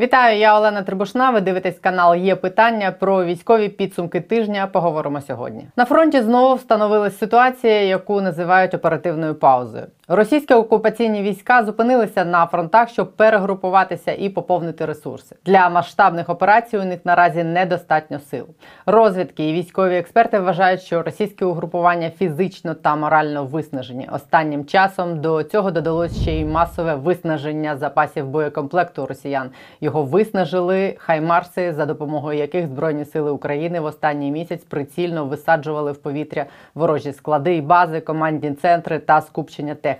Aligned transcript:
Вітаю, 0.00 0.38
я 0.38 0.58
Олена 0.58 0.82
Трибушна. 0.82 1.30
Ви 1.30 1.40
дивитесь 1.40 1.78
канал 1.78 2.14
Є 2.14 2.36
питання 2.36 2.92
про 2.92 3.24
військові 3.24 3.68
підсумки 3.68 4.20
тижня. 4.20 4.66
Поговоримо 4.66 5.20
сьогодні. 5.20 5.68
На 5.76 5.84
фронті 5.84 6.20
знову 6.20 6.54
встановилась 6.54 7.18
ситуація, 7.18 7.82
яку 7.82 8.20
називають 8.20 8.74
оперативною 8.74 9.34
паузою. 9.34 9.86
Російські 10.10 10.54
окупаційні 10.54 11.22
війська 11.22 11.64
зупинилися 11.64 12.24
на 12.24 12.46
фронтах, 12.46 12.88
щоб 12.88 13.12
перегрупуватися 13.12 14.12
і 14.12 14.28
поповнити 14.28 14.84
ресурси. 14.86 15.36
Для 15.46 15.68
масштабних 15.68 16.28
операцій 16.28 16.78
у 16.78 16.84
них 16.84 17.00
наразі 17.04 17.44
недостатньо 17.44 18.18
сил. 18.18 18.46
Розвідки 18.86 19.50
і 19.50 19.52
військові 19.52 19.96
експерти 19.96 20.38
вважають, 20.38 20.82
що 20.82 21.02
російські 21.02 21.44
угрупування 21.44 22.10
фізично 22.10 22.74
та 22.74 22.96
морально 22.96 23.44
виснажені. 23.44 24.08
Останнім 24.12 24.64
часом 24.64 25.20
до 25.20 25.42
цього 25.42 25.70
додалось 25.70 26.22
ще 26.22 26.32
й 26.32 26.44
масове 26.44 26.94
виснаження 26.94 27.76
запасів 27.76 28.26
боєкомплекту 28.26 29.06
росіян. 29.06 29.50
Його 29.80 30.02
виснажили 30.02 30.94
хаймарси, 30.98 31.72
за 31.72 31.86
допомогою 31.86 32.38
яких 32.38 32.66
Збройні 32.66 33.04
сили 33.04 33.30
України 33.30 33.80
в 33.80 33.84
останній 33.84 34.30
місяць 34.30 34.64
прицільно 34.64 35.24
висаджували 35.24 35.92
в 35.92 35.96
повітря 35.96 36.46
ворожі 36.74 37.12
склади 37.12 37.56
і 37.56 37.60
бази, 37.60 38.00
командні 38.00 38.52
центри 38.52 38.98
та 38.98 39.20
скупчення 39.20 39.74
техніки. 39.74 39.97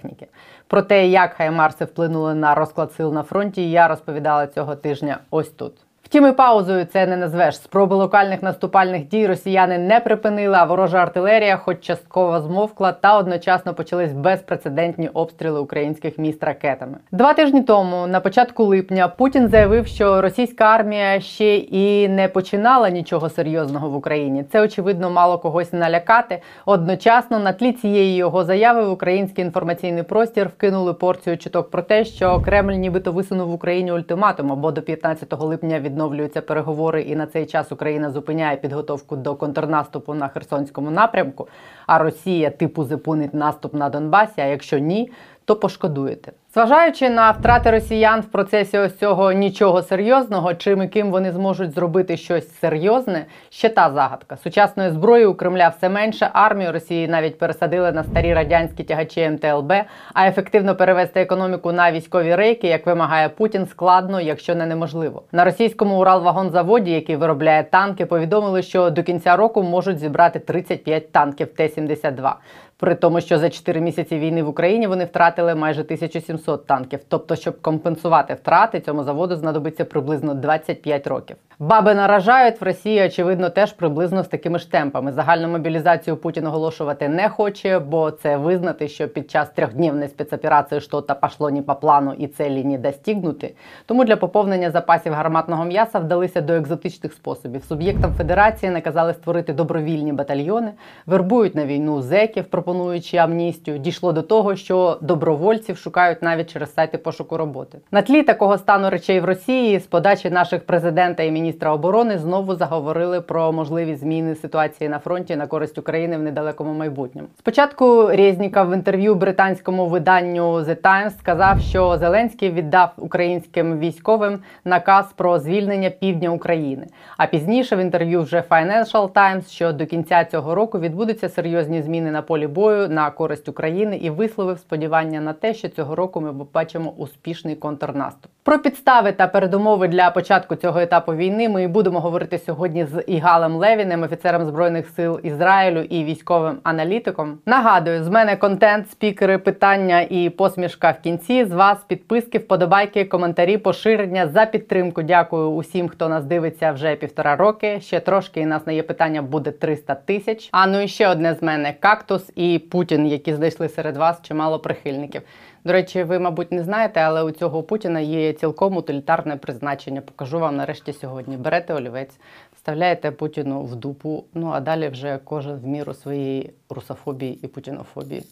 Про 0.67 0.83
те, 0.83 1.07
як 1.07 1.33
хаймарси 1.33 1.85
вплинули 1.85 2.35
на 2.35 2.55
розклад 2.55 2.93
сил 2.93 3.13
на 3.13 3.23
фронті, 3.23 3.71
я 3.71 3.89
розповідала 3.89 4.47
цього 4.47 4.77
тижня 4.77 5.19
ось 5.31 5.51
тут. 5.51 5.75
Втім, 6.09 6.27
і 6.27 6.33
паузою 6.33 6.85
це 6.85 7.07
не 7.07 7.17
назвеш. 7.17 7.57
Спроби 7.57 7.97
локальних 7.97 8.43
наступальних 8.43 9.09
дій 9.09 9.27
росіяни 9.27 9.79
не 9.79 10.01
припинили, 10.01 10.57
а 10.57 10.65
ворожа 10.65 10.99
артилерія, 10.99 11.57
хоч 11.57 11.81
частково 11.81 12.41
змовкла, 12.41 12.93
та 12.93 13.19
одночасно 13.19 13.75
почались 13.75 14.13
безпрецедентні 14.13 15.09
обстріли 15.09 15.61
українських 15.61 16.19
міст 16.19 16.45
ракетами. 16.45 16.99
Два 17.13 17.35
тижні 17.35 17.63
тому, 17.63 18.07
на 18.07 18.21
початку 18.21 18.65
липня, 18.65 19.09
Путін 19.09 19.49
заявив, 19.49 19.87
що 19.87 20.21
російська 20.21 20.65
армія 20.65 21.21
ще 21.21 21.57
і 21.57 22.09
не 22.09 22.29
починала 22.29 22.91
нічого 22.91 23.29
серйозного 23.29 23.91
в 23.91 23.97
Україні. 23.97 24.45
Це 24.53 24.61
очевидно 24.61 25.11
мало 25.11 25.39
когось 25.39 25.73
налякати. 25.73 26.43
Одночасно 26.67 27.39
на 27.39 27.53
тлі 27.53 27.73
цієї 27.73 28.17
його 28.17 28.45
заяви 28.45 28.83
в 28.83 28.93
український 28.93 29.45
інформаційний 29.45 30.03
простір 30.03 30.49
вкинули 30.49 30.95
порцію 30.95 31.39
чуток 31.39 31.71
про 31.71 31.83
те, 31.83 32.05
що 32.05 32.41
Кремль 32.41 32.73
нібито 32.73 33.13
висунув 33.13 33.49
в 33.49 33.55
Україні 33.55 33.93
ультиматум 33.93 34.53
або 34.53 34.71
до 34.71 34.83
15 34.83 35.41
липня 35.41 35.81
від 35.81 35.98
відновлюються 35.99 36.43
переговори, 36.43 37.03
і 37.03 37.17
на 37.17 37.27
цей 37.27 37.47
час 37.47 37.73
Україна 37.73 38.11
зупиняє 38.11 38.57
підготовку 38.57 39.17
до 39.17 39.35
контрнаступу 39.35 40.15
на 40.15 40.29
Херсонському 40.29 40.91
напрямку. 40.91 41.49
А 41.87 41.99
Росія 41.99 42.51
типу 42.51 42.85
зупинить 42.85 43.35
наступ 43.35 43.75
на 43.75 43.89
Донбасі. 43.89 44.41
А 44.41 44.45
якщо 44.45 44.79
ні, 44.79 45.11
то 45.45 45.57
пошкодуєте. 45.57 46.33
Зважаючи 46.55 47.11
на 47.11 47.31
втрати 47.31 47.71
росіян 47.71 48.21
в 48.21 48.25
процесі 48.25 48.79
ось 48.79 48.99
цього 48.99 49.33
нічого 49.33 49.83
серйозного, 49.83 50.55
чим 50.55 50.83
і 50.83 50.89
ким 50.89 51.11
вони 51.11 51.33
зможуть 51.33 51.75
зробити 51.75 52.17
щось 52.17 52.59
серйозне, 52.59 53.27
ще 53.51 53.69
та 53.69 53.91
загадка. 53.91 54.37
Сучасної 54.37 54.91
зброї 54.91 55.27
у 55.27 55.35
Кремля 55.35 55.69
все 55.69 55.89
менше. 55.89 56.31
Армію 56.33 56.73
Росії 56.73 57.09
навіть 57.09 57.39
пересадили 57.39 57.93
на 57.93 58.05
старі 58.05 58.35
радянські 58.35 58.85
тягачі 58.85 59.31
МТЛБ. 59.31 59.73
А 60.15 60.27
ефективно 60.27 60.77
перевести 60.77 61.21
економіку 61.21 61.73
на 61.73 61.93
військові 61.93 62.35
рейки, 62.35 62.69
як 62.69 62.87
вимагає 62.87 63.29
Путін, 63.29 63.67
складно, 63.67 64.21
якщо 64.21 64.55
не 64.55 64.67
неможливо. 64.67 65.23
На 65.33 65.45
російському 65.45 66.01
Уралвагонзаводі, 66.01 66.91
який 66.91 67.17
виробляє 67.17 67.65
танки, 67.65 68.07
повідомили, 68.07 68.63
що 68.63 68.91
до 68.91 69.03
кінця 69.03 69.37
року 69.37 69.63
можуть 69.63 69.99
зібрати 69.99 70.39
35 70.39 71.13
танків 71.13 71.49
Т-72. 71.55 72.33
При 72.81 72.95
тому, 72.95 73.21
що 73.21 73.39
за 73.39 73.51
4 73.51 73.81
місяці 73.81 74.19
війни 74.19 74.43
в 74.43 74.49
Україні 74.49 74.87
вони 74.87 75.05
втратили 75.05 75.55
майже 75.55 75.81
1700 75.81 76.67
танків. 76.67 77.01
Тобто, 77.09 77.37
щоб 77.37 77.61
компенсувати 77.61 78.35
втрати, 78.35 78.81
цьому 78.81 79.05
заводу 79.05 79.37
знадобиться 79.37 79.85
приблизно 79.85 80.35
25 80.35 81.07
років. 81.07 81.37
Баби 81.61 81.95
наражають 81.95 82.61
в 82.61 82.65
Росії, 82.65 83.07
очевидно, 83.07 83.51
теж 83.51 83.73
приблизно 83.73 84.23
з 84.23 84.29
такими 84.29 84.59
ж 84.59 84.71
темпами. 84.71 85.13
Загальну 85.13 85.49
мобілізацію 85.49 86.17
Путін 86.17 86.47
оголошувати 86.47 87.09
не 87.09 87.29
хоче, 87.29 87.79
бо 87.79 88.11
це 88.11 88.37
визнати, 88.37 88.89
що 88.89 89.09
під 89.09 89.31
час 89.31 89.49
трьохдневної 89.51 90.09
спецоперації 90.09 90.81
щось 90.81 91.05
пішло 91.23 91.51
не 91.51 91.63
по 91.63 91.75
плану 91.75 92.15
і 92.19 92.27
целі 92.27 92.65
не 92.65 92.79
достигнути. 92.79 93.55
Тому 93.87 94.05
для 94.05 94.17
поповнення 94.17 94.71
запасів 94.71 95.13
гарматного 95.13 95.65
м'яса 95.65 95.99
вдалися 95.99 96.41
до 96.41 96.53
екзотичних 96.53 97.13
способів. 97.13 97.65
Суб'єктам 97.65 98.15
федерації 98.15 98.73
наказали 98.73 99.15
створити 99.15 99.53
добровільні 99.53 100.13
батальйони, 100.13 100.73
вербують 101.07 101.55
на 101.55 101.67
війну 101.67 102.03
зеків, 102.03 102.45
пропонуючи 102.69 103.17
амністію. 103.17 103.79
Дійшло 103.79 104.13
до 104.13 104.23
того, 104.23 104.57
що 104.57 104.99
добровольців 105.01 105.77
шукають 105.79 106.23
навіть 106.23 106.53
через 106.53 106.75
сайти 106.75 106.99
пошуку 106.99 107.37
роботи. 107.37 107.79
На 107.91 108.03
тлі 108.03 108.23
такого 108.23 108.59
стану 108.59 108.91
речей 108.91 109.21
в 109.21 109.25
Росії 109.25 109.79
з 109.79 109.87
подачі 109.87 110.31
наших 110.31 110.67
президента 110.67 111.23
і 111.23 111.31
міністра 111.31 111.73
оборони 111.73 112.19
знову 112.19 112.55
заговорили 112.55 113.21
про 113.21 113.53
можливі 113.53 113.95
зміни 113.95 114.35
ситуації 114.35 114.89
на 114.89 114.99
фронті 114.99 115.37
на 115.37 115.47
користь 115.47 115.79
України 115.79 116.17
в 116.17 116.23
недалекому 116.23 116.73
майбутньому. 116.73 117.29
Спочатку 117.39 118.07
Резніков 118.07 118.71
в 118.71 118.75
інтерв'ю 118.75 119.15
британському 119.15 119.87
виданню 119.87 120.55
The 120.55 120.77
Times 120.77 121.19
сказав, 121.19 121.61
що 121.61 121.99
Зеленський 121.99 122.51
віддав 122.51 122.93
українським 122.97 123.79
військовим 123.79 124.39
наказ 124.65 125.13
про 125.17 125.39
звільнення 125.39 125.91
півдня 125.91 126.31
України. 126.31 126.87
А 127.17 127.27
пізніше 127.27 127.77
в 127.77 127.79
інтерв'ю 127.79 128.23
вже 128.23 128.45
Financial 128.51 129.09
Times, 129.09 129.51
що 129.51 129.73
до 129.73 129.87
кінця 129.87 130.25
цього 130.25 130.55
року 130.55 130.79
відбудуться 130.79 131.29
серйозні 131.29 131.83
зміни 131.83 132.11
на 132.11 132.23
полі 132.23 132.47
бою 132.59 132.89
на 132.89 133.11
користь 133.11 133.49
України 133.49 133.97
і 133.97 134.11
висловив 134.11 134.59
сподівання 134.59 135.21
на 135.21 135.33
те, 135.33 135.55
що 135.55 135.69
цього 135.69 135.95
року 135.95 136.21
ми 136.21 136.35
побачимо 136.35 136.95
успішний 136.97 137.57
контрнаступ. 137.57 138.31
Про 138.49 138.59
підстави 138.59 139.13
та 139.13 139.27
передумови 139.27 139.89
для 139.89 140.11
початку 140.11 140.57
цього 140.57 140.81
етапу 140.81 141.15
війни. 141.15 141.49
Ми 141.49 141.69
будемо 141.69 142.01
говорити 142.01 142.39
сьогодні 142.39 142.85
з 142.85 143.05
Ігалем 143.07 143.57
Левіним, 143.57 144.03
офіцером 144.03 144.45
збройних 144.45 144.89
сил 144.89 145.21
Ізраїлю 145.23 145.81
і 145.81 146.05
військовим 146.05 146.59
аналітиком. 146.63 147.39
Нагадую, 147.47 148.05
з 148.05 148.09
мене 148.09 148.37
контент, 148.37 148.91
спікери, 148.91 149.39
питання 149.39 150.01
і 150.11 150.31
посмішка 150.31 150.91
в 150.91 151.03
кінці. 151.03 151.45
З 151.45 151.53
вас 151.53 151.79
підписки, 151.87 152.39
вподобайки, 152.39 153.05
коментарі, 153.05 153.59
поширення 153.59 154.27
за 154.29 154.47
підтримку. 154.47 155.03
Дякую 155.03 155.51
усім, 155.51 155.89
хто 155.89 156.09
нас 156.09 156.25
дивиться 156.25 156.73
вже 156.73 156.97
півтора 156.97 157.37
роки. 157.37 157.81
Ще 157.81 158.01
трошки 158.01 158.41
і 158.41 158.47
нас 158.47 158.67
на 158.67 158.73
є 158.73 158.83
питання 158.83 159.23
буде 159.23 159.51
300 159.51 159.95
тисяч. 159.95 160.49
А 160.53 160.67
ну 160.67 160.81
і 160.81 160.89
ще 160.89 161.09
одне 161.09 161.35
з 161.35 161.43
мене 161.43 161.75
кактус 161.81 162.33
і 162.35 162.48
Путін, 162.59 163.07
які 163.07 163.35
знайшли 163.35 163.69
серед 163.69 163.97
вас 163.97 164.23
чимало 164.23 164.59
прихильників. 164.59 165.23
До 165.65 165.73
речі, 165.73 166.03
ви, 166.03 166.19
мабуть, 166.19 166.53
не 166.53 166.65
знаєте, 166.65 167.01
але 167.01 167.23
у 167.23 167.31
цього 167.31 167.63
Путіна 167.63 168.01
є 168.01 168.33
цілком 168.33 168.77
утилітарне 168.77 169.37
призначення. 169.37 170.01
Покажу 170.01 170.39
вам 170.39 170.57
нарешті 170.57 170.93
сьогодні. 170.93 171.37
Берете 171.37 171.75
олівець, 171.75 172.19
вставляєте 172.57 173.11
Путіну 173.11 173.63
в 173.63 173.77
дупу. 173.77 174.25
Ну 174.35 174.51
а 174.55 174.61
далі 174.61 174.89
вже 174.89 175.19
кожен 175.25 175.57
в 175.57 175.67
міру 175.67 175.95
своєї 175.95 176.51
русофобії 176.71 177.39
і 177.43 177.47
путінофобії. 177.47 178.23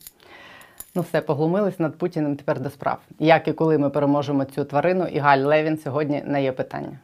Ну, 0.95 1.03
все, 1.03 1.21
поглумились 1.21 1.79
над 1.79 1.99
Путіним 1.99 2.37
тепер 2.37 2.61
до 2.61 2.71
справ. 2.71 2.99
Як 3.19 3.49
і 3.49 3.53
коли 3.53 3.79
ми 3.79 3.91
переможемо 3.91 4.45
цю 4.45 4.65
тварину, 4.65 5.07
і 5.07 5.19
Галь 5.19 5.39
Левін 5.39 5.79
сьогодні 5.79 6.23
не 6.27 6.43
є 6.43 6.53
питання. 6.53 6.99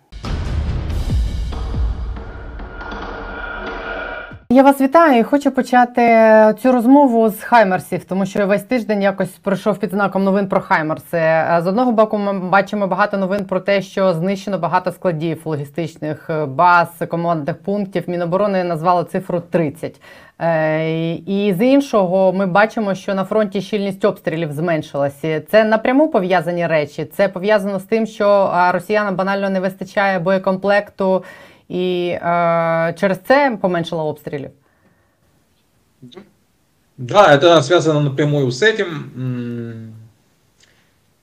Я 4.53 4.63
вас 4.63 4.81
вітаю 4.81 5.21
і 5.21 5.23
хочу 5.23 5.51
почати 5.51 6.03
цю 6.63 6.73
розмову 6.73 7.31
з 7.31 7.43
Хаймерсів, 7.43 8.05
тому 8.05 8.27
що 8.27 8.47
весь 8.47 8.63
тиждень 8.63 9.03
якось 9.03 9.29
пройшов 9.29 9.79
під 9.79 9.91
знаком 9.91 10.25
новин 10.25 10.49
про 10.49 10.61
Хаймерси. 10.61 11.45
З 11.59 11.67
одного 11.67 11.93
боку, 11.93 12.19
ми 12.19 12.39
бачимо 12.39 12.87
багато 12.87 13.17
новин 13.17 13.45
про 13.45 13.61
те, 13.61 13.83
що 13.83 14.15
знищено 14.15 14.59
багато 14.59 14.93
складів 14.93 15.41
логістичних 15.45 16.31
баз, 16.49 16.89
командних 17.09 17.63
пунктів. 17.63 18.05
Міноборони 18.07 18.65
назвали 18.65 19.05
цифру 19.05 19.41
30. 19.41 20.01
Е, 20.39 21.15
і 21.15 21.55
з 21.59 21.67
іншого, 21.67 22.33
ми 22.33 22.47
бачимо, 22.47 22.95
що 22.95 23.15
на 23.15 23.25
фронті 23.25 23.61
щільність 23.61 24.05
обстрілів 24.05 24.53
зменшилася. 24.53 25.41
Це 25.51 25.65
напряму 25.65 26.09
пов'язані 26.09 26.67
речі. 26.67 27.05
Це 27.05 27.29
пов'язано 27.29 27.79
з 27.79 27.85
тим, 27.85 28.07
що 28.07 28.55
росіянам 28.73 29.17
банально 29.17 29.51
не 29.51 29.61
вистачає 29.61 30.19
боєкомплекту. 30.19 31.25
І 31.70 32.10
е, 32.10 32.96
через 33.00 33.18
це 33.28 33.58
поменшило 33.62 34.08
обстрілів. 34.08 34.52
Да, 36.98 37.36
это 37.36 37.62
связано 37.62 38.02
напрямую 38.02 38.52
с 38.52 38.64
этим. 38.64 39.94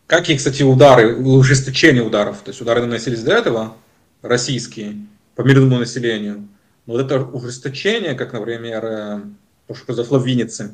Как 0.06 0.28
и, 0.28 0.36
кстати, 0.36 0.62
удары, 0.62 1.16
ужесточение 1.16 2.02
ударов. 2.02 2.42
То 2.42 2.50
есть 2.50 2.60
удары 2.60 2.80
наносились 2.80 3.22
до 3.22 3.32
этого, 3.32 3.74
российские, 4.22 4.96
по 5.34 5.42
мирному 5.42 5.78
населению. 5.78 6.48
Но 6.86 6.94
вот 6.94 7.02
это 7.02 7.24
ужесточение, 7.24 8.14
как, 8.14 8.32
например, 8.32 8.84
э, 8.84 9.20
то, 9.66 9.74
что 9.74 9.86
произошло 9.86 10.18
в 10.18 10.26
Виннице, 10.26 10.72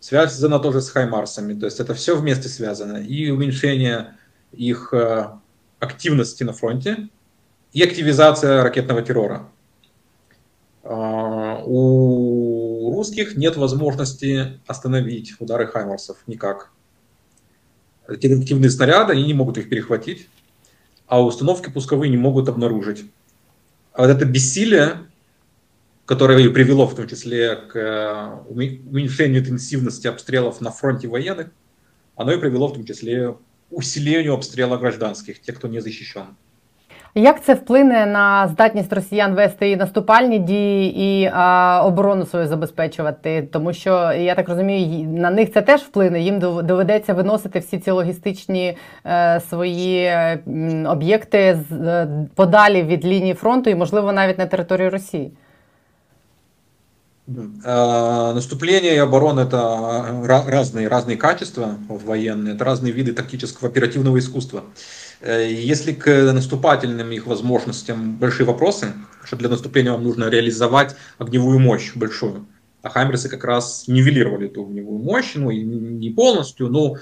связано 0.00 0.60
тоже 0.60 0.80
с 0.80 0.90
Хаймарсами. 0.90 1.58
То 1.58 1.66
есть 1.66 1.80
это 1.80 1.94
все 1.94 2.16
вместе 2.16 2.48
связано. 2.48 2.98
И 2.98 3.30
уменьшение 3.30 4.14
их 4.52 4.94
э, 4.94 5.28
активности 5.80 6.44
на 6.44 6.52
фронте, 6.52 7.08
и 7.73 7.81
активизация 7.81 8.63
ракетного 8.63 9.01
террора. 9.01 9.49
А, 10.83 11.61
у 11.65 12.93
русских 12.95 13.35
нет 13.35 13.57
возможности 13.57 14.59
остановить 14.67 15.33
удары 15.39 15.67
Хаймарсов 15.67 16.17
никак. 16.27 16.71
Реактивные 18.07 18.69
снаряды, 18.69 19.13
они 19.13 19.23
не 19.23 19.33
могут 19.33 19.57
их 19.57 19.69
перехватить. 19.69 20.29
а 21.07 21.21
установки 21.21 21.69
пусковые 21.69 22.09
не 22.09 22.17
могут 22.17 22.49
обнаружить. 22.49 23.05
А 23.91 24.01
вот 24.01 24.09
это 24.09 24.25
бессилие, 24.25 25.05
которое 26.05 26.39
и 26.39 26.49
привело 26.49 26.87
в 26.87 26.95
том 26.95 27.07
числе 27.07 27.55
к 27.55 27.75
э, 27.75 28.37
уменьшению 28.49 29.41
интенсивности 29.41 30.07
обстрелов 30.07 30.59
на 30.61 30.71
фронте 30.71 31.07
военных, 31.07 31.49
оно 32.15 32.31
и 32.31 32.39
привело 32.39 32.67
в 32.67 32.73
том 32.73 32.85
числе 32.85 33.33
к 33.33 33.37
усилению 33.69 34.33
обстрела 34.33 34.77
гражданских, 34.77 35.39
тех, 35.41 35.57
кто 35.57 35.67
не 35.67 35.81
защищен. 35.81 36.35
Як 37.14 37.44
це 37.44 37.54
вплине 37.54 38.06
на 38.06 38.48
здатність 38.48 38.92
росіян 38.92 39.34
вести 39.34 39.70
і 39.70 39.76
наступальні 39.76 40.38
дії 40.38 41.00
і 41.00 41.30
а, 41.34 41.82
оборону 41.84 42.26
свою 42.26 42.46
забезпечувати? 42.46 43.48
Тому 43.52 43.72
що 43.72 44.12
я 44.12 44.34
так 44.34 44.48
розумію, 44.48 45.08
на 45.08 45.30
них 45.30 45.52
це 45.52 45.62
теж 45.62 45.80
вплине. 45.80 46.20
Їм 46.20 46.38
доведеться 46.38 47.14
виносити 47.14 47.58
всі 47.58 47.78
ці 47.78 47.90
логістичні 47.90 48.76
е, 49.06 49.40
свої 49.50 50.04
м, 50.04 50.86
об'єкти 50.86 51.58
з 51.70 51.72
е, 51.72 52.08
подалі 52.34 52.82
від 52.82 53.04
лінії 53.04 53.34
фронту 53.34 53.70
і, 53.70 53.74
можливо, 53.74 54.12
навіть 54.12 54.38
на 54.38 54.46
територію 54.46 54.90
Росії. 54.90 55.32
Наступление 57.64 58.94
и 58.94 58.98
оборона – 58.98 59.42
это 59.42 60.24
разные, 60.24 60.88
разные 60.88 61.18
качества 61.18 61.76
военные, 61.88 62.54
это 62.54 62.64
разные 62.64 62.90
виды 62.90 63.12
тактического 63.12 63.68
оперативного 63.68 64.18
искусства. 64.18 64.62
Э, 65.23 65.49
если 65.49 65.93
к 65.93 66.33
наступательным 66.33 67.09
их 67.11 67.25
возможностям 67.27 68.17
большие 68.17 68.45
вопросы, 68.45 68.93
что 69.23 69.37
для 69.37 69.47
наступления 69.47 69.93
вам 69.93 70.03
нужно 70.03 70.29
реализовать 70.29 70.97
огневую 71.17 71.59
мощь 71.59 71.93
большую, 71.95 72.45
а 72.81 72.89
Хаймерсы 72.89 73.29
как 73.29 73.45
раз 73.45 73.85
нивелировали 73.87 74.47
эту 74.47 74.63
огневую 74.63 74.99
мощь, 74.99 75.31
ну 75.35 75.49
и 75.49 75.63
не 75.63 76.09
полностью, 76.09 76.67
но 76.67 76.97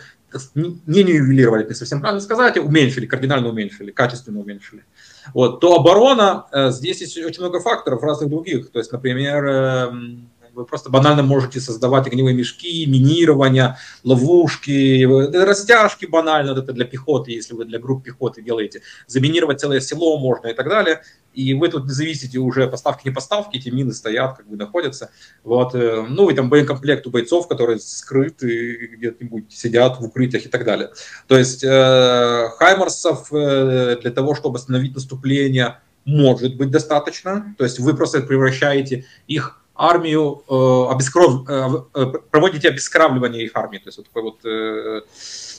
не 0.56 1.04
нивелировали, 1.04 1.68
не 1.68 1.74
совсем 1.74 2.00
правильно 2.00 2.22
сказать, 2.22 2.58
а 2.58 2.62
уменьшили, 2.62 3.08
кардинально 3.08 3.50
уменьшили, 3.50 3.90
качественно 3.92 4.40
уменьшили. 4.40 4.86
Вот, 5.34 5.60
то 5.60 5.76
оборона, 5.76 6.46
э, 6.52 6.70
здесь 6.70 7.02
есть 7.02 7.18
очень 7.18 7.42
много 7.42 7.60
факторов 7.60 8.04
разных 8.04 8.30
других. 8.30 8.70
То 8.72 8.78
есть, 8.78 8.92
например, 8.92 9.46
эм, 9.46 10.30
вы 10.54 10.66
просто 10.66 10.90
банально 10.90 11.24
можете 11.24 11.60
создавать 11.60 12.08
огневые 12.08 12.36
мешки, 12.36 12.86
минирование, 12.86 13.78
ловушки, 14.04 15.04
растяжки 15.36 16.06
банально, 16.06 16.52
это 16.52 16.74
для 16.74 16.86
пехоты, 16.86 17.32
если 17.32 17.54
вы 17.54 17.66
для 17.66 17.80
групп 17.80 18.04
пехоты 18.04 18.42
делаете. 18.42 18.82
Заминировать 19.08 19.60
целое 19.60 19.80
село 19.80 20.20
можно 20.20 20.48
и 20.48 20.54
так 20.54 20.68
далее. 20.68 21.02
И 21.34 21.54
вы 21.54 21.70
тут 21.70 21.86
не 21.86 21.92
зависите 21.92 22.40
уже 22.40 22.68
поставки 22.68 23.08
не 23.08 23.14
поставки, 23.14 23.58
эти 23.58 23.70
мины 23.70 23.94
стоят, 23.94 24.38
как 24.38 24.48
бы 24.48 24.58
находятся. 24.58 25.12
Вот. 25.44 25.74
Э, 25.76 26.06
ну 26.08 26.30
и 26.30 26.36
там 26.36 26.50
боекомплект 26.50 27.08
у 27.08 27.10
бойцов, 27.10 27.48
которые 27.48 27.80
скрыты 27.80 28.90
где-нибудь, 28.98 29.52
сидят 29.52 30.00
в 30.00 30.04
укрытиях 30.04 30.46
и 30.46 30.50
так 30.50 30.66
далее. 30.66 30.92
То 31.28 31.38
есть 31.38 31.64
э, 31.64 32.50
Хаймарсов 32.58 33.32
э, 33.32 33.98
для 34.02 34.12
того, 34.12 34.36
чтобы 34.36 34.58
остановить 34.58 34.94
наступление, 34.94 35.80
может 36.04 36.58
быть 36.58 36.72
достаточно. 36.72 37.56
То 37.58 37.64
есть 37.64 37.80
вы 37.80 37.96
просто 37.96 38.22
превращаете 38.22 39.06
их 39.28 39.61
армию, 39.76 40.44
э, 40.48 40.94
обескров... 40.94 41.50
э, 41.50 41.68
э 41.94 42.06
проводите 42.30 42.70
обескравливание 42.70 43.46
их 43.46 43.52
армии, 43.56 43.78
то 43.78 43.88
есть 43.88 43.98
вот 43.98 44.08
такой 44.08 44.24
вот, 44.24 44.46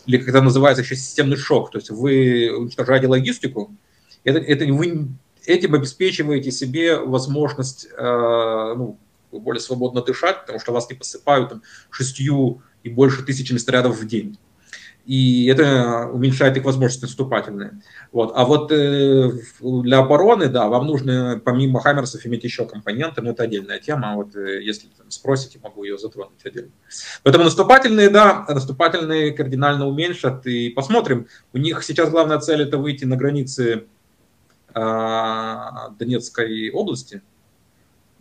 или 0.07 0.19
как 0.19 0.29
это 0.29 0.41
называется 0.43 0.83
еще 0.83 0.97
системный 0.97 1.37
шок, 1.37 1.71
то 1.71 1.79
есть 1.79 1.91
вы 1.91 2.51
уничтожаете 2.57 3.07
логистику, 3.07 3.75
это, 4.25 4.39
это 4.39 4.65
вы 4.73 5.09
этим 5.47 5.75
обеспечиваете 5.75 6.53
себе 6.53 6.97
возможность 6.97 7.89
ну, 7.99 8.99
более 9.33 9.61
свободно 9.61 10.03
дышать, 10.03 10.43
потому 10.43 10.61
что 10.61 10.73
вас 10.73 10.89
не 10.89 10.97
посыпают 10.97 11.51
там, 11.51 11.63
шестью 11.91 12.63
и 12.85 12.89
больше 12.89 13.25
тысячами 13.25 13.59
снарядов 13.59 13.99
в 13.99 14.07
день 14.07 14.39
и 15.05 15.47
это 15.47 16.09
уменьшает 16.13 16.57
их 16.57 16.65
возможности 16.65 17.05
наступательные. 17.05 17.81
Вот. 18.13 18.33
А 18.37 18.45
вот 18.45 18.71
э, 18.71 19.31
для 19.61 19.99
обороны, 19.99 20.49
да, 20.49 20.69
вам 20.69 20.87
нужно 20.87 21.41
помимо 21.45 21.81
Хаммерсов 21.81 22.25
иметь 22.27 22.45
еще 22.45 22.67
компоненты, 22.67 23.21
но 23.21 23.31
это 23.31 23.43
отдельная 23.43 23.81
тема, 23.81 24.15
вот 24.15 24.37
э, 24.37 24.63
если 24.63 24.87
там, 24.97 25.11
спросите, 25.11 25.59
могу 25.63 25.83
ее 25.83 25.99
затронуть 25.99 26.45
отдельно. 26.45 26.71
Поэтому 27.25 27.45
наступательные, 27.45 28.11
да, 28.11 28.45
наступательные 28.49 29.33
кардинально 29.33 29.89
уменьшат, 29.89 30.47
и 30.47 30.71
посмотрим. 30.71 31.27
У 31.53 31.59
них 31.59 31.83
сейчас 31.83 32.11
главная 32.11 32.39
цель 32.39 32.63
это 32.63 32.79
выйти 32.79 33.05
на 33.05 33.17
границы 33.17 33.87
э, 34.73 35.61
Донецкой 35.99 36.71
области, 36.71 37.23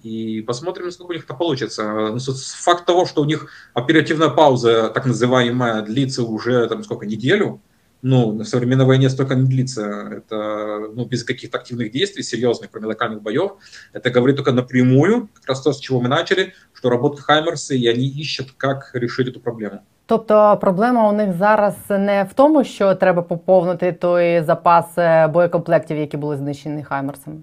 и 0.03 0.43
посмотрим, 0.43 0.87
насколько 0.87 1.11
у 1.11 1.15
них 1.15 1.25
это 1.25 1.35
получится. 1.35 2.11
Ну, 2.13 2.19
факт 2.19 2.87
того, 2.87 3.07
что 3.07 3.23
у 3.23 3.25
них 3.25 3.49
оперативная 3.75 4.29
пауза, 4.29 4.89
так 4.91 5.07
называемая, 5.07 5.83
длится 5.83 6.23
уже 6.23 6.69
там 6.69 6.85
сколько, 6.85 7.07
неделю, 7.07 7.61
ну, 8.03 8.33
на 8.33 8.45
современной 8.45 8.85
войне 8.85 9.11
столько 9.11 9.35
не 9.35 9.49
длится. 9.49 9.83
Это 10.19 10.93
ну, 10.95 11.05
без 11.07 11.25
каких-то 11.25 11.59
активных 11.59 11.91
действий, 11.91 12.23
серьезных, 12.23 12.71
кроме 12.71 12.87
локальных 12.87 13.23
боев. 13.23 13.53
Это 13.93 14.11
говорит 14.11 14.37
только 14.37 14.53
напрямую, 14.53 15.29
как 15.35 15.49
раз 15.49 15.63
то, 15.63 15.73
с 15.73 15.81
чего 15.81 16.01
мы 16.01 16.09
начали, 16.09 16.53
что 16.73 16.91
работают 16.91 17.25
Хаймерсы, 17.25 17.77
и 17.77 17.89
они 17.89 18.07
ищут, 18.07 18.53
как 18.57 18.91
решить 18.95 19.29
эту 19.29 19.41
проблему. 19.41 19.81
Тобто 20.07 20.57
проблема 20.61 21.09
у 21.09 21.13
них 21.13 21.37
зараз 21.39 21.75
не 21.89 22.27
в 22.31 22.35
тому, 22.35 22.65
що 22.65 22.95
треба 22.95 23.23
поповнити 23.23 23.93
той 23.93 24.43
запас 24.43 24.85
боєкомплектів, 25.33 25.97
які 25.97 26.17
були 26.17 26.37
знищені 26.37 26.83
Хаймерсами? 26.83 27.37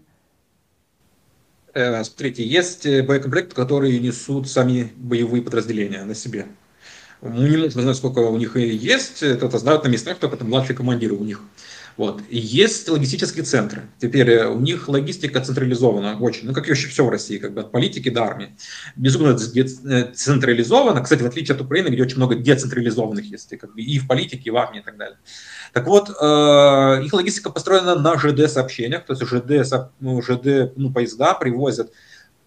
Э, 1.79 2.03
смотрите, 2.03 2.45
есть 2.45 2.87
э, 2.87 3.05
боекомплекты, 3.05 3.55
которые 3.55 4.01
несут 4.01 4.49
сами 4.51 4.93
боевые 4.97 5.43
подразделения 5.45 6.05
на 6.05 6.13
себе. 6.17 6.47
Мы 7.21 7.49
не 7.51 7.57
можем 7.57 7.83
знать, 7.83 7.97
сколько 7.97 8.19
у 8.19 8.37
них 8.37 8.57
есть, 8.57 9.23
это 9.23 9.57
знают 9.59 9.85
на 9.85 9.89
местах 9.89 10.19
только 10.19 10.37
там 10.37 10.49
младшие 10.49 10.77
командиры 10.77 11.15
у 11.15 11.23
них. 11.23 11.41
Вот. 11.99 12.23
Есть 12.31 12.89
логистические 12.89 13.45
центры. 13.45 13.83
Теперь 13.99 14.31
э, 14.31 14.47
у 14.47 14.61
них 14.61 14.89
логистика 14.89 15.41
централизована 15.41 16.17
очень, 16.21 16.47
ну, 16.47 16.55
как 16.55 16.67
и 16.67 16.71
вообще 16.71 16.87
все 16.87 17.05
в 17.05 17.11
России, 17.11 17.39
как 17.39 17.53
бы 17.55 17.63
от 17.63 17.73
политики 17.73 18.09
до 18.09 18.23
армии. 18.23 18.57
Безумно 18.95 19.37
централизовано, 19.37 21.03
кстати, 21.03 21.23
в 21.23 21.27
отличие 21.27 21.57
от 21.57 21.61
Украины, 21.61 21.89
где 21.89 22.01
очень 22.01 22.19
много 22.19 22.37
децентрализованных 22.37 23.25
есть, 23.25 23.51
как 23.59 23.75
бы 23.75 23.81
и 23.81 23.99
в 23.99 24.07
политике, 24.07 24.43
и 24.45 24.51
в 24.51 24.57
армии 24.57 24.79
и 24.79 24.85
так 24.85 24.97
далее. 24.97 25.19
Так 25.73 25.89
вот, 25.89 26.09
э, 26.09 27.05
их 27.05 27.13
логистика 27.13 27.51
построена 27.51 27.97
на 27.97 28.17
ЖД-сообщениях, 28.17 29.05
то 29.05 29.15
есть 29.15 29.27
ЖД, 29.27 29.69
ну, 29.99 30.23
ЖД 30.23 30.77
ну, 30.77 30.93
поезда 30.93 31.35
привозят 31.35 31.91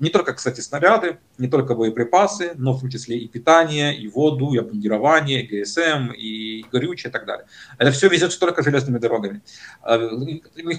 не 0.01 0.09
только, 0.09 0.33
кстати, 0.33 0.61
снаряды, 0.61 1.19
не 1.37 1.47
только 1.47 1.75
боеприпасы, 1.75 2.53
но 2.55 2.73
в 2.73 2.81
том 2.81 2.89
числе 2.89 3.19
и 3.19 3.27
питание, 3.27 3.95
и 3.95 4.07
воду, 4.07 4.51
и 4.53 4.57
обмундирование, 4.57 5.43
и 5.43 5.61
ГСМ, 5.61 6.11
и 6.11 6.65
горючее 6.71 7.09
и 7.09 7.13
так 7.13 7.27
далее. 7.27 7.45
Это 7.77 7.91
все 7.91 8.09
везется 8.09 8.39
только 8.39 8.63
железными 8.63 8.97
дорогами. 8.97 9.41
А, 9.83 9.99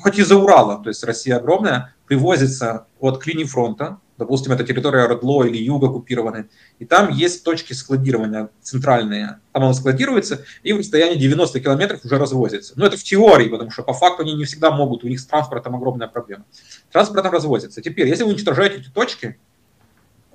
хоть 0.03 0.19
из-за 0.19 0.37
Урала, 0.37 0.83
то 0.83 0.89
есть 0.89 1.05
Россия 1.05 1.37
огромная, 1.37 1.95
привозится 2.07 2.89
от 2.99 3.25
линии 3.25 3.45
фронта, 3.45 4.01
допустим, 4.23 4.53
это 4.53 4.65
территория 4.65 5.07
Родло 5.07 5.45
или 5.45 5.59
Юг 5.59 5.83
оккупированы, 5.83 6.49
и 6.79 6.85
там 6.85 7.11
есть 7.11 7.45
точки 7.45 7.73
складирования 7.73 8.49
центральные. 8.63 9.41
Там 9.53 9.65
он 9.65 9.75
складируется 9.75 10.45
и 10.63 10.73
в 10.73 10.79
расстоянии 10.79 11.19
90 11.19 11.61
километров 11.61 12.05
уже 12.05 12.19
развозится. 12.19 12.75
Но 12.77 12.87
это 12.87 12.97
в 12.97 13.03
теории, 13.03 13.49
потому 13.49 13.71
что 13.71 13.83
по 13.83 13.93
факту 13.93 14.23
они 14.23 14.35
не 14.35 14.45
всегда 14.45 14.71
могут, 14.71 15.05
у 15.05 15.09
них 15.09 15.21
с 15.21 15.27
транспортом 15.27 15.77
огромная 15.77 16.09
проблема. 16.09 16.45
Транспортом 16.91 17.33
развозится. 17.33 17.83
Теперь, 17.83 18.09
если 18.09 18.25
вы 18.25 18.31
уничтожаете 18.31 18.77
эти 18.77 18.91
точки, 18.91 19.27
э, 19.27 19.37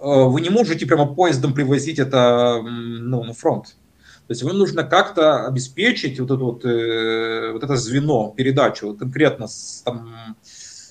вы 0.02 0.42
не 0.42 0.50
можете 0.50 0.86
прямо 0.86 1.08
поездом 1.08 1.54
привозить 1.54 2.00
это 2.00 2.62
ну, 2.62 3.24
на 3.24 3.34
фронт. 3.34 3.76
То 4.28 4.34
есть 4.34 4.44
вам 4.44 4.58
нужно 4.58 4.84
как-то 4.84 5.48
обеспечить 5.48 6.20
вот 6.20 6.32
это, 6.32 6.44
вот, 6.44 6.66
э, 6.66 7.52
вот 7.54 7.64
это 7.64 7.78
звено, 7.78 8.34
передачу 8.36 8.94
конкретно 8.94 9.48
с, 9.48 9.82
там, 9.86 10.36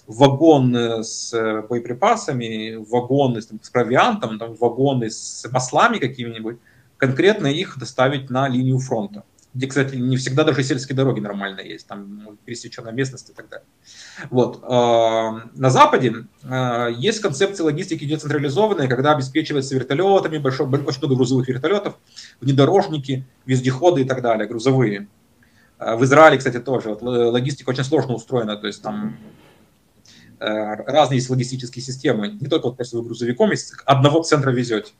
вагоны 0.07 1.03
с 1.03 1.33
э, 1.35 1.63
боеприпасами, 1.63 2.77
вагоны 2.77 3.43
с, 3.43 3.47
там, 3.47 3.59
с 3.63 3.71
провиантом, 3.71 4.39
там, 4.39 4.55
вагоны 4.55 5.11
с 5.11 5.47
маслами 5.51 5.99
какими-нибудь, 5.99 6.59
конкретно 6.97 7.49
их 7.49 7.79
доставить 7.79 8.31
на 8.31 8.49
линию 8.49 8.79
фронта. 8.79 9.25
Где, 9.53 9.67
кстати, 9.67 9.97
не 9.97 10.19
всегда 10.19 10.45
даже 10.45 10.63
сельские 10.63 10.95
дороги 10.95 11.19
нормально 11.21 11.61
есть, 11.61 11.87
там 11.87 12.23
ну, 12.25 12.37
пересеченная 12.45 12.93
местность 12.93 13.31
и 13.31 13.33
так 13.33 13.49
далее. 13.49 13.67
Вот. 14.31 14.61
А, 14.63 15.41
на 15.55 15.71
Западе 15.71 16.27
а, 16.45 16.89
есть 16.89 17.21
концепция 17.21 17.65
логистики 17.65 18.05
децентрализованная, 18.05 18.87
когда 18.87 19.13
обеспечивается 19.13 19.75
вертолетами, 19.75 20.39
большой, 20.39 20.67
очень 20.67 21.01
много 21.01 21.17
грузовых 21.17 21.49
вертолетов, 21.49 21.97
внедорожники, 22.41 23.25
вездеходы 23.47 24.03
и 24.03 24.05
так 24.05 24.21
далее, 24.21 24.47
грузовые. 24.47 25.09
В 25.79 26.05
Израиле, 26.05 26.39
кстати, 26.39 26.59
тоже 26.59 26.91
вот, 26.91 27.03
логистика 27.03 27.71
очень 27.71 27.85
сложно 27.85 28.15
устроена, 28.15 28.57
то 28.57 28.67
есть 28.67 28.83
там 28.83 29.17
Э, 29.19 29.46
разные 30.39 31.19
есть 31.19 31.31
логистические 31.31 31.83
системы. 31.83 32.29
Не 32.41 32.49
только 32.49 32.67
вот 32.67 32.77
просто 32.77 32.99
вы 32.99 33.05
грузовиком 33.05 33.53
из 33.53 33.73
одного 33.85 34.23
центра 34.23 34.51
везете. 34.51 34.93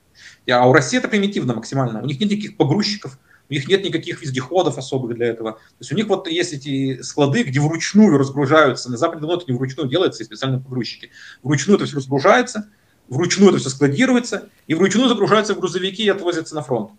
А 0.51 0.69
у 0.69 0.73
России 0.73 0.99
это 0.99 1.09
примитивно 1.09 1.55
максимально. 1.55 2.03
У 2.03 2.07
них 2.07 2.21
нет 2.21 2.31
никаких 2.31 2.57
погрузчиков, 2.57 3.19
у 3.49 3.53
них 3.53 3.69
нет 3.69 3.85
никаких 3.85 4.23
вездеходов 4.23 4.79
особых 4.79 5.15
для 5.15 5.27
этого. 5.27 5.53
То 5.53 5.59
есть 5.81 5.93
у 5.93 5.97
них 5.97 6.07
вот 6.09 6.29
есть 6.29 6.53
эти 6.53 7.03
склады, 7.03 7.43
где 7.43 7.61
вручную 7.61 8.19
разгружаются. 8.19 8.91
На 8.91 8.97
Западе 8.97 9.21
давно 9.21 9.37
это 9.37 9.51
не 9.51 9.57
вручную 9.57 9.89
делается, 9.89 10.23
и 10.23 10.27
специальные 10.27 10.61
погрузчики. 10.61 11.11
Вручную 11.43 11.77
это 11.77 11.87
все 11.87 11.97
разгружается, 11.97 12.69
вручную 13.09 13.51
это 13.51 13.61
все 13.61 13.71
складируется, 13.71 14.49
и 14.67 14.75
вручную 14.75 15.09
загружаются 15.09 15.55
в 15.55 15.61
грузовики 15.61 16.03
и 16.03 16.09
отвозятся 16.09 16.55
на 16.55 16.63
фронт. 16.63 16.91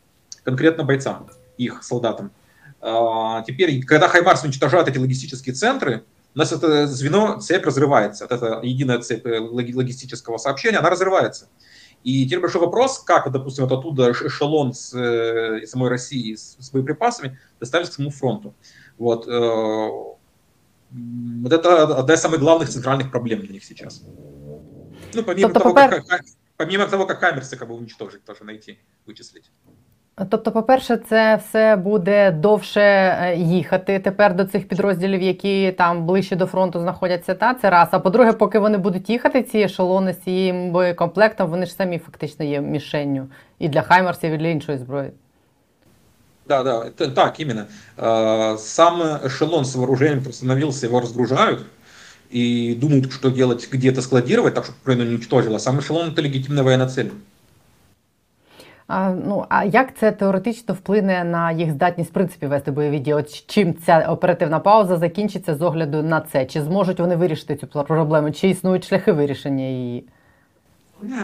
Конкретно 0.43 0.83
бойцам, 0.83 1.27
их 1.57 1.83
солдатам. 1.83 2.31
А, 2.79 3.43
теперь, 3.43 3.83
когда 3.83 4.07
Хаймарс 4.07 4.43
уничтожает 4.43 4.87
эти 4.87 4.97
логистические 4.97 5.53
центры, 5.53 6.03
у 6.37 6.39
нас 6.39 6.51
это 6.51 6.85
звено, 6.85 7.39
цепь 7.39 7.65
разрывается, 7.65 8.25
вот 8.25 8.31
эта 8.31 8.59
единая 8.61 8.99
цепь 8.99 9.25
э, 9.25 9.39
логистического 9.39 10.37
сообщения, 10.37 10.77
она 10.77 10.91
разрывается. 10.91 11.49
И 12.03 12.25
теперь 12.25 12.41
большой 12.41 12.61
вопрос, 12.61 12.99
как, 12.99 13.31
допустим, 13.31 13.63
вот 13.65 13.79
оттуда 13.79 14.11
эшелон 14.11 14.71
с 14.71 14.93
э, 14.93 15.65
самой 15.65 15.89
России 15.89 16.35
с, 16.35 16.55
с 16.59 16.69
боеприпасами 16.69 17.39
доставить 17.59 17.89
к 17.89 17.93
самому 17.93 18.11
фронту. 18.11 18.53
Вот, 18.99 19.27
э, 19.27 19.31
вот 20.91 21.51
это 21.51 21.97
одна 21.97 22.13
из 22.13 22.21
самых 22.21 22.39
главных 22.39 22.69
центральных 22.69 23.09
проблем 23.09 23.39
для 23.39 23.53
них 23.53 23.63
сейчас. 23.63 24.03
Ну, 25.15 25.23
помимо, 25.23 25.51
того, 25.51 25.73
как, 25.73 26.03
помимо 26.55 26.85
того, 26.85 27.07
как 27.07 27.19
Хаммерсы 27.19 27.57
как 27.57 27.67
бы 27.67 27.73
уничтожить, 27.73 28.23
тоже 28.25 28.43
найти, 28.43 28.77
вычислить. 29.07 29.49
Тобто, 30.30 30.52
по-перше, 30.52 30.96
це 31.08 31.36
все 31.36 31.76
буде 31.76 32.30
довше 32.30 32.80
е, 32.80 33.36
їхати 33.36 33.98
тепер 33.98 34.36
до 34.36 34.44
цих 34.44 34.68
підрозділів, 34.68 35.22
які 35.22 35.72
там 35.72 36.06
ближче 36.06 36.36
до 36.36 36.46
фронту 36.46 36.80
знаходяться. 36.80 37.34
Та 37.34 37.54
це 37.54 37.70
раз. 37.70 37.88
А 37.90 37.98
по-друге, 37.98 38.32
поки 38.32 38.58
вони 38.58 38.78
будуть 38.78 39.10
їхати, 39.10 39.42
ці 39.42 39.58
ешелони 39.58 40.12
з 40.12 40.18
цією 40.18 40.70
боєкомплектом, 40.70 41.50
вони 41.50 41.66
ж 41.66 41.72
самі 41.72 41.98
фактично 41.98 42.44
є 42.44 42.60
мішенню 42.60 43.26
і 43.58 43.68
для 43.68 43.82
Хаймерсів, 43.82 44.32
і 44.32 44.36
для 44.36 44.48
іншої 44.48 44.78
зброї. 44.78 45.10
Да, 46.48 46.62
да, 46.62 46.84
это, 46.84 47.14
так, 47.14 47.40
именно. 47.40 47.66
Сам 48.58 49.00
эшелон 49.24 49.64
с 49.64 49.76
вооружением 49.76 50.24
остановился, 50.28 50.86
его 50.86 51.00
разгружают 51.00 51.64
и 52.30 52.74
думают, 52.74 53.12
что 53.12 53.30
делать, 53.30 53.68
где-то 53.70 54.02
складировать, 54.02 54.54
так, 54.54 54.64
чтобы 54.64 54.78
Украина 54.82 55.04
не 55.04 55.10
уничтожила. 55.10 55.58
Сам 55.58 55.78
эшелон – 55.78 56.12
это 56.12 56.20
легитимная 56.20 56.64
военная 56.64 56.88
цель. 56.88 57.12
А, 58.86 59.10
ну 59.10 59.46
а 59.48 59.64
як 59.64 59.98
це 59.98 60.12
теоретично 60.12 60.74
вплине 60.74 61.24
на 61.24 61.52
їх 61.52 61.70
здатність 61.70 62.10
в 62.10 62.12
принципі 62.12 62.46
вести 62.46 62.70
бойові 62.70 62.98
дії? 62.98 63.14
От 63.14 63.46
чим 63.46 63.74
ця 63.86 64.06
оперативна 64.08 64.58
пауза 64.58 64.96
закінчиться 64.96 65.54
з 65.54 65.62
огляду 65.62 66.02
на 66.02 66.20
це? 66.20 66.46
Чи 66.46 66.62
зможуть 66.62 67.00
вони 67.00 67.16
вирішити 67.16 67.56
цю 67.56 67.66
проблему? 67.66 68.32
Чи 68.32 68.48
існують 68.48 68.88
шляхи 68.88 69.12
вирішення 69.12 69.64
її? 69.64 70.04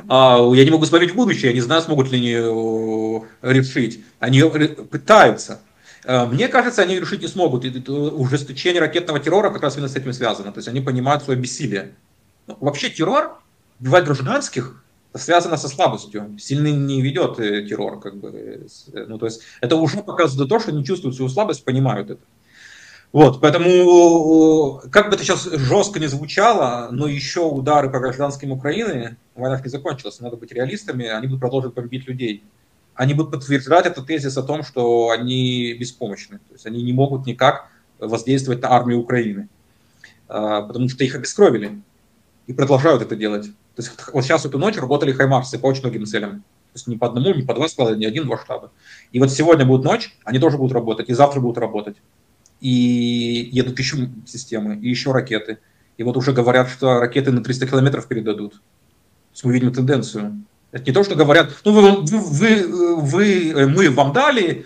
А, 0.09 0.53
я 0.55 0.65
не 0.65 0.71
могу 0.71 0.87
смотреть 0.87 1.13
в 1.13 1.17
будущее, 1.17 1.51
я 1.51 1.55
не 1.55 1.63
знаю, 1.63 1.83
смогут 1.83 2.13
ли 2.13 2.19
они 2.19 2.35
э, 2.35 3.21
решить. 3.43 4.01
Они 4.21 4.43
пытаются. 4.91 5.59
А, 6.05 6.27
мне 6.27 6.49
кажется, 6.49 6.83
они 6.83 7.01
решить 7.01 7.23
не 7.23 7.29
смогут. 7.29 7.65
И 7.65 7.91
ужесточение 7.91 8.81
ракетного 8.81 9.21
террора 9.21 9.51
как 9.51 9.63
раз 9.63 9.77
именно 9.77 9.89
с 9.89 9.97
этим 9.97 10.13
связано. 10.13 10.53
То 10.53 10.59
есть 10.59 10.69
они 10.69 10.81
понимают 10.81 11.23
свое 11.23 11.39
бессилие. 11.39 11.91
Ну, 12.47 12.57
вообще 12.61 12.91
террор, 12.91 13.41
бывает 13.79 14.07
гражданских, 14.07 14.82
связано 15.16 15.58
со 15.58 15.68
слабостью. 15.68 16.38
Сильный 16.40 16.72
не 16.72 17.02
ведет 17.02 17.40
э, 17.40 17.66
террор, 17.66 18.00
как 18.00 18.18
бы. 18.18 18.68
Э, 18.94 19.06
ну, 19.08 19.18
то 19.18 19.26
есть 19.26 19.42
это 19.62 19.76
уже 19.76 20.02
показывает 20.02 20.50
то, 20.50 20.60
что 20.60 20.72
они 20.72 20.84
чувствуют 20.84 21.16
свою 21.16 21.30
слабость, 21.30 21.64
понимают 21.64 22.10
это. 22.10 22.22
Вот, 23.12 23.40
поэтому, 23.42 24.82
как 24.92 25.10
бы 25.10 25.16
это 25.16 25.24
сейчас 25.24 25.44
жестко 25.44 26.00
не 26.00 26.08
звучало, 26.08 26.90
но 26.92 27.06
еще 27.06 27.42
удары 27.42 27.92
по 27.92 28.00
гражданским 28.00 28.52
Украины, 28.52 29.18
война 29.36 29.62
не 29.64 29.70
закончилась, 29.70 30.20
надо 30.20 30.36
быть 30.36 30.52
реалистами, 30.52 31.06
они 31.06 31.28
будут 31.28 31.42
продолжать 31.42 31.76
бомбить 31.76 32.08
людей. 32.08 32.44
Они 32.96 33.14
будут 33.14 33.32
подтверждать 33.32 33.86
этот 33.86 34.08
тезис 34.08 34.36
о 34.36 34.42
том, 34.42 34.64
что 34.64 35.12
они 35.12 35.74
беспомощны, 35.74 36.40
то 36.40 36.54
есть 36.54 36.66
они 36.66 36.82
не 36.82 36.92
могут 36.92 37.28
никак 37.28 37.68
воздействовать 38.00 38.64
на 38.64 38.72
армию 38.72 39.00
Украины, 39.02 39.48
а, 40.28 40.64
потому 40.64 40.90
что 40.90 41.04
их 41.04 41.14
обескровили 41.14 41.82
и 42.48 42.54
продолжают 42.54 43.04
это 43.04 43.16
делать. 43.16 43.46
То 43.76 43.82
есть 43.82 43.92
вот 44.14 44.24
сейчас 44.24 44.46
эту 44.46 44.60
ночь 44.60 44.78
работали 44.78 45.12
хаймарсы 45.12 45.58
по 45.58 45.68
очень 45.68 45.82
многим 45.82 46.06
целям. 46.06 46.42
То 46.74 46.78
есть 46.78 46.88
не 46.88 46.98
по 46.98 47.08
одному, 47.08 47.34
не 47.34 47.44
по 47.44 47.54
два 47.54 47.68
склада, 47.68 47.96
не 47.96 48.06
один, 48.06 48.26
два 48.26 48.38
штаба. 48.38 48.72
И 49.12 49.20
вот 49.20 49.32
сегодня 49.32 49.66
будет 49.66 49.84
ночь, 49.84 50.16
они 50.24 50.40
тоже 50.40 50.58
будут 50.58 50.74
работать, 50.74 51.10
и 51.10 51.14
завтра 51.14 51.40
будут 51.40 51.58
работать. 51.58 51.98
И 52.62 53.50
едут 53.52 53.78
еще 53.78 54.10
системы, 54.26 54.78
и 54.78 54.90
еще 54.90 55.12
ракеты. 55.12 55.60
И 55.98 56.04
вот 56.04 56.18
уже 56.18 56.34
говорят, 56.34 56.70
что 56.70 57.00
ракеты 57.00 57.32
на 57.32 57.44
300 57.44 57.68
километров 57.68 58.08
передадут. 58.08 58.54
То 58.54 58.60
есть 59.34 59.44
мы 59.44 59.54
видим 59.54 59.72
тенденцию. 59.72 60.44
Это 60.72 60.84
не 60.86 60.92
то, 60.92 61.04
что 61.04 61.16
говорят, 61.16 61.52
ну 61.66 61.72
вы, 61.72 62.02
вы, 62.02 62.96
вы, 62.98 63.68
мы 63.68 63.90
вам 63.92 64.14
дали, 64.14 64.66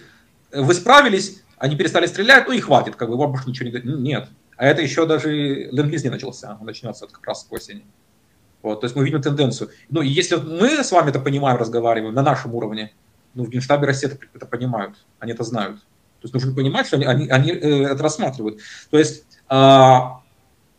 вы 0.53 0.73
справились, 0.73 1.43
они 1.57 1.75
перестали 1.75 2.05
стрелять, 2.05 2.47
ну 2.47 2.53
и 2.53 2.59
хватит, 2.59 2.95
как 2.95 3.09
бы 3.09 3.17
вам 3.17 3.31
больше 3.31 3.49
ничего 3.49 3.69
не 3.69 4.01
Нет. 4.01 4.29
А 4.55 4.65
это 4.65 4.81
еще 4.81 5.05
даже 5.05 5.69
ленд 5.71 5.91
не 5.91 6.09
начался, 6.09 6.57
он 6.59 6.65
начнется 6.65 7.07
как 7.07 7.25
раз 7.27 7.43
к 7.43 7.51
осени. 7.51 7.85
Вот, 8.61 8.81
то 8.81 8.85
есть 8.85 8.95
мы 8.95 9.05
видим 9.05 9.21
тенденцию. 9.21 9.69
Ну, 9.89 10.01
и 10.01 10.07
если 10.07 10.35
мы 10.35 10.83
с 10.83 10.91
вами 10.91 11.09
это 11.09 11.19
понимаем, 11.19 11.57
разговариваем 11.57 12.13
на 12.13 12.23
нашем 12.23 12.55
уровне, 12.55 12.93
ну, 13.33 13.45
в 13.45 13.49
Генштабе 13.49 13.85
России 13.87 14.09
это, 14.09 14.17
это 14.33 14.45
понимают, 14.45 14.95
они 15.19 15.31
это 15.31 15.43
знают. 15.43 15.79
То 16.19 16.23
есть 16.23 16.33
нужно 16.33 16.55
понимать, 16.55 16.87
что 16.87 16.95
они, 16.95 17.05
они, 17.05 17.27
они 17.27 17.51
э, 17.51 17.83
это 17.83 18.01
рассматривают. 18.01 18.59
То 18.89 18.97
есть, 18.97 19.23
а, 19.47 20.21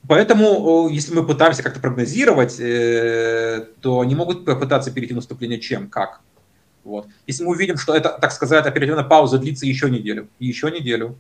поэтому, 0.07 0.89
если 0.89 1.15
мы 1.15 1.25
пытаемся 1.25 1.63
как-то 1.63 1.79
прогнозировать, 1.79 2.59
э, 2.59 3.67
то 3.81 4.01
они 4.01 4.17
могут 4.17 4.45
попытаться 4.45 4.91
перейти 4.91 5.13
в 5.13 5.17
наступление 5.17 5.61
чем, 5.61 5.89
как. 5.89 6.21
Вот. 6.83 7.07
Если 7.27 7.45
мы 7.45 7.51
увидим, 7.51 7.77
что 7.77 7.95
это, 7.95 8.19
так 8.21 8.33
сказать, 8.33 8.67
оперативная 8.67 9.05
пауза 9.05 9.39
длится 9.39 9.67
еще 9.67 9.91
неделю, 9.91 10.29
еще 10.41 10.71
неделю, 10.71 11.17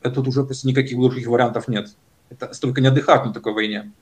это 0.00 0.16
тут 0.16 0.28
уже 0.28 0.42
просто 0.42 0.66
никаких 0.66 0.98
других 0.98 1.26
вариантов 1.28 1.68
нет. 1.68 1.90
Это 2.30 2.52
столько 2.54 2.80
не 2.80 2.88
отдыхать 2.88 3.24
на 3.24 3.32
такой 3.32 3.52
войне. 3.52 3.92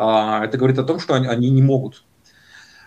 А, 0.00 0.44
это 0.44 0.56
говорит 0.56 0.78
о 0.78 0.84
том, 0.84 1.00
что 1.00 1.14
они, 1.14 1.50
не 1.50 1.60
могут. 1.60 2.04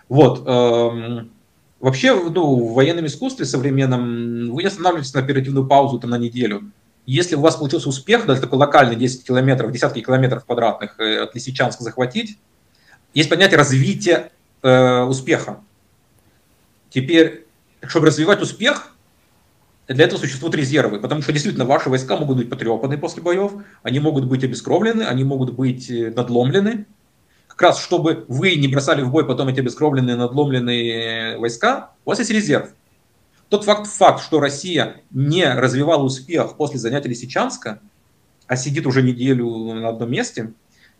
Вот. 0.08 0.48
Эм, 0.48 1.30
вообще, 1.78 2.14
ну, 2.14 2.70
в 2.70 2.72
военном 2.72 3.04
искусстве 3.04 3.44
современном 3.44 4.50
вы 4.50 4.62
не 4.62 4.68
останавливаетесь 4.68 5.12
на 5.12 5.20
оперативную 5.20 5.66
паузу 5.66 6.00
там, 6.00 6.08
на 6.08 6.16
неделю. 6.16 6.72
Если 7.04 7.34
у 7.34 7.40
вас 7.40 7.56
получился 7.56 7.90
успех, 7.90 8.24
даже 8.24 8.40
такой 8.40 8.58
локальный 8.58 8.96
10 8.96 9.26
километров, 9.26 9.70
десятки 9.72 10.00
километров 10.00 10.46
квадратных 10.46 10.98
э, 11.00 11.18
от 11.24 11.34
Лисичанска 11.34 11.84
захватить, 11.84 12.38
есть 13.12 13.28
понятие 13.28 13.58
развития 13.58 14.32
э, 14.62 15.02
успеха. 15.02 15.60
Теперь, 16.88 17.46
чтобы 17.82 18.06
развивать 18.06 18.40
успех, 18.40 18.94
для 19.86 20.06
этого 20.06 20.18
существуют 20.18 20.54
резервы, 20.54 20.98
потому 20.98 21.20
что 21.20 21.32
действительно 21.32 21.66
ваши 21.66 21.90
войска 21.90 22.16
могут 22.16 22.38
быть 22.38 22.48
потрепаны 22.48 22.96
после 22.96 23.22
боев, 23.22 23.52
они 23.82 24.00
могут 24.00 24.24
быть 24.24 24.44
обескровлены, 24.44 25.02
они 25.02 25.24
могут 25.24 25.52
быть 25.52 25.90
э, 25.90 26.10
надломлены, 26.16 26.86
раз 27.62 27.80
чтобы 27.80 28.24
вы 28.28 28.56
не 28.56 28.68
бросали 28.68 29.02
в 29.02 29.10
бой 29.10 29.26
потом 29.26 29.48
эти 29.48 29.60
обескровленные, 29.60 30.16
надломленные 30.16 31.38
войска, 31.38 31.92
у 32.04 32.10
вас 32.10 32.18
есть 32.18 32.30
резерв. 32.30 32.70
Тот 33.48 33.64
факт, 33.64 33.86
факт, 33.86 34.22
что 34.22 34.40
Россия 34.40 35.02
не 35.10 35.46
развивала 35.46 36.02
успех 36.02 36.56
после 36.56 36.78
занятия 36.78 37.08
Лисичанска, 37.08 37.80
а 38.46 38.56
сидит 38.56 38.86
уже 38.86 39.02
неделю 39.02 39.46
на 39.74 39.88
одном 39.90 40.10
месте, 40.10 40.52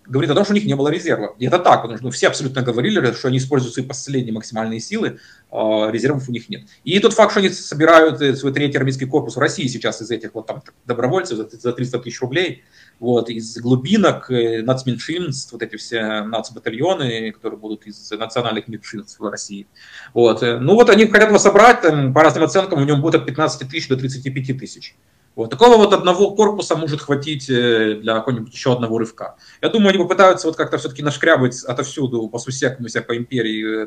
говорит 0.06 0.30
о 0.30 0.34
том, 0.34 0.44
что 0.44 0.52
у 0.52 0.56
них 0.56 0.64
не 0.64 0.74
было 0.74 0.88
резерва. 0.88 1.34
И 1.38 1.46
это 1.46 1.58
так, 1.58 1.82
потому 1.82 1.96
что 1.96 2.06
ну, 2.06 2.10
все 2.10 2.28
абсолютно 2.28 2.62
говорили, 2.62 3.12
что 3.12 3.28
они 3.28 3.38
используют 3.38 3.74
свои 3.74 3.86
последние 3.86 4.32
максимальные 4.32 4.80
силы, 4.80 5.18
а 5.50 5.90
резервов 5.90 6.28
у 6.28 6.32
них 6.32 6.48
нет. 6.48 6.62
И 6.84 6.98
тот 6.98 7.12
факт, 7.12 7.32
что 7.32 7.40
они 7.40 7.50
собирают 7.50 8.20
э, 8.20 8.34
свой 8.34 8.52
третий 8.52 8.78
армейский 8.78 9.06
корпус 9.06 9.36
в 9.36 9.38
России 9.38 9.66
сейчас 9.66 10.02
из 10.02 10.10
этих 10.10 10.34
вот 10.34 10.46
там 10.46 10.62
добровольцев 10.86 11.38
за 11.50 11.72
300 11.72 11.98
тысяч 12.00 12.20
рублей, 12.20 12.64
вот, 13.00 13.30
из 13.30 13.58
глубинок, 13.58 14.30
э, 14.30 14.62
нацменьшинств, 14.62 15.52
вот 15.52 15.62
эти 15.62 15.76
все 15.76 16.22
нацбатальоны, 16.22 17.32
которые 17.32 17.58
будут 17.58 17.86
из 17.86 18.10
национальных 18.10 18.68
меньшинств 18.68 19.20
в 19.20 19.28
России. 19.28 19.66
Вот. 20.14 20.42
Э, 20.42 20.58
ну 20.58 20.74
вот 20.74 20.90
они 20.90 21.06
хотят 21.06 21.28
его 21.28 21.38
собрать, 21.38 21.82
там, 21.82 22.12
по 22.12 22.22
разным 22.22 22.44
оценкам, 22.44 22.82
у 22.82 22.84
него 22.84 22.98
будет 22.98 23.16
от 23.16 23.26
15 23.26 23.68
тысяч 23.68 23.88
до 23.88 23.96
35 23.96 24.58
тысяч. 24.58 24.96
Вот. 25.34 25.50
Такого 25.50 25.76
вот 25.76 25.92
одного 25.92 26.34
корпуса 26.34 26.76
может 26.76 27.00
хватить 27.00 27.48
э, 27.48 27.94
для 27.94 28.16
какого-нибудь 28.16 28.52
еще 28.52 28.72
одного 28.72 28.98
рывка. 28.98 29.36
Я 29.62 29.70
думаю, 29.70 29.90
они 29.90 29.98
попытаются 29.98 30.46
вот 30.46 30.56
как-то 30.56 30.76
все-таки 30.78 31.02
нашкрябать 31.02 31.64
отовсюду 31.64 32.28
по 32.28 32.38
сусекам, 32.38 32.86
по 33.06 33.16
империи 33.16 33.84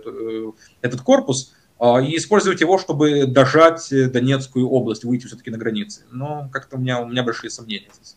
этот 0.81 1.01
корпус, 1.01 1.53
а, 1.77 2.01
и 2.01 2.15
использовать 2.17 2.61
его, 2.61 2.77
чтобы 2.77 3.27
дожать 3.27 3.89
Донецкую 3.91 4.67
область, 4.67 5.03
выйти 5.03 5.27
все-таки 5.27 5.51
на 5.51 5.57
границы. 5.57 6.03
Но 6.11 6.49
как-то 6.51 6.77
у 6.77 6.79
меня, 6.79 7.01
у 7.01 7.07
меня 7.07 7.23
большие 7.23 7.49
сомнения 7.49 7.89
здесь. 7.93 8.15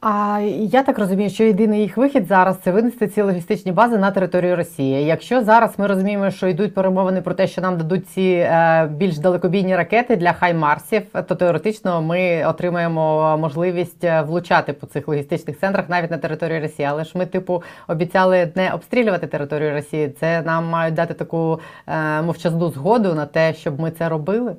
А 0.00 0.40
я 0.60 0.82
так 0.82 0.98
розумію, 0.98 1.30
що 1.30 1.44
єдиний 1.44 1.80
їх 1.80 1.96
вихід 1.96 2.26
зараз 2.26 2.56
це 2.64 2.72
винести 2.72 3.08
ці 3.08 3.22
логістичні 3.22 3.72
бази 3.72 3.98
на 3.98 4.10
територію 4.10 4.56
Росії. 4.56 5.04
Якщо 5.04 5.44
зараз 5.44 5.78
ми 5.78 5.86
розуміємо, 5.86 6.30
що 6.30 6.48
йдуть 6.48 6.74
перемовини 6.74 7.20
про 7.22 7.34
те, 7.34 7.46
що 7.46 7.60
нам 7.60 7.78
дадуть 7.78 8.08
ці 8.08 8.22
е, 8.22 8.86
більш 8.92 9.18
далекобійні 9.18 9.76
ракети 9.76 10.16
для 10.16 10.32
хаймарсів, 10.32 11.02
то 11.28 11.34
теоретично 11.34 12.02
ми 12.02 12.44
отримаємо 12.46 13.38
можливість 13.38 14.04
е, 14.04 14.22
влучати 14.22 14.72
по 14.72 14.86
цих 14.86 15.08
логістичних 15.08 15.58
центрах 15.58 15.88
навіть 15.88 16.10
на 16.10 16.18
території 16.18 16.60
Росії. 16.60 16.88
Але 16.88 17.04
ж 17.04 17.18
ми, 17.18 17.26
типу, 17.26 17.62
обіцяли 17.88 18.52
не 18.54 18.72
обстрілювати 18.72 19.26
територію 19.26 19.72
Росії. 19.72 20.08
Це 20.20 20.42
нам 20.42 20.66
мають 20.66 20.94
дати 20.94 21.14
таку 21.14 21.60
е, 21.86 22.22
мовчазну 22.22 22.70
згоду 22.70 23.14
на 23.14 23.26
те, 23.26 23.54
щоб 23.54 23.80
ми 23.80 23.90
це 23.90 24.08
робили. 24.08 24.56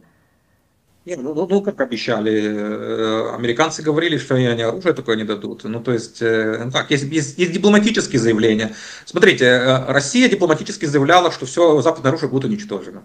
Нет, 1.10 1.22
ну, 1.24 1.34
ну, 1.34 1.48
ну 1.50 1.62
как 1.64 1.82
обещали, 1.82 2.40
э, 2.40 3.34
американцы 3.34 3.82
говорили, 3.82 4.20
что 4.20 4.36
они 4.36 4.62
оружие 4.62 4.94
такое 4.94 5.16
не 5.16 5.24
дадут. 5.24 5.64
Ну, 5.64 5.82
то 5.82 5.92
есть, 5.92 6.22
э, 6.22 6.62
ну, 6.66 6.72
так, 6.72 6.92
есть, 6.92 7.06
есть, 7.06 7.40
есть 7.40 7.52
дипломатические 7.52 8.20
заявления. 8.20 8.76
Смотрите, 9.06 9.46
э, 9.46 9.92
Россия 9.92 10.30
дипломатически 10.30 10.86
заявляла, 10.86 11.32
что 11.32 11.48
все 11.48 11.82
западное 11.82 12.12
оружие 12.12 12.30
будет 12.30 12.46
уничтожено. 12.46 13.02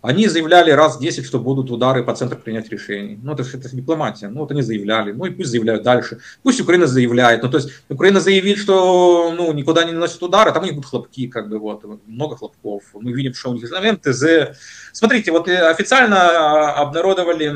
Они 0.00 0.28
заявляли 0.28 0.70
раз 0.70 0.96
в 0.96 1.00
10, 1.00 1.26
что 1.26 1.40
будут 1.40 1.72
удары 1.72 2.04
по 2.04 2.14
центру 2.14 2.38
принятия 2.38 2.70
решений. 2.70 3.18
Ну, 3.20 3.32
это, 3.32 3.42
это 3.42 3.74
дипломатия. 3.74 4.28
Ну, 4.28 4.40
вот 4.40 4.50
они 4.52 4.62
заявляли. 4.62 5.10
Ну, 5.10 5.24
и 5.24 5.30
пусть 5.30 5.50
заявляют 5.50 5.82
дальше. 5.82 6.20
Пусть 6.44 6.60
Украина 6.60 6.86
заявляет. 6.86 7.42
Ну, 7.42 7.50
то 7.50 7.56
есть, 7.56 7.70
Украина 7.88 8.20
заявит, 8.20 8.58
что 8.58 9.34
ну, 9.36 9.52
никуда 9.52 9.82
не 9.82 9.90
наносит 9.90 10.22
удары, 10.22 10.50
а 10.50 10.52
там 10.52 10.62
у 10.62 10.66
них 10.66 10.76
будут 10.76 10.88
хлопки, 10.88 11.26
как 11.26 11.48
бы, 11.48 11.58
вот, 11.58 11.82
много 12.06 12.36
хлопков. 12.36 12.84
Мы 12.94 13.12
видим, 13.12 13.34
что 13.34 13.50
у 13.50 13.54
них 13.54 13.64
МТЗ. 13.68 14.56
Смотрите, 14.92 15.32
вот 15.32 15.48
э, 15.48 15.68
официально 15.68 16.16
а, 16.16 16.74
обнародовали 16.74 17.52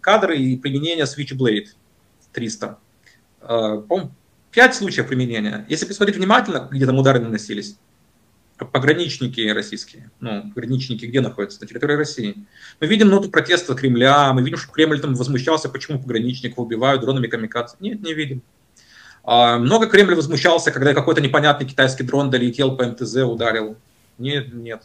кадры 0.00 0.36
и 0.36 0.56
применения 0.56 1.06
Switchblade 1.06 1.66
300. 2.32 2.78
По-моему, 3.40 4.12
5 4.52 4.74
случаев 4.76 5.08
применения. 5.08 5.66
Если 5.68 5.86
посмотреть 5.86 6.18
внимательно, 6.18 6.68
где 6.70 6.86
там 6.86 6.96
удары 6.98 7.18
наносились, 7.18 7.76
пограничники 8.58 9.48
российские, 9.48 10.10
ну, 10.20 10.50
пограничники 10.54 11.04
где 11.04 11.20
находятся? 11.20 11.60
На 11.60 11.66
территории 11.66 11.94
России. 11.94 12.46
Мы 12.80 12.86
видим 12.86 13.08
ноту 13.08 13.30
протеста 13.30 13.74
Кремля, 13.74 14.32
мы 14.32 14.42
видим, 14.42 14.56
что 14.56 14.72
Кремль 14.72 15.00
там 15.00 15.14
возмущался, 15.14 15.68
почему 15.68 16.00
пограничников 16.00 16.58
убивают 16.58 17.02
дронами 17.02 17.26
камикадзе. 17.26 17.76
Нет, 17.80 18.02
не 18.02 18.14
видим. 18.14 18.42
А, 19.24 19.58
много 19.58 19.86
Кремль 19.86 20.14
возмущался, 20.14 20.70
когда 20.70 20.94
какой-то 20.94 21.20
непонятный 21.20 21.66
китайский 21.66 22.04
дрон 22.04 22.30
долетел 22.30 22.76
по 22.76 22.84
МТЗ, 22.84 23.16
ударил. 23.16 23.76
Нет, 24.18 24.54
нет. 24.54 24.84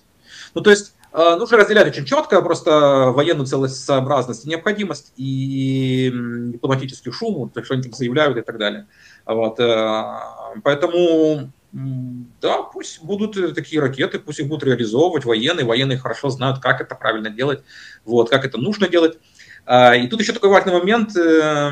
Ну, 0.54 0.62
то 0.62 0.70
есть, 0.70 0.94
а, 1.14 1.36
нужно 1.38 1.58
разделять 1.58 1.88
очень 1.88 2.06
четко 2.06 2.42
просто 2.42 3.12
военную 3.16 3.46
целесообразность 3.46 4.46
и 4.46 4.50
необходимость 4.50 5.14
и 5.16 6.12
дипломатический 6.54 7.12
шум, 7.12 7.50
то, 7.50 7.64
что 7.64 7.76
они 7.76 7.84
там 7.84 7.94
заявляют 7.94 8.38
и 8.38 8.42
так 8.42 8.58
далее. 8.58 8.88
Вот. 9.26 9.60
Э, 9.60 10.18
поэтому 10.64 11.52
да, 11.74 12.64
пусть 12.64 13.02
будут 13.02 13.38
э, 13.38 13.54
такие 13.54 13.82
ракеты, 13.82 14.20
пусть 14.20 14.40
их 14.40 14.48
будут 14.48 14.64
реализовывать 14.64 15.24
военные. 15.24 15.66
Военные 15.66 15.98
хорошо 15.98 16.30
знают, 16.30 16.60
как 16.60 16.82
это 16.82 16.96
правильно 16.96 17.30
делать, 17.30 17.64
вот, 18.04 18.30
как 18.30 18.44
это 18.44 18.58
нужно 18.58 18.90
делать. 18.90 19.18
А, 19.66 19.96
и 19.96 20.08
тут 20.08 20.20
еще 20.20 20.34
такой 20.34 20.50
важный 20.50 20.74
момент. 20.74 21.16
Э, 21.16 21.72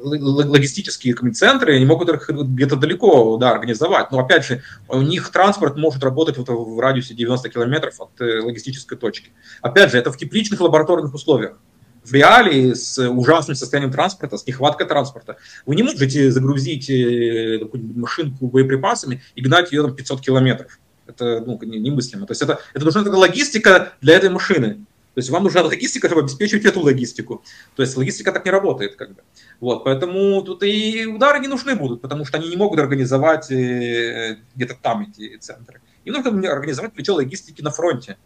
логистические 0.00 1.16
центры, 1.32 1.74
они 1.74 1.84
могут 1.84 2.08
где-то 2.28 2.76
далеко 2.76 3.36
да, 3.36 3.50
организовать. 3.50 4.12
Но 4.12 4.20
опять 4.20 4.44
же, 4.44 4.62
у 4.86 5.02
них 5.02 5.28
транспорт 5.30 5.76
может 5.76 6.04
работать 6.04 6.38
вот 6.38 6.48
в 6.48 6.78
радиусе 6.78 7.14
90 7.14 7.48
километров 7.48 8.00
от 8.00 8.10
логистической 8.20 8.96
точки. 8.96 9.32
Опять 9.60 9.90
же, 9.90 9.98
это 9.98 10.12
в 10.12 10.16
тепличных 10.16 10.60
лабораторных 10.60 11.12
условиях 11.14 11.58
в 12.08 12.12
реалии 12.12 12.72
с 12.74 12.98
ужасным 13.08 13.54
состоянием 13.54 13.92
транспорта, 13.92 14.36
с 14.36 14.46
нехваткой 14.46 14.86
транспорта, 14.86 15.36
вы 15.66 15.76
не 15.76 15.82
можете 15.82 16.30
загрузить 16.30 16.88
э, 16.90 17.60
машинку 17.72 18.48
боеприпасами 18.48 19.22
и 19.34 19.42
гнать 19.42 19.72
ее 19.72 19.82
там 19.82 19.94
500 19.94 20.20
километров. 20.20 20.78
Это 21.06 21.42
ну, 21.44 21.58
немыслимо. 21.62 22.26
То 22.26 22.32
есть 22.32 22.42
это, 22.42 22.60
это 22.74 22.84
нужна 22.84 23.02
логистика 23.02 23.92
для 24.00 24.16
этой 24.16 24.30
машины. 24.30 24.84
То 25.14 25.20
есть 25.20 25.30
вам 25.30 25.42
нужна 25.42 25.62
логистика, 25.62 26.06
чтобы 26.06 26.22
обеспечивать 26.22 26.64
эту 26.64 26.80
логистику. 26.80 27.42
То 27.74 27.82
есть 27.82 27.96
логистика 27.96 28.30
так 28.30 28.44
не 28.44 28.50
работает. 28.50 28.94
Как 28.96 29.14
бы. 29.14 29.22
вот, 29.58 29.84
поэтому 29.84 30.42
тут 30.42 30.62
и 30.62 31.06
удары 31.06 31.40
не 31.40 31.48
нужны 31.48 31.74
будут, 31.74 32.02
потому 32.02 32.24
что 32.24 32.38
они 32.38 32.48
не 32.48 32.56
могут 32.56 32.78
организовать 32.78 33.50
э, 33.50 34.38
где-то 34.54 34.76
там 34.80 35.08
эти 35.10 35.36
центры. 35.38 35.80
Им 36.04 36.14
нужно 36.14 36.52
организовать 36.52 36.92
плечо 36.92 37.14
логистики 37.14 37.62
на 37.62 37.70
фронте 37.70 38.16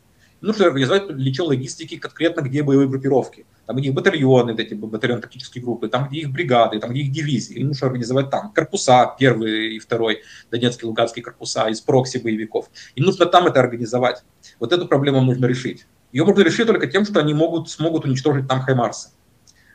нужно 0.42 0.66
организовать 0.66 1.06
плечо 1.06 1.44
логистики 1.44 1.96
конкретно, 1.96 2.42
где 2.42 2.62
боевые 2.62 2.88
группировки. 2.88 3.46
Там, 3.66 3.76
где 3.76 3.88
их 3.88 3.94
батальоны, 3.94 4.52
эти 4.58 4.74
батальоны 4.74 5.22
тактические 5.22 5.64
группы, 5.64 5.88
там, 5.88 6.08
где 6.08 6.20
их 6.20 6.30
бригады, 6.30 6.78
там, 6.80 6.90
где 6.90 7.00
их 7.00 7.12
дивизии. 7.12 7.54
Им 7.54 7.68
нужно 7.68 7.86
организовать 7.86 8.30
там 8.30 8.52
корпуса, 8.52 9.14
первый 9.18 9.76
и 9.76 9.78
второй, 9.78 10.22
Донецкий, 10.50 10.86
Луганский 10.86 11.22
корпуса 11.22 11.68
из 11.68 11.80
прокси 11.80 12.18
боевиков. 12.18 12.68
Им 12.96 13.04
нужно 13.04 13.26
там 13.26 13.46
это 13.46 13.60
организовать. 13.60 14.24
Вот 14.58 14.72
эту 14.72 14.86
проблему 14.86 15.20
нужно 15.20 15.46
решить. 15.46 15.86
Ее 16.12 16.24
можно 16.24 16.42
решить 16.42 16.66
только 16.66 16.86
тем, 16.88 17.04
что 17.04 17.20
они 17.20 17.32
могут, 17.32 17.70
смогут 17.70 18.04
уничтожить 18.04 18.46
там 18.48 18.60
Хаймарсы. 18.60 19.10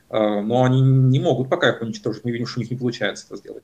Э, 0.09 0.41
но 0.41 0.63
они 0.63 0.81
не 0.81 1.19
могут 1.19 1.49
пока 1.49 1.69
их 1.69 1.81
уничтожить. 1.81 2.23
Мы 2.23 2.31
видим, 2.31 2.45
что 2.45 2.59
у 2.59 2.61
них 2.61 2.71
не 2.71 2.77
получается 2.77 3.25
это 3.27 3.37
сделать. 3.37 3.63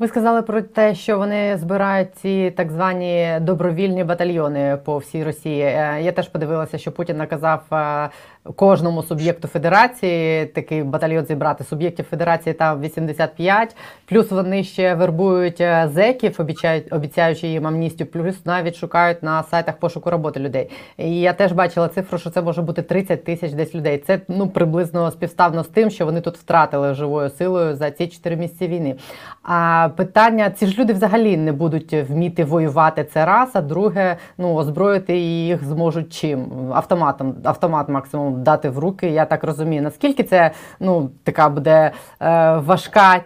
Ви 0.00 0.08
сказали 0.08 0.42
про 0.42 0.62
те, 0.62 0.94
що 0.94 1.18
вони 1.18 1.56
збирають 1.56 2.14
ці 2.14 2.50
так 2.56 2.70
звані 2.70 3.38
добровільні 3.40 4.04
батальйони 4.04 4.78
по 4.84 4.98
всій 4.98 5.24
Росії. 5.24 5.62
Е, 5.62 5.98
я 6.02 6.12
теж 6.12 6.28
подивилася, 6.28 6.78
що 6.78 6.92
Путін 6.92 7.16
наказав 7.16 7.62
е, 7.72 8.10
кожному 8.55 9.03
суб'єкту 9.03 9.47
федерації 9.47 10.45
такий 10.45 10.83
батальйон 10.83 11.25
зібрати. 11.25 11.63
Суб'єктів 11.63 12.05
федерації 12.05 12.53
там 12.53 12.81
85, 12.81 13.75
плюс 14.05 14.31
вони 14.31 14.63
ще 14.63 14.95
вербують 14.95 15.61
е, 15.61 15.89
зеків, 15.93 16.35
обіцяють, 16.39 16.93
обіцяючи 16.93 17.47
їм 17.47 17.67
амністію, 17.67 18.07
плюс 18.07 18.45
навіть 18.45 18.75
шукають 18.75 19.23
на 19.23 19.43
сайтах 19.43 19.77
пошуку 19.77 20.09
роботи 20.09 20.39
людей. 20.39 20.69
І 20.97 21.19
я 21.19 21.33
теж 21.33 21.51
бачила 21.51 21.87
цифру, 21.87 22.17
що 22.17 22.29
це 22.29 22.41
може 22.41 22.61
бути 22.61 22.81
30 22.81 23.23
тисяч 23.23 23.51
десь 23.51 23.75
людей. 23.75 23.97
Це 23.97 24.19
ну 24.27 24.47
приблизно 24.47 25.11
співставно 25.11 25.63
з 25.63 25.67
тим, 25.67 25.89
що 25.89 26.05
вони 26.05 26.21
тут 26.21 26.37
втратили 26.37 26.93
живою 26.93 27.29
силою 27.29 27.75
за 27.75 27.91
ці 27.91 28.07
4 28.07 28.35
місяці 28.35 28.67
війни. 28.67 28.95
А 29.43 29.89
питання: 29.95 30.49
ці 30.49 30.67
ж 30.67 30.79
люди 30.79 30.93
взагалі 30.93 31.37
не 31.37 31.51
будуть 31.51 31.93
вміти 31.93 32.43
воювати. 32.43 33.03
Це 33.03 33.25
раз, 33.25 33.49
а 33.53 33.61
друге, 33.61 34.17
ну 34.37 34.55
озброїти 34.55 35.17
їх 35.17 35.63
зможуть 35.63 36.13
чим 36.13 36.45
автоматом, 36.73 37.35
автомат 37.43 37.89
максимум 37.89 38.34
дати 38.36 38.70
в 38.70 38.78
руки. 38.78 39.10
Я 39.10 39.24
так 39.24 39.44
розумію. 39.44 39.82
Наскільки 39.82 40.22
це 40.24 40.50
ну, 40.80 41.10
така 41.24 41.48
буде 41.48 41.92
е, 42.20 42.56
важка 42.56 43.20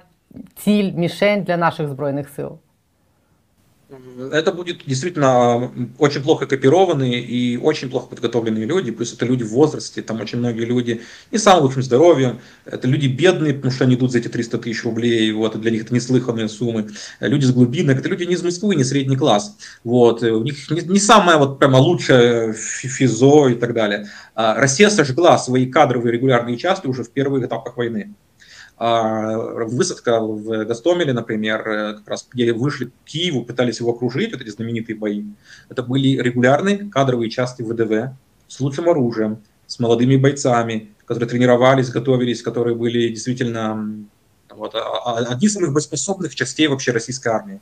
ціль, 0.57 0.93
мішень 0.93 1.43
для 1.43 1.57
наших 1.57 1.89
збройних 1.89 2.29
сил? 2.29 2.59
Это 4.32 4.52
будет 4.52 4.86
действительно 4.86 5.72
очень 5.98 6.22
плохо 6.22 6.46
копированные 6.46 7.20
и 7.22 7.58
очень 7.58 7.90
плохо 7.90 8.06
подготовленные 8.08 8.66
люди, 8.66 8.92
плюс 8.92 9.14
это 9.14 9.26
люди 9.26 9.44
в 9.44 9.50
возрасте, 9.50 10.04
там 10.04 10.22
очень 10.22 10.38
многие 10.38 10.66
люди 10.66 11.02
не 11.32 11.40
самым 11.40 11.64
лучшим 11.64 11.82
здоровьем, 11.82 12.40
это 12.66 12.88
люди 12.88 13.08
бедные, 13.08 13.56
потому 13.56 13.72
что 13.72 13.86
они 13.86 13.96
идут 13.96 14.12
за 14.12 14.20
эти 14.20 14.28
300 14.28 14.60
тысяч 14.60 14.84
рублей, 14.84 15.32
вот, 15.32 15.60
для 15.60 15.72
них 15.72 15.86
это 15.86 15.94
неслыханные 15.96 16.50
суммы, 16.50 16.90
люди 17.20 17.46
с 17.46 17.52
глубинок, 17.52 17.98
это 17.98 18.10
люди 18.10 18.26
не 18.26 18.36
из 18.36 18.44
Москвы, 18.44 18.76
не 18.76 18.84
средний 18.84 19.18
класс, 19.18 19.58
вот, 19.84 20.22
у 20.22 20.44
них 20.44 20.70
не, 20.70 20.82
не 20.82 21.00
самое 21.00 21.40
вот 21.40 21.58
прямо 21.58 21.78
лучшее 21.78 22.54
физо 22.54 23.48
и 23.48 23.56
так 23.56 23.74
далее. 23.74 24.08
А 24.36 24.54
Россия 24.54 24.92
сожгла 24.92 25.40
свои 25.40 25.66
кадровые 25.66 26.14
регулярные 26.14 26.58
части 26.58 26.86
уже 26.86 27.04
в 27.04 27.10
первых 27.10 27.44
этапах 27.44 27.76
войны. 27.76 28.14
А, 28.82 29.38
высадка 29.66 30.22
в 30.22 30.64
Гастомеле, 30.64 31.12
например, 31.12 31.68
э, 31.68 31.94
как 31.98 32.08
раз 32.08 32.28
где 32.32 32.54
вышли 32.54 32.86
к 32.86 32.92
Киеву, 33.04 33.44
пытались 33.44 33.82
его 33.82 33.92
окружить, 33.92 34.32
вот 34.32 34.42
эти 34.42 34.50
знаменитые 34.50 34.96
бои, 34.96 35.26
это 35.68 35.84
были 35.84 36.18
регулярные 36.18 36.90
кадровые 36.90 37.30
части 37.30 37.62
ВДВ 37.62 38.16
с 38.48 38.60
лучшим 38.62 38.88
оружием, 38.88 39.44
с 39.68 39.80
молодыми 39.80 40.16
бойцами, 40.16 40.94
которые 41.06 41.28
тренировались, 41.28 41.90
готовились, 41.90 42.42
которые 42.42 42.74
были 42.74 43.10
действительно 43.10 44.06
вот, 44.50 44.74
а, 44.76 44.80
а, 44.80 45.18
одни 45.18 45.48
из 45.48 45.54
самых 45.54 45.74
боеспособных 45.74 46.34
частей 46.34 46.68
вообще 46.68 46.94
российской 46.94 47.28
армии. 47.28 47.60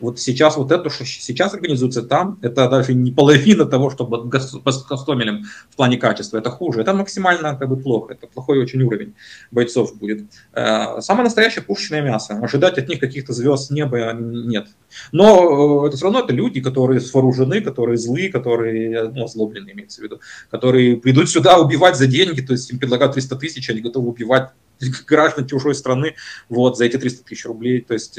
Вот 0.00 0.18
сейчас 0.18 0.56
вот 0.56 0.72
это, 0.72 0.90
что 0.90 1.04
сейчас 1.04 1.54
организуется 1.54 2.02
там, 2.02 2.38
это 2.42 2.68
даже 2.68 2.94
не 2.94 3.12
половина 3.12 3.66
того, 3.66 3.90
что 3.90 4.04
с 4.34 4.84
Гастомелем 4.84 5.44
в 5.70 5.76
плане 5.76 5.98
качества, 5.98 6.38
это 6.38 6.50
хуже. 6.50 6.80
Это 6.80 6.94
максимально 6.94 7.56
как 7.56 7.68
бы 7.68 7.76
плохо, 7.76 8.14
это 8.14 8.26
плохой 8.26 8.58
очень 8.58 8.82
уровень 8.82 9.14
бойцов 9.50 9.96
будет. 9.96 10.24
Э, 10.52 11.00
самое 11.00 11.24
настоящее 11.24 11.62
пушечное 11.62 12.02
мясо. 12.02 12.38
Ожидать 12.42 12.78
от 12.78 12.88
них 12.88 13.00
каких-то 13.00 13.32
звезд 13.32 13.70
неба 13.70 14.12
нет. 14.12 14.68
Но 15.12 15.84
э, 15.84 15.88
это 15.88 15.96
все 15.96 16.04
равно 16.04 16.20
это 16.20 16.32
люди, 16.32 16.60
которые 16.60 17.00
вооружены, 17.12 17.60
которые 17.60 17.96
злые, 17.96 18.30
которые, 18.30 19.08
ну, 19.08 19.24
озлобленные 19.24 19.74
имеется 19.74 20.00
в 20.00 20.04
виду, 20.04 20.20
которые 20.50 20.96
придут 20.96 21.28
сюда 21.28 21.58
убивать 21.58 21.96
за 21.96 22.06
деньги, 22.06 22.40
то 22.40 22.52
есть 22.52 22.70
им 22.70 22.78
предлагают 22.78 23.14
300 23.14 23.36
тысяч, 23.36 23.68
они 23.70 23.80
готовы 23.80 24.08
убивать 24.08 24.50
граждан 25.06 25.46
чужой 25.46 25.74
страны 25.74 26.14
вот, 26.48 26.78
за 26.78 26.84
эти 26.86 26.96
300 26.96 27.24
тысяч 27.24 27.44
рублей. 27.44 27.80
То 27.80 27.94
есть 27.94 28.18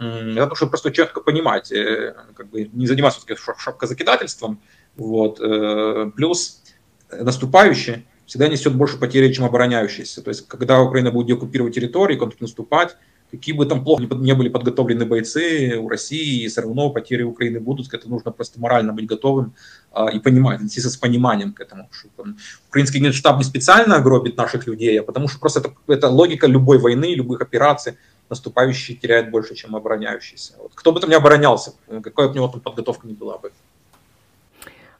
э, 0.00 0.32
это 0.32 0.46
нужно 0.46 0.66
просто 0.66 0.90
четко 0.90 1.20
понимать, 1.20 1.70
э, 1.72 2.14
как 2.34 2.50
бы 2.50 2.68
не 2.72 2.86
заниматься 2.86 3.20
шапкозакидательством. 3.58 4.60
Вот. 4.96 5.40
Э, 5.40 6.10
плюс 6.16 6.62
наступающий 7.10 8.06
всегда 8.26 8.48
несет 8.48 8.74
больше 8.74 8.98
потери, 8.98 9.32
чем 9.32 9.44
обороняющийся. 9.44 10.22
То 10.22 10.30
есть, 10.30 10.46
когда 10.48 10.80
Украина 10.80 11.10
будет 11.10 11.36
оккупировать 11.36 11.74
территории, 11.74 12.16
контрнаступать, 12.16 12.96
какие 13.30 13.54
бы 13.54 13.66
там 13.66 13.84
плохо 13.84 14.02
не 14.02 14.34
были 14.34 14.48
подготовлены 14.48 15.04
бойцы 15.04 15.76
у 15.78 15.88
России, 15.88 16.46
все 16.48 16.60
равно 16.62 16.90
потери 16.90 17.22
Украины 17.22 17.60
будут, 17.60 17.92
это 17.92 18.08
нужно 18.08 18.30
просто 18.30 18.60
морально 18.60 18.92
быть 18.92 19.06
готовым 19.06 19.54
а, 19.92 20.10
и 20.10 20.18
понимать, 20.18 20.60
идти 20.62 20.80
с 20.80 20.96
пониманием 20.96 21.52
к 21.52 21.60
этому. 21.60 21.88
Что, 21.92 22.08
там, 22.16 22.36
украинский 22.68 23.00
генштаб 23.00 23.38
не 23.38 23.44
специально 23.44 24.00
гробит 24.00 24.36
наших 24.36 24.66
людей, 24.66 25.00
а 25.00 25.02
потому 25.02 25.28
что 25.28 25.38
просто 25.38 25.60
это, 25.60 25.74
это 25.86 26.08
логика 26.08 26.46
любой 26.46 26.78
войны, 26.78 27.14
любых 27.14 27.40
операций, 27.40 27.96
наступающий 28.29 28.95
теряет 28.95 29.31
больше, 29.31 29.55
чем 29.55 29.75
обороняющийся. 29.75 30.53
Вот. 30.61 30.71
Кто 30.75 30.91
бы 30.91 30.99
там 30.99 31.09
не 31.09 31.15
оборонялся, 31.15 31.71
какая 32.03 32.27
бы 32.27 32.31
у 32.31 32.35
него 32.35 32.47
там 32.47 32.59
подготовка 32.61 33.07
ни 33.07 33.13
была 33.13 33.37
бы. 33.37 33.51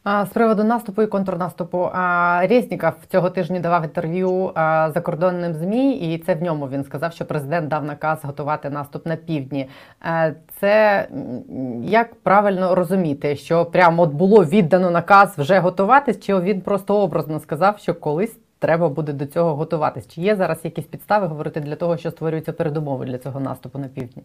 А, 0.08 0.26
З 0.26 0.28
приводу 0.28 0.64
наступу 0.64 1.02
і 1.02 1.06
контрнаступу 1.06 1.90
а, 1.92 2.40
Резніков 2.50 2.92
цього 3.12 3.30
тижня 3.30 3.60
давав 3.60 3.82
інтерв'ю 3.84 4.52
а, 4.54 4.90
закордонним 4.94 5.54
змі, 5.54 5.92
і 5.96 6.18
це 6.18 6.34
в 6.34 6.42
ньому 6.42 6.68
він 6.68 6.84
сказав, 6.84 7.12
що 7.12 7.24
президент 7.24 7.68
дав 7.68 7.84
наказ 7.84 8.18
готувати 8.22 8.70
наступ 8.70 9.06
на 9.06 9.16
півдні. 9.16 9.68
Е, 10.06 10.34
Це 10.60 11.06
м, 11.12 11.84
як 11.84 12.14
правильно 12.14 12.74
розуміти, 12.74 13.36
що 13.36 13.64
прямо 13.64 14.02
от 14.02 14.10
було 14.10 14.44
віддано 14.44 14.90
наказ 14.90 15.34
вже 15.38 15.58
готуватись, 15.58 16.20
чи 16.20 16.38
він 16.40 16.60
просто 16.60 16.96
образно 17.00 17.40
сказав, 17.40 17.78
що 17.78 17.94
колись 17.94 18.36
треба 18.60 18.88
буде 18.88 19.12
до 19.12 19.26
цього 19.26 19.54
готуватись? 19.56 20.04
Чи 20.08 20.20
є 20.20 20.36
зараз 20.36 20.58
якісь 20.64 20.84
підстави 20.84 21.26
говорити 21.26 21.60
для 21.60 21.76
того, 21.76 21.96
що 21.96 22.10
створюються 22.10 22.52
передумови 22.52 23.06
для 23.06 23.18
цього 23.18 23.40
наступу 23.40 23.78
на 23.78 23.88
півдні? 23.88 24.22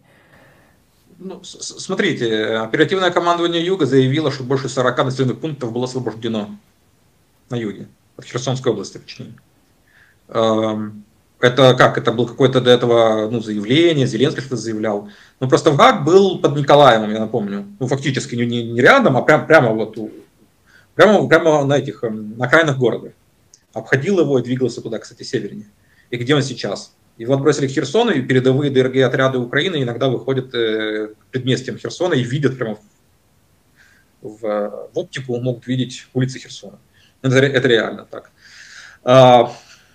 Ну, 1.19 1.39
с- 1.43 1.57
с- 1.59 1.79
смотрите, 1.79 2.59
оперативное 2.59 3.11
командование 3.11 3.65
Юга 3.65 3.85
заявило, 3.85 4.31
что 4.31 4.43
больше 4.43 4.69
40 4.69 4.97
населенных 5.05 5.35
пунктов 5.35 5.71
было 5.71 5.83
освобождено 5.83 6.47
на 7.49 7.57
юге, 7.57 7.85
от 8.17 8.25
Херсонской 8.25 8.71
области, 8.71 8.97
точнее. 8.99 9.29
Эм, 10.29 10.91
Это 11.43 11.75
как? 11.75 11.97
Это 11.97 12.11
было 12.11 12.27
какое-то 12.27 12.61
до 12.61 12.69
этого 12.69 13.27
ну, 13.31 13.39
заявление, 13.41 14.05
Зеленский 14.05 14.41
что-то 14.41 14.57
заявлял. 14.57 15.07
Ну, 15.39 15.47
просто 15.49 15.71
ВГАК 15.71 16.03
был 16.05 16.39
под 16.39 16.55
Николаевым, 16.55 17.11
я 17.13 17.19
напомню. 17.19 17.65
Ну, 17.79 17.87
фактически 17.87 18.35
не, 18.35 18.45
не, 18.45 18.63
не 18.71 18.79
рядом, 18.81 19.17
а 19.17 19.21
прям, 19.23 19.47
прямо 19.47 19.73
вот 19.73 19.97
у- 19.97 20.11
прямо, 20.93 21.27
прямо 21.27 21.65
на 21.65 21.77
этих, 21.79 22.03
эм, 22.03 22.37
на 22.37 22.45
окраинах 22.45 22.77
города. 22.77 23.09
Обходил 23.76 24.18
его 24.20 24.38
и 24.38 24.42
двигался 24.42 24.80
туда, 24.80 24.98
кстати, 24.98 25.22
севернее. 25.22 25.68
И 26.08 26.16
где 26.16 26.34
он 26.34 26.42
сейчас? 26.42 26.96
Его 27.18 27.34
отбросили 27.34 27.66
к 27.66 27.70
Херсону, 27.70 28.10
и 28.10 28.22
передовые 28.22 28.70
ДРГ-отряды 28.70 29.36
Украины 29.36 29.82
иногда 29.82 30.08
выходят 30.08 30.54
э, 30.54 31.08
к 31.08 31.26
предместьям 31.30 31.76
Херсона 31.76 32.14
и 32.14 32.22
видят 32.22 32.56
прямо 32.56 32.78
в, 34.22 34.40
в, 34.40 34.46
э, 34.46 34.70
оптику, 34.94 35.38
могут 35.40 35.66
видеть 35.66 36.06
улицы 36.14 36.38
Херсона. 36.38 36.78
Это, 37.20 37.38
ре- 37.38 37.52
это 37.52 37.68
реально 37.68 38.06
так. 38.10 38.30
А, 39.04 39.52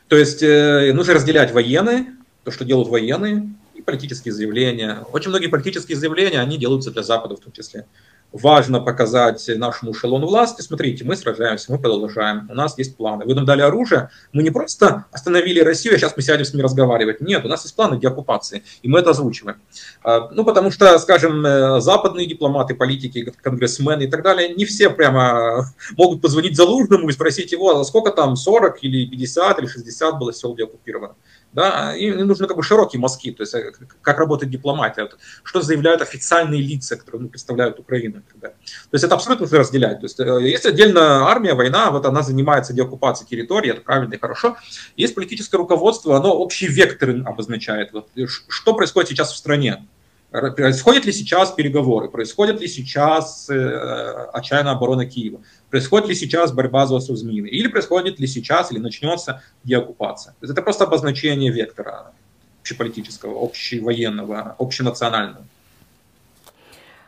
то 0.08 0.16
есть 0.16 0.44
э, 0.44 0.94
нужно 0.94 1.16
разделять 1.16 1.52
военные, 1.52 2.06
то, 2.44 2.52
что 2.52 2.66
делают 2.66 2.88
военные, 2.88 3.50
и 3.74 3.82
политические 3.82 4.32
заявления. 4.32 5.00
Очень 5.12 5.30
многие 5.30 5.48
политические 5.48 5.98
заявления, 5.98 6.40
они 6.40 6.60
делаются 6.60 6.92
для 6.92 7.02
Запада 7.02 7.36
в 7.36 7.40
том 7.40 7.52
числе. 7.52 7.88
Важно 8.32 8.80
показать 8.80 9.46
нашему 9.58 9.92
эшелону 9.92 10.26
власти, 10.26 10.62
смотрите, 10.62 11.04
мы 11.04 11.18
сражаемся, 11.18 11.70
мы 11.70 11.80
продолжаем, 11.80 12.48
у 12.50 12.54
нас 12.54 12.78
есть 12.78 12.96
планы. 12.96 13.26
Вы 13.26 13.36
нам 13.36 13.44
дали 13.46 13.62
оружие, 13.62 14.10
мы 14.32 14.42
не 14.42 14.52
просто 14.52 15.06
остановили 15.12 15.60
Россию, 15.60 15.96
а 15.96 15.98
сейчас 15.98 16.16
мы 16.16 16.24
сядем 16.24 16.46
с 16.46 16.54
ними 16.54 16.64
разговаривать. 16.64 17.20
Нет, 17.20 17.44
у 17.44 17.50
нас 17.50 17.64
есть 17.64 17.76
планы 17.76 18.00
деоккупации, 18.00 18.64
и 18.82 18.88
мы 18.88 19.00
это 19.00 19.10
озвучиваем. 19.10 19.58
А, 20.02 20.30
Ну, 20.32 20.46
потому 20.46 20.72
что, 20.72 20.98
скажем, 21.00 21.46
э, 21.46 21.82
западные 21.82 22.26
дипломаты, 22.26 22.74
политики, 22.74 23.34
конгрессмены 23.42 24.04
и 24.04 24.08
так 24.08 24.24
далее, 24.24 24.54
не 24.56 24.64
все 24.64 24.90
прямо 24.90 25.66
могут 25.98 26.22
позвонить 26.22 26.56
Залужному 26.56 27.10
и 27.10 27.12
спросить 27.12 27.52
его, 27.52 27.80
а 27.80 27.84
сколько 27.84 28.12
там, 28.12 28.38
40 28.38 28.82
или 28.84 29.08
50 29.08 29.60
или 29.60 29.68
60 29.68 30.20
было 30.20 30.32
сел 30.34 30.56
деоккупировано. 30.56 31.16
Да, 31.54 31.94
им 31.96 32.28
нужны 32.28 32.48
как 32.48 32.56
бы 32.56 32.64
широкие 32.64 33.00
мазки, 33.00 33.32
то 33.32 33.44
есть 33.44 33.54
э, 33.54 33.74
как- 34.02 34.18
работает 34.18 34.52
дипломатия, 34.52 35.10
что 35.44 35.62
заявляют 35.62 36.02
официальные 36.02 36.62
лица, 36.62 36.96
которые 36.96 37.24
ну, 37.24 37.30
представляют 37.30 37.78
Украину. 37.78 38.22
и. 38.22 38.50
То 38.52 38.94
есть 38.94 39.04
это 39.04 39.16
абсолютно 39.16 39.44
нужно 39.44 39.60
разделять. 39.60 40.00
То 40.00 40.06
есть 40.06 40.20
э, 40.20 40.50
есть 40.50 40.66
отдельно 40.66 41.28
армия, 41.28 41.54
война, 41.54 41.92
вот 41.92 42.06
она 42.06 42.22
занимается 42.22 42.74
деоккупацией 42.74 43.28
территории, 43.28 43.72
это 43.72 43.82
правильно 43.82 44.14
и 44.14 44.20
хорошо. 44.20 44.56
Есть 44.96 45.14
политическое 45.14 45.58
руководство, 45.58 46.16
оно 46.16 46.34
общие 46.34 46.70
векторы 46.70 47.22
обозначает. 47.24 47.92
Вот, 47.92 48.08
что 48.48 48.74
происходит 48.74 49.10
сейчас 49.10 49.34
в 49.34 49.38
стране? 49.38 49.86
Р- 50.33 50.53
Происходят 50.55 51.05
ли 51.07 51.13
сейчас 51.13 51.53
переговоры? 51.53 52.09
Происходит 52.09 52.61
ли 52.61 52.69
сейчас 52.69 53.49
э, 53.49 54.29
отчаянная 54.33 54.73
оборона 54.73 55.07
Киева? 55.07 55.41
Происходит 55.71 56.09
ли 56.09 56.15
сейчас 56.15 56.53
борьба 56.53 56.87
за 56.87 56.95
остров 56.95 57.17
Змеиный? 57.19 57.51
Или 57.51 57.69
происходит 57.69 58.21
ли 58.21 58.27
сейчас, 58.27 58.73
или 58.73 58.79
начнется 58.79 59.41
деоккупация? 59.65 60.33
То 60.41 60.47
есть 60.47 60.53
это 60.53 60.63
просто 60.63 60.85
обозначение 60.85 61.51
вектора 61.53 62.13
общеполитического, 62.61 63.35
общевоенного, 63.41 64.55
общенационального. 64.59 65.45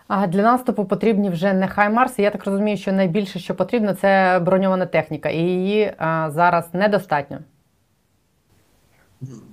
А 0.09 0.27
для 0.27 0.43
наступу 0.43 0.85
потрібні 0.85 1.31
вже 1.31 1.53
не 1.53 1.69
Хаймарси. 1.69 2.23
Я 2.23 2.31
так 2.31 2.45
розумію, 2.47 2.77
що 2.77 2.93
найбільше, 2.93 3.39
що 3.39 3.55
потрібно, 3.55 3.95
це 3.95 4.41
броньована 4.45 4.87
техніка, 4.87 5.29
і 5.29 5.39
її 5.39 5.93
а, 5.99 6.31
зараз 6.31 6.65
недостатньо. 6.73 7.39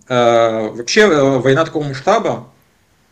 Э, 0.10 0.70
Вообще 0.76 1.08
э, 1.08 1.42
война 1.42 1.66
такого 1.66 1.86
масштаба, 1.86 2.46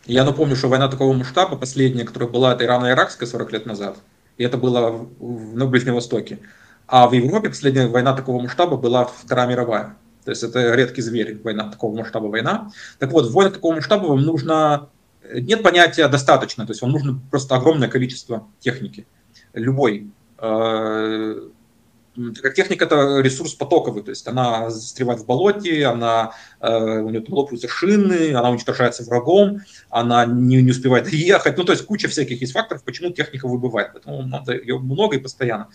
я 0.05 0.23
напомню, 0.23 0.55
что 0.55 0.67
война 0.67 0.87
такого 0.87 1.13
масштаба, 1.13 1.55
последняя, 1.55 2.03
которая 2.03 2.29
была, 2.29 2.53
это 2.53 2.63
ирано-иракская 2.63 3.27
40 3.27 3.51
лет 3.51 3.65
назад, 3.65 3.97
и 4.37 4.43
это 4.43 4.57
было 4.57 5.07
на 5.19 5.65
Ближнем 5.65 5.95
Востоке. 5.95 6.39
А 6.87 7.07
в 7.07 7.13
Европе 7.13 7.49
последняя 7.49 7.87
война 7.87 8.13
такого 8.13 8.41
масштаба 8.41 8.77
была 8.77 9.05
Вторая 9.05 9.47
мировая. 9.47 9.95
То 10.25 10.31
есть 10.31 10.43
это 10.43 10.73
редкий 10.73 11.01
зверь, 11.01 11.39
война 11.43 11.69
такого 11.69 11.95
масштаба 11.95 12.25
война. 12.25 12.71
Так 12.97 13.11
вот, 13.11 13.27
в 13.27 13.31
войнах 13.31 13.53
такого 13.53 13.75
масштаба 13.75 14.07
вам 14.07 14.21
нужно... 14.21 14.89
Нет 15.31 15.61
понятия 15.61 16.07
достаточно, 16.07 16.65
то 16.65 16.71
есть 16.71 16.81
вам 16.81 16.91
нужно 16.91 17.19
просто 17.29 17.55
огромное 17.55 17.89
количество 17.89 18.47
техники. 18.59 19.05
Любой. 19.53 20.09
Э, 20.39 21.41
как 22.41 22.53
техника 22.53 22.85
это 22.85 23.19
ресурс 23.19 23.53
потоковый, 23.53 24.03
то 24.03 24.09
есть 24.09 24.27
она 24.27 24.69
застревает 24.69 25.21
в 25.21 25.25
болоте, 25.25 25.85
она, 25.85 26.33
э, 26.59 26.99
у 26.99 27.09
нее 27.09 27.21
там 27.21 27.35
лопаются 27.35 27.67
шины, 27.67 28.33
она 28.33 28.49
уничтожается 28.49 29.03
врагом, 29.03 29.61
она 29.89 30.25
не, 30.25 30.61
не 30.61 30.71
успевает 30.71 31.07
ехать, 31.13 31.57
ну 31.57 31.63
то 31.63 31.71
есть 31.71 31.85
куча 31.85 32.07
всяких 32.07 32.41
есть 32.41 32.53
факторов, 32.53 32.83
почему 32.83 33.11
техника 33.11 33.47
выбывает, 33.47 33.91
поэтому 33.93 34.23
надо 34.23 34.53
ее 34.53 34.79
много 34.79 35.15
и 35.17 35.19
постоянно. 35.19 35.69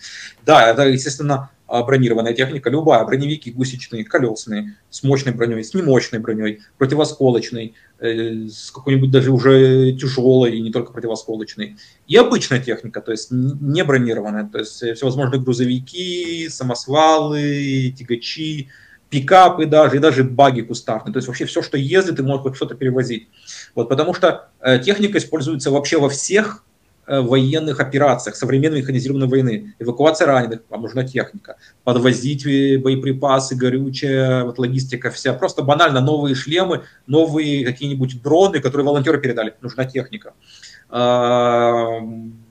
Да, 0.45 0.69
это, 0.69 0.87
естественно, 0.87 1.49
бронированная 1.67 2.33
техника, 2.33 2.69
любая, 2.69 3.03
броневики 3.05 3.51
гусечные, 3.51 4.05
колесные, 4.05 4.77
с 4.89 5.03
мощной 5.03 5.33
броней, 5.33 5.63
с 5.63 5.73
немощной 5.73 6.19
броней, 6.19 6.61
противосколочной, 6.77 7.73
э, 7.99 8.47
с 8.47 8.71
какой-нибудь 8.71 9.11
даже 9.11 9.31
уже 9.31 9.93
тяжелой 9.93 10.57
и 10.57 10.61
не 10.61 10.71
только 10.71 10.93
противосколочной. 10.93 11.77
И 12.07 12.15
обычная 12.15 12.59
техника, 12.59 13.01
то 13.01 13.11
есть 13.11 13.29
не 13.31 13.83
бронированная, 13.83 14.47
то 14.47 14.59
есть 14.59 14.77
всевозможные 14.77 15.41
грузовики, 15.41 16.47
самосвалы, 16.49 17.93
тягачи, 17.97 18.69
пикапы 19.09 19.65
даже, 19.65 19.97
и 19.97 19.99
даже 19.99 20.23
баги 20.23 20.61
кустарные. 20.61 21.13
То 21.13 21.17
есть 21.17 21.27
вообще 21.27 21.45
все, 21.45 21.61
что 21.61 21.77
ездит 21.77 22.19
и 22.19 22.23
может 22.23 22.43
хоть 22.43 22.55
что-то 22.55 22.75
перевозить. 22.75 23.29
Вот, 23.73 23.89
потому 23.89 24.13
что 24.13 24.49
э, 24.59 24.79
техника 24.79 25.17
используется 25.17 25.71
вообще 25.71 25.99
во 25.99 26.09
всех 26.09 26.63
военных 27.07 27.79
операциях 27.79 28.35
современной 28.35 28.79
механизированной 28.79 29.27
войны. 29.27 29.75
Эвакуация 29.79 30.27
раненых, 30.27 30.61
вам 30.69 30.81
нужна 30.81 31.03
техника. 31.03 31.57
Подвозить 31.83 32.45
э, 32.45 32.77
боеприпасы, 32.77 33.55
горючее, 33.55 34.43
вот 34.43 34.59
логистика 34.59 35.11
вся. 35.11 35.33
Просто 35.33 35.61
банально 35.61 36.01
новые 36.01 36.35
шлемы, 36.35 36.83
новые 37.07 37.65
какие-нибудь 37.65 38.21
дроны, 38.21 38.59
которые 38.59 38.85
волонтеры 38.85 39.19
передали. 39.19 39.55
Нужна 39.61 39.85
техника. 39.85 40.33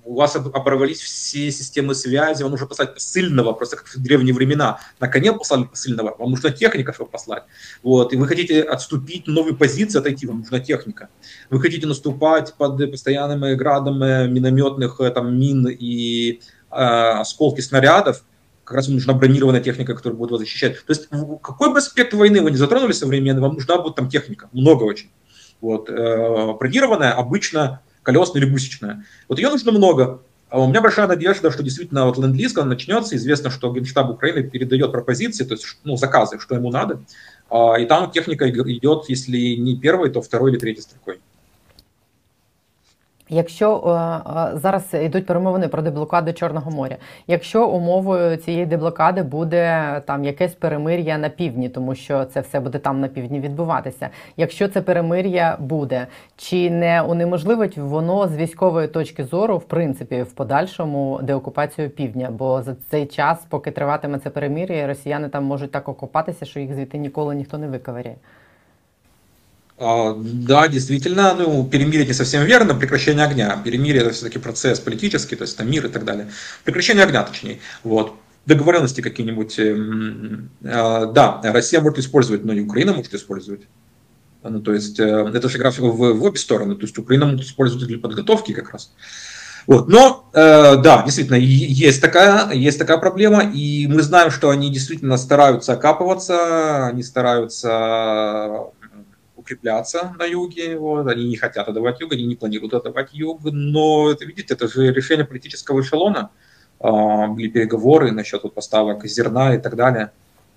У 0.05 0.15
вас 0.17 0.37
об- 0.37 0.55
оборвались 0.55 1.01
все 1.01 1.51
системы 1.51 1.95
связи, 1.95 2.43
вам 2.43 2.53
нужно 2.53 2.67
послать 2.67 2.93
посыльного, 2.95 3.53
просто 3.53 3.77
как 3.77 3.87
в 3.89 4.03
древние 4.03 4.35
времена. 4.35 4.79
На 5.01 5.09
коне 5.09 5.33
послали 5.33 5.65
посыльного, 5.65 6.15
вам 6.19 6.31
нужна 6.31 6.51
техника, 6.51 6.93
чтобы 6.93 7.11
послать. 7.11 7.45
Вот. 7.83 8.13
И 8.13 8.17
вы 8.17 8.27
хотите 8.29 8.63
отступить 8.63 9.27
новые 9.27 9.57
позиции, 9.57 9.99
отойти, 9.99 10.27
вам 10.27 10.41
нужна 10.41 10.61
техника. 10.61 11.09
Вы 11.49 11.61
хотите 11.61 11.87
наступать 11.87 12.55
под 12.55 12.91
постоянным 12.91 13.57
градом 13.57 14.03
э, 14.03 14.29
минометных 14.29 15.01
э, 15.01 15.11
там, 15.11 15.39
мин 15.39 15.67
и 15.69 16.41
э, 16.71 16.75
осколки 16.75 17.63
снарядов, 17.63 18.25
как 18.65 18.77
раз 18.77 18.87
вам 18.89 18.97
нужна 18.97 19.15
бронированная 19.15 19.61
техника, 19.61 19.95
которая 19.95 20.19
будет 20.19 20.33
вас 20.33 20.41
защищать. 20.41 20.85
То 20.85 20.93
есть 20.93 21.09
какой 21.43 21.73
бы 21.73 21.79
аспект 21.79 22.13
войны 22.13 22.43
вы 22.43 22.51
не 22.51 22.57
затронули 22.57 22.93
современный, 22.93 23.41
вам 23.41 23.55
нужна 23.55 23.79
будет 23.79 23.95
там 23.95 24.09
техника, 24.11 24.49
много 24.53 24.85
очень. 24.85 25.11
Вот. 25.63 25.89
э, 25.89 26.53
Бронированная 26.59 27.13
обычно 27.13 27.81
колесная 28.05 28.43
или 28.43 28.51
гусечная. 28.51 29.05
Вот 29.29 29.39
ее 29.39 29.51
нужно 29.51 29.73
много. 29.73 30.21
А 30.51 30.61
у 30.61 30.69
меня 30.69 30.81
большая 30.81 31.09
надежда, 31.09 31.51
что 31.51 31.65
действительно 31.65 32.07
вот 32.07 32.17
ленд-лиз, 32.17 32.55
начнется, 32.55 33.17
известно, 33.17 33.51
что 33.51 33.73
Генштаб 33.73 34.11
Украины 34.11 34.49
передает 34.49 34.93
пропозиции, 34.93 35.43
то 35.43 35.55
есть 35.55 35.67
ну, 35.83 35.97
заказы, 35.97 36.39
что 36.39 36.55
ему 36.55 36.71
надо, 36.71 37.01
А, 37.51 37.75
и 37.75 37.87
там 37.87 38.13
техника 38.13 38.49
идет, 38.49 39.07
если 39.09 39.57
не 39.57 39.77
первой, 39.77 40.11
то 40.11 40.23
второй 40.23 40.53
или 40.53 40.59
третьей 40.59 40.83
строкой. 40.83 41.19
Якщо 43.29 43.77
е, 43.77 44.55
е, 44.55 44.59
зараз 44.59 44.95
йдуть 44.95 45.27
перемовини 45.27 45.69
про 45.69 45.83
деблокаду 45.83 46.33
Чорного 46.33 46.71
моря, 46.71 46.97
якщо 47.27 47.69
умовою 47.69 48.37
цієї 48.37 48.67
деблокади 48.67 49.23
буде 49.23 50.03
там 50.07 50.25
якесь 50.25 50.55
перемир'я 50.55 51.19
на 51.19 51.29
півдні, 51.29 51.69
тому 51.69 51.95
що 51.95 52.25
це 52.25 52.41
все 52.41 52.61
буде 52.61 52.79
там 52.79 53.01
на 53.01 53.09
півдні 53.09 53.41
відбуватися. 53.41 54.09
Якщо 54.37 54.69
це 54.69 54.83
перемир'я 54.83 55.57
буде, 55.61 56.07
чи 56.37 56.71
не 56.71 57.03
унеможливить 57.03 57.79
воно 57.79 58.29
з 58.29 58.37
військової 58.37 58.89
точки 58.89 59.25
зору, 59.25 59.59
в 59.59 59.65
принципі, 59.65 60.23
в 60.23 60.33
подальшому 60.33 61.21
деокупацію 61.23 61.91
півдня? 61.91 62.29
Бо 62.33 62.63
за 62.63 62.75
цей 62.91 63.07
час, 63.07 63.47
поки 63.49 63.71
триватиме 63.71 64.19
це 64.19 64.31
перемир'я, 64.31 64.87
росіяни 64.87 65.29
там 65.29 65.45
можуть 65.45 65.71
так 65.71 65.89
окупатися, 65.89 66.45
що 66.45 66.61
їх 66.61 66.75
звідти 66.75 66.99
ніколи 66.99 67.35
ніхто 67.35 67.59
не 67.59 67.69
виковиряє. 67.69 68.17
А, 69.77 70.15
да, 70.17 70.69
действительно, 70.69 71.35
ну, 71.35 71.67
перемирие 71.67 72.07
не 72.07 72.13
совсем 72.13 72.45
верно, 72.45 72.75
прекращение 72.75 73.25
огня. 73.25 73.61
Перемирие 73.65 74.03
это 74.03 74.13
все-таки 74.13 74.39
процесс 74.39 74.79
политический, 74.79 75.35
то 75.37 75.43
есть 75.43 75.57
там 75.57 75.71
мир 75.71 75.87
и 75.87 75.89
так 75.89 76.05
далее. 76.05 76.31
Прекращение 76.65 77.05
огня, 77.05 77.25
точнее. 77.25 77.59
Вот. 77.83 78.15
Договоренности 78.47 79.01
какие-нибудь. 79.01 79.59
Эм, 79.59 80.51
э, 80.63 81.13
да, 81.13 81.41
Россия 81.43 81.81
может 81.81 81.99
использовать, 81.99 82.45
но 82.45 82.53
и 82.53 82.61
Украина 82.61 82.93
может 82.93 83.15
использовать. 83.15 83.63
Ну, 84.43 84.61
то 84.61 84.75
есть 84.75 85.01
э, 85.01 85.31
это 85.35 85.49
же 85.49 85.59
игра 85.59 85.71
в, 85.71 85.79
в 85.79 86.23
обе 86.23 86.39
стороны. 86.39 86.77
То 86.77 86.83
есть 86.83 86.97
Украина 86.99 87.27
может 87.27 87.47
использовать 87.47 87.87
для 87.89 87.99
подготовки 87.99 88.53
как 88.53 88.71
раз. 88.71 88.93
Вот. 89.67 89.89
Но 89.89 90.29
э, 90.35 90.77
да, 90.77 91.03
действительно, 91.03 91.37
есть 91.37 92.01
такая, 92.01 92.53
есть 92.53 92.79
такая 92.79 92.99
проблема, 92.99 93.43
и 93.43 93.89
мы 93.89 94.03
знаем, 94.03 94.31
что 94.31 94.51
они 94.51 94.71
действительно 94.71 95.17
стараются 95.17 95.73
окапываться, 95.73 96.87
они 96.87 97.03
стараются 97.03 98.71
укрепляться 99.45 100.15
на 100.19 100.25
юге, 100.25 100.77
вот, 100.79 101.07
они 101.07 101.29
не 101.29 101.37
хотят 101.37 101.69
отдавать 101.69 102.01
юг, 102.01 102.13
они 102.13 102.25
не 102.25 102.35
планируют 102.35 102.75
отдавать 102.75 103.11
юг, 103.13 103.41
но 103.45 104.11
это, 104.11 104.25
видите, 104.25 104.55
это 104.55 104.67
же 104.69 104.93
решение 104.93 105.27
политического 105.27 105.81
эшелона, 105.81 106.31
а, 106.81 107.29
были 107.29 107.49
переговоры 107.49 108.11
насчет 108.11 108.43
вот, 108.43 108.55
поставок 108.55 109.07
зерна 109.07 109.55
и 109.55 109.59
так 109.59 109.77
далее, 109.77 110.11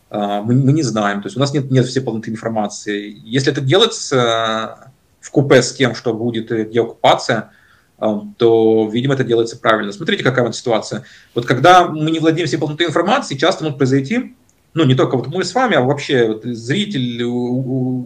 а, 0.09 0.41
мы, 0.41 0.55
мы 0.55 0.71
не 0.71 0.83
знаем, 0.83 1.21
то 1.21 1.27
есть 1.27 1.37
у 1.37 1.39
нас 1.39 1.53
нет, 1.53 1.69
нет 1.69 1.85
всей 1.85 2.01
полноты 2.01 2.31
информации. 2.31 3.13
Если 3.23 3.51
это 3.51 3.61
делается 3.61 4.91
в 5.19 5.31
купе 5.31 5.61
с 5.61 5.73
тем, 5.73 5.93
что 5.93 6.13
будет 6.13 6.47
деоккупация, 6.71 7.51
а, 7.99 8.21
то, 8.37 8.89
видимо, 8.89 9.15
это 9.15 9.25
делается 9.25 9.57
правильно. 9.57 9.91
Смотрите, 9.91 10.23
какая 10.23 10.45
вот 10.45 10.55
ситуация. 10.55 11.03
Вот 11.35 11.45
когда 11.45 11.87
мы 11.87 12.09
не 12.11 12.19
владеем 12.19 12.47
всей 12.47 12.57
полнотой 12.57 12.87
информации, 12.87 13.35
часто 13.35 13.63
может 13.63 13.77
произойти, 13.77 14.35
ну, 14.77 14.85
не 14.85 14.95
только 14.95 15.17
вот 15.17 15.27
мы 15.27 15.43
с 15.43 15.55
вами, 15.55 15.75
а 15.75 15.81
вообще 15.81 16.27
вот 16.27 16.43
зритель, 16.43 17.23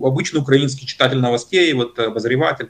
обычный 0.05 0.39
украинский 0.39 0.87
читатель 0.87 1.19
новостей, 1.19 1.73
вот 1.73 1.99
обозреватель, 1.99 2.69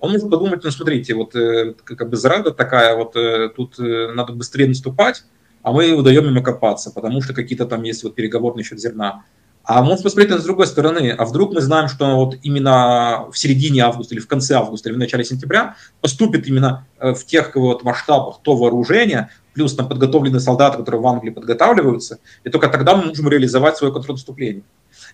он 0.00 0.12
может 0.12 0.30
подумать, 0.30 0.64
ну, 0.64 0.70
смотрите, 0.70 1.14
вот 1.14 1.36
э, 1.36 1.74
как 1.84 2.08
бы 2.08 2.16
зарада 2.16 2.50
такая, 2.50 2.96
вот 2.96 3.14
э, 3.14 3.50
тут 3.54 3.78
э, 3.78 4.12
надо 4.12 4.32
быстрее 4.32 4.66
наступать, 4.66 5.24
а 5.62 5.70
мы 5.70 5.92
удаем 5.92 6.26
им 6.26 6.38
окопаться, 6.38 6.90
потому 6.90 7.22
что 7.22 7.34
какие-то 7.34 7.66
там 7.66 7.82
есть 7.84 8.02
вот 8.02 8.14
переговоры 8.14 8.56
насчет 8.56 8.80
зерна. 8.80 9.24
А 9.64 9.82
можно 9.82 10.02
посмотреть 10.02 10.40
с 10.40 10.44
другой 10.44 10.66
стороны. 10.66 11.10
А 11.10 11.24
вдруг 11.24 11.54
мы 11.54 11.60
знаем, 11.60 11.88
что 11.88 12.16
вот 12.16 12.36
именно 12.42 13.26
в 13.30 13.38
середине 13.38 13.82
августа 13.82 14.14
или 14.14 14.20
в 14.20 14.26
конце 14.26 14.54
августа 14.54 14.88
или 14.88 14.96
в 14.96 14.98
начале 14.98 15.24
сентября 15.24 15.76
поступит 16.00 16.46
именно 16.48 16.86
в 16.98 17.24
тех 17.24 17.54
вот 17.54 17.84
масштабах 17.84 18.40
то 18.42 18.56
вооружение, 18.56 19.30
плюс 19.54 19.74
там 19.74 19.88
подготовленные 19.88 20.40
солдаты, 20.40 20.78
которые 20.78 21.00
в 21.00 21.06
Англии 21.06 21.30
подготавливаются, 21.30 22.18
и 22.42 22.50
только 22.50 22.68
тогда 22.68 22.96
мы 22.96 23.06
можем 23.06 23.28
реализовать 23.28 23.76
свое 23.76 23.92
контрнаступление. 23.92 24.64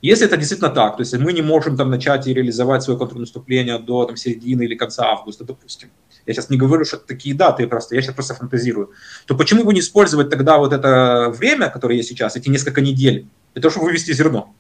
Если 0.01 0.27
это 0.27 0.37
действительно 0.37 0.71
так, 0.71 0.97
то 0.97 1.03
есть 1.03 1.17
мы 1.19 1.33
не 1.33 1.43
можем 1.43 1.77
там 1.77 1.91
начать 1.91 2.27
и 2.27 2.35
реализовать 2.35 2.83
свое 2.83 2.99
контрнаступление 2.99 3.79
до 3.79 4.05
там, 4.05 4.17
середины 4.17 4.63
или 4.63 4.75
конца 4.75 5.07
августа, 5.07 5.45
допустим, 5.45 5.91
я 6.27 6.35
сейчас 6.35 6.51
не 6.51 6.57
говорю, 6.57 6.85
что 6.85 6.97
это 6.97 7.07
такие 7.07 7.35
даты, 7.35 7.67
просто, 7.67 7.95
я 7.95 8.03
сейчас 8.03 8.15
просто 8.15 8.35
фантазирую, 8.35 8.93
то 9.27 9.35
почему 9.35 9.65
бы 9.65 9.75
не 9.75 9.81
использовать 9.81 10.31
тогда 10.31 10.59
вот 10.59 10.73
это 10.73 11.33
время, 11.37 11.69
которое 11.69 11.97
есть 11.97 12.09
сейчас, 12.09 12.37
эти 12.37 12.49
несколько 12.49 12.81
недель, 12.81 13.27
для 13.54 13.62
того, 13.62 13.72
чтобы 13.72 13.88
вывести 13.88 14.14
зерно? 14.14 14.54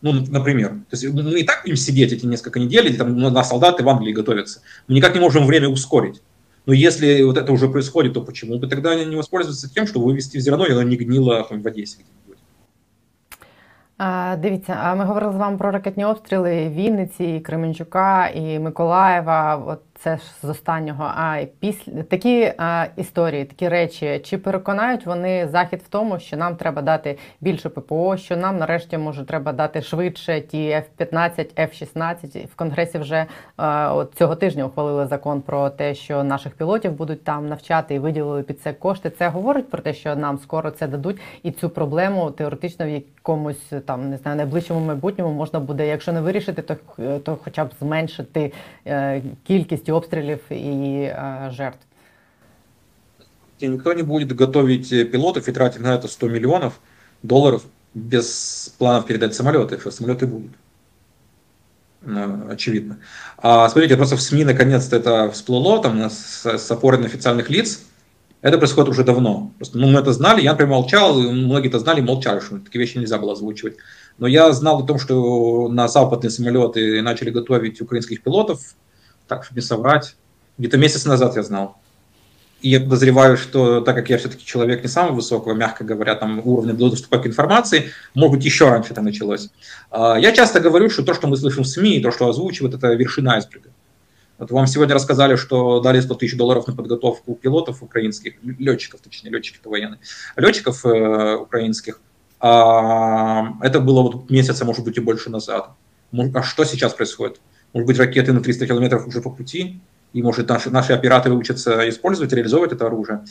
Ну, 0.00 0.12
например. 0.12 0.70
То 0.90 0.96
есть 0.96 1.04
мы 1.08 1.40
и 1.40 1.44
так 1.44 1.62
будем 1.62 1.76
сидеть 1.76 2.12
эти 2.12 2.26
несколько 2.26 2.60
недель, 2.60 2.86
и 2.88 2.96
там 2.96 3.18
на 3.18 3.44
солдаты 3.44 3.82
в 3.82 3.88
Англии 3.88 4.12
готовятся. 4.12 4.60
Мы 4.86 4.94
никак 4.94 5.14
не 5.14 5.20
можем 5.20 5.46
время 5.46 5.68
ускорить. 5.68 6.22
Но 6.66 6.74
если 6.74 7.22
вот 7.22 7.38
это 7.38 7.50
уже 7.50 7.68
происходит, 7.68 8.12
то 8.12 8.20
почему 8.20 8.58
бы 8.58 8.66
тогда 8.66 8.94
не 8.94 9.16
воспользоваться 9.16 9.72
тем, 9.72 9.86
чтобы 9.86 10.06
вывести 10.06 10.38
зерно, 10.38 10.66
и 10.66 10.72
оно 10.72 10.82
не 10.82 10.96
гнило 10.96 11.42
там, 11.42 11.62
в 11.62 11.66
Одессе 11.66 11.96
где-нибудь? 12.02 12.38
А, 13.98 14.36
Дивіться, 14.36 14.78
а 14.82 14.94
ми 14.94 15.04
говорили 15.04 15.32
з 15.32 15.36
вами 15.36 15.58
про 15.58 15.70
ракетні 15.70 16.04
обстріли 16.04 16.68
Вінниці, 16.68 17.40
Кременчука 17.40 18.28
і 18.28 18.58
Миколаєва. 18.58 19.56
От 19.56 19.91
це 20.03 20.17
ж 20.17 20.23
з 20.41 20.49
останнього. 20.49 21.03
А 21.03 21.45
після 21.59 22.03
такі 22.03 22.53
а, 22.57 22.85
історії, 22.95 23.45
такі 23.45 23.69
речі, 23.69 24.21
чи 24.23 24.37
переконають 24.37 25.05
вони 25.05 25.47
захід 25.47 25.81
в 25.85 25.87
тому, 25.87 26.19
що 26.19 26.37
нам 26.37 26.55
треба 26.55 26.81
дати 26.81 27.17
більше 27.41 27.69
ППО, 27.69 28.17
що 28.17 28.37
нам 28.37 28.57
нарешті 28.57 28.97
може 28.97 29.25
треба 29.25 29.53
дати 29.53 29.81
швидше 29.81 30.41
ті 30.41 30.57
F-15, 30.57 31.59
F-16. 31.59 32.47
В 32.47 32.55
конгресі 32.55 32.97
вже 32.97 33.25
а, 33.57 33.95
от 33.95 34.13
цього 34.15 34.35
тижня 34.35 34.65
ухвалили 34.65 35.07
закон 35.07 35.41
про 35.41 35.69
те, 35.69 35.95
що 35.95 36.23
наших 36.23 36.53
пілотів 36.53 36.91
будуть 36.91 37.23
там 37.23 37.49
навчати 37.49 37.95
і 37.95 37.99
виділили 37.99 38.43
під 38.43 38.61
це 38.61 38.73
кошти. 38.73 39.09
Це 39.09 39.27
говорить 39.27 39.69
про 39.69 39.81
те, 39.81 39.93
що 39.93 40.15
нам 40.15 40.37
скоро 40.37 40.71
це 40.71 40.87
дадуть, 40.87 41.21
і 41.43 41.51
цю 41.51 41.69
проблему 41.69 42.31
теоретично 42.31 42.85
в 42.85 42.89
якомусь 42.89 43.71
там 43.85 44.09
не 44.09 44.17
знаю 44.17 44.37
найближчому 44.37 44.85
майбутньому 44.85 45.33
можна 45.33 45.59
буде, 45.59 45.87
якщо 45.87 46.11
не 46.13 46.21
вирішити, 46.21 46.61
то 46.61 46.75
то 47.19 47.37
хоча 47.43 47.65
б 47.65 47.69
зменшити 47.79 48.51
е, 48.87 49.21
кількість 49.43 49.89
обстрелов 49.93 50.41
и 50.49 51.11
э, 51.15 51.51
жертв? 51.51 51.79
Никто 53.61 53.93
не 53.93 54.03
будет 54.03 54.35
готовить 54.35 54.89
пилотов 54.89 55.47
и 55.47 55.51
тратить 55.51 55.81
на 55.81 55.95
это 55.95 56.07
100 56.07 56.27
миллионов 56.29 56.79
долларов 57.21 57.63
без 57.93 58.73
планов 58.77 59.05
передать 59.05 59.35
самолеты, 59.35 59.79
что 59.79 59.91
самолеты 59.91 60.27
будут. 60.27 60.51
Очевидно. 62.49 62.99
А 63.37 63.69
смотрите, 63.69 63.95
просто 63.95 64.17
в 64.17 64.21
СМИ 64.21 64.43
наконец-то 64.43 64.97
это 64.97 65.31
всплыло, 65.31 65.81
там 65.81 66.09
с, 66.09 66.45
с 66.45 66.71
опорой 66.71 66.99
на 66.99 67.05
официальных 67.05 67.49
лиц. 67.49 67.81
Это 68.41 68.57
происходит 68.57 68.89
уже 68.89 69.05
давно. 69.05 69.53
Просто, 69.57 69.77
ну, 69.77 69.87
мы 69.87 70.01
это 70.01 70.11
знали, 70.11 70.41
я, 70.41 70.51
например, 70.51 70.71
молчал, 70.71 71.17
многие 71.17 71.69
это 71.69 71.79
знали 71.79 72.01
молчали, 72.01 72.41
что 72.41 72.59
такие 72.59 72.81
вещи 72.81 72.97
нельзя 72.97 73.17
было 73.17 73.31
озвучивать. 73.31 73.77
Но 74.17 74.27
я 74.27 74.51
знал 74.51 74.83
о 74.83 74.85
том, 74.85 74.99
что 74.99 75.69
на 75.69 75.87
западные 75.87 76.29
самолеты 76.29 77.01
начали 77.01 77.29
готовить 77.29 77.79
украинских 77.79 78.21
пилотов, 78.21 78.75
так, 79.33 79.43
чтобы 79.45 79.59
не 79.59 79.65
соврать, 79.65 80.15
где-то 80.57 80.77
месяц 80.77 81.05
назад 81.05 81.35
я 81.35 81.43
знал. 81.43 81.77
И 82.61 82.69
я 82.69 82.79
подозреваю, 82.79 83.35
что 83.35 83.81
так 83.81 83.95
как 83.95 84.09
я 84.09 84.17
все-таки 84.17 84.45
человек 84.45 84.83
не 84.83 84.87
самого 84.87 85.15
высокого, 85.15 85.53
мягко 85.53 85.83
говоря, 85.83 86.15
там 86.15 86.39
уровня 86.45 86.73
доступа 86.73 87.17
к 87.17 87.27
информации, 87.27 87.91
может 88.13 88.37
быть, 88.37 88.45
еще 88.45 88.69
раньше 88.69 88.93
это 88.93 89.01
началось. 89.01 89.49
А, 89.91 90.17
я 90.17 90.31
часто 90.31 90.59
говорю, 90.59 90.89
что 90.89 91.03
то, 91.03 91.13
что 91.13 91.27
мы 91.27 91.35
слышим 91.35 91.63
в 91.63 91.67
СМИ, 91.67 91.99
то, 91.99 92.11
что 92.11 92.29
озвучивают, 92.29 92.75
это 92.75 92.93
вершина 92.93 93.33
айсберга. 93.33 93.69
Вот 94.37 94.51
вам 94.51 94.67
сегодня 94.67 94.95
рассказали, 94.95 95.35
что 95.35 95.81
дали 95.81 95.99
100 95.99 96.15
тысяч 96.15 96.37
долларов 96.37 96.67
на 96.67 96.75
подготовку 96.75 97.35
пилотов 97.35 97.83
украинских, 97.83 98.33
летчиков, 98.43 99.01
точнее, 99.01 99.31
летчики-то 99.31 99.69
военные, 99.69 99.99
летчиков 100.37 100.85
э, 100.85 101.35
украинских. 101.35 101.99
А, 102.39 103.53
это 103.61 103.79
было 103.79 104.03
вот 104.03 104.29
месяца, 104.29 104.63
может 104.63 104.85
быть, 104.85 104.97
и 104.97 105.01
больше 105.01 105.29
назад. 105.29 105.69
А 106.33 106.43
что 106.43 106.63
сейчас 106.63 106.93
происходит? 106.93 107.41
Может 107.73 107.87
быть, 107.87 107.97
ракеты 107.97 108.33
на 108.33 108.41
300 108.41 108.67
километров 108.67 109.07
уже 109.07 109.21
по 109.21 109.29
пути, 109.29 109.81
и 110.13 110.21
может 110.21 110.47
наши, 110.47 110.69
наши 110.69 110.93
операторы 110.93 111.35
учатся 111.35 111.89
использовать, 111.89 112.31
реализовывать 112.31 112.71
это 112.71 112.85
оружие. 112.85 113.25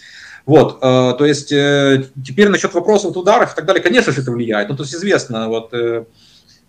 Вот, 0.44 0.78
э, 0.83 1.14
то 1.16 1.24
есть 1.24 1.52
э, 1.52 2.05
теперь 2.26 2.48
насчет 2.48 2.74
вопросов 2.74 3.16
ударов 3.16 3.52
и 3.52 3.57
так 3.57 3.64
далее, 3.64 3.83
конечно 3.83 4.12
же, 4.12 4.20
это 4.20 4.33
влияет. 4.33 4.68
Ну, 4.68 4.76
то 4.76 4.83
есть 4.83 4.94
известно, 4.94 5.48
вот 5.48 5.72
э, 5.72 6.05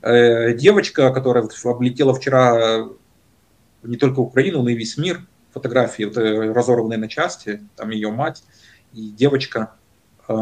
э, 0.03 0.53
девочка, 0.53 1.11
которая 1.11 1.47
облетела 1.63 2.13
вчера 2.13 2.85
не 3.81 3.97
только 3.97 4.19
Украину, 4.19 4.61
но 4.61 4.69
и 4.69 4.75
весь 4.75 4.97
мир, 4.97 5.21
фотографии 5.51 6.03
вот, 6.03 6.17
э, 6.17 6.53
разорванные 6.53 6.99
на 6.99 7.07
части, 7.07 7.61
там 7.75 7.89
ее 7.89 8.11
мать 8.11 8.43
и 8.93 9.09
девочка, 9.09 9.73
э, 10.27 10.33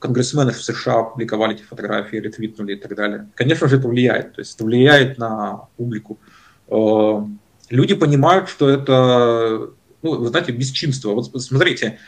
конгрессмены 0.00 0.50
в 0.50 0.62
США 0.62 1.00
опубликовали 1.00 1.54
эти 1.54 1.62
фотографии, 1.62 2.16
ретвитнули 2.16 2.74
и 2.74 2.76
так 2.76 2.96
далее. 2.96 3.28
Конечно 3.36 3.68
же, 3.68 3.78
это 3.78 3.86
влияет, 3.86 4.34
то 4.34 4.40
есть 4.40 4.56
это 4.56 4.64
влияет 4.64 5.18
на 5.18 5.68
публику. 5.76 6.18
Э, 6.20 6.33
люди 6.68 7.94
понимают, 7.94 8.48
что 8.48 8.68
это, 8.68 9.70
ну, 10.02 10.16
вы 10.16 10.28
знаете, 10.28 10.52
бесчинство. 10.52 11.10
Вот 11.10 11.26
смотрите, 11.42 11.98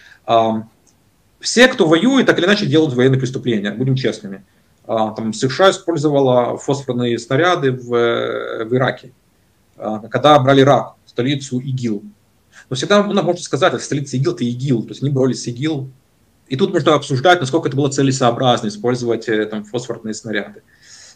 все, 1.40 1.68
кто 1.68 1.86
воюет, 1.86 2.26
так 2.26 2.38
или 2.38 2.46
иначе 2.46 2.66
делают 2.66 2.94
военные 2.94 3.20
преступления, 3.20 3.70
будем 3.70 3.94
честными. 3.94 4.44
А, 4.86 5.10
там 5.10 5.32
США 5.32 5.70
использовала 5.70 6.56
фосфорные 6.58 7.18
снаряды 7.18 7.72
в, 7.72 7.88
в 7.88 8.74
Ираке, 8.74 9.12
а, 9.76 9.98
когда 10.08 10.38
брали 10.38 10.62
Ирак, 10.62 10.94
столицу 11.06 11.58
ИГИЛ. 11.58 12.04
Но 12.68 12.76
всегда 12.76 13.02
можно 13.02 13.42
сказать, 13.42 13.72
что 13.72 13.82
столица 13.82 14.16
ИГИЛ 14.16 14.32
это 14.32 14.44
ИГИЛ, 14.44 14.82
то 14.82 14.88
есть 14.90 15.02
они 15.02 15.10
боролись 15.10 15.42
с 15.42 15.46
ИГИЛ. 15.48 15.90
И 16.48 16.56
тут 16.56 16.72
можно 16.72 16.94
обсуждать, 16.94 17.40
насколько 17.40 17.68
это 17.68 17.76
было 17.76 17.90
целесообразно 17.90 18.68
использовать 18.68 19.28
э, 19.28 19.46
там, 19.46 19.64
фосфорные 19.64 20.14
снаряды. 20.14 20.62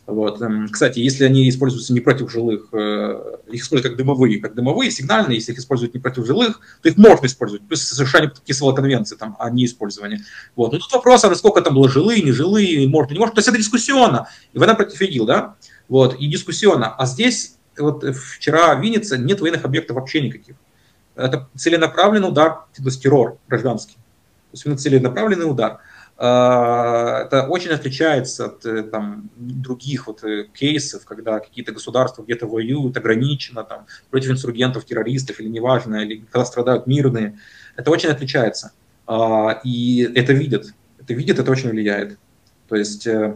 Вот. 0.07 0.43
Эм, 0.43 0.69
кстати, 0.69 0.99
если 0.99 1.25
они 1.25 1.49
используются 1.49 1.93
не 1.93 2.01
против 2.01 2.31
жилых, 2.31 2.69
э, 2.73 3.37
их 3.49 3.63
используют 3.63 3.93
как 3.93 3.97
дымовые, 3.97 4.41
как 4.41 4.55
дымовые, 4.55 4.91
сигнальные, 4.91 5.37
если 5.37 5.53
их 5.53 5.59
используют 5.59 5.95
не 5.95 6.01
против 6.01 6.27
жилых, 6.27 6.61
то 6.83 6.89
их 6.89 6.97
можно 6.97 7.27
использовать. 7.27 7.67
Плюс 7.67 7.83
США 7.83 8.21
не 8.21 8.29
подписывала 8.29 8.75
конвенции 8.75 9.17
там, 9.17 9.37
о 9.39 9.51
неиспользовании. 9.51 10.21
Вот. 10.57 10.73
Но 10.73 10.79
тут 10.79 10.93
вопрос, 10.93 11.25
а 11.25 11.29
насколько 11.29 11.61
там 11.63 11.75
было 11.75 11.89
жилые, 11.89 12.23
не 12.23 12.33
жилые, 12.33 12.89
можно, 12.89 13.13
не 13.13 13.19
может. 13.19 13.35
То 13.35 13.39
есть 13.39 13.49
это 13.49 13.59
дискуссионно. 13.59 14.29
И 14.53 14.59
война 14.59 14.75
против 14.75 15.01
ИГИЛ, 15.01 15.27
да? 15.27 15.55
Вот. 15.89 16.15
И 16.19 16.27
дискуссионно. 16.27 16.95
А 16.95 17.07
здесь, 17.07 17.57
вот 17.79 18.05
вчера 18.17 18.75
в 18.75 18.83
Виннице 18.83 19.17
нет 19.17 19.41
военных 19.41 19.65
объектов 19.65 19.97
вообще 19.97 20.23
никаких. 20.23 20.57
Это 21.15 21.49
целенаправленный 21.55 22.29
удар, 22.29 22.65
то 22.75 22.83
есть 22.83 23.03
террор 23.03 23.39
гражданский. 23.49 23.97
То 24.53 24.69
есть 24.69 24.83
целенаправленный 24.83 25.49
удар. 25.49 25.81
Это 26.23 27.47
очень 27.49 27.71
отличается 27.71 28.47
от 28.47 28.67
э, 28.67 28.83
там, 28.83 29.31
других 29.37 30.07
вот 30.07 30.23
э, 30.23 30.49
кейсов, 30.53 31.07
когда 31.07 31.41
какие-то 31.41 31.73
государства 31.73 32.23
где-то 32.23 32.47
воюют 32.47 32.95
ограниченно 32.99 33.65
там, 33.65 33.87
против 34.11 34.31
инсургентов, 34.31 34.85
террористов 34.85 35.41
или 35.41 35.49
неважно, 35.49 35.97
или 35.97 36.27
когда 36.31 36.45
страдают 36.45 36.87
мирные. 36.87 37.39
Это 37.75 37.91
очень 37.91 38.11
отличается. 38.11 38.73
А, 39.07 39.63
и 39.65 40.03
это 40.15 40.35
видят. 40.35 40.75
Это 40.99 41.15
видят, 41.15 41.39
это 41.39 41.51
очень 41.51 41.71
влияет. 41.71 42.19
То 42.69 42.77
есть 42.77 43.07
э, 43.07 43.35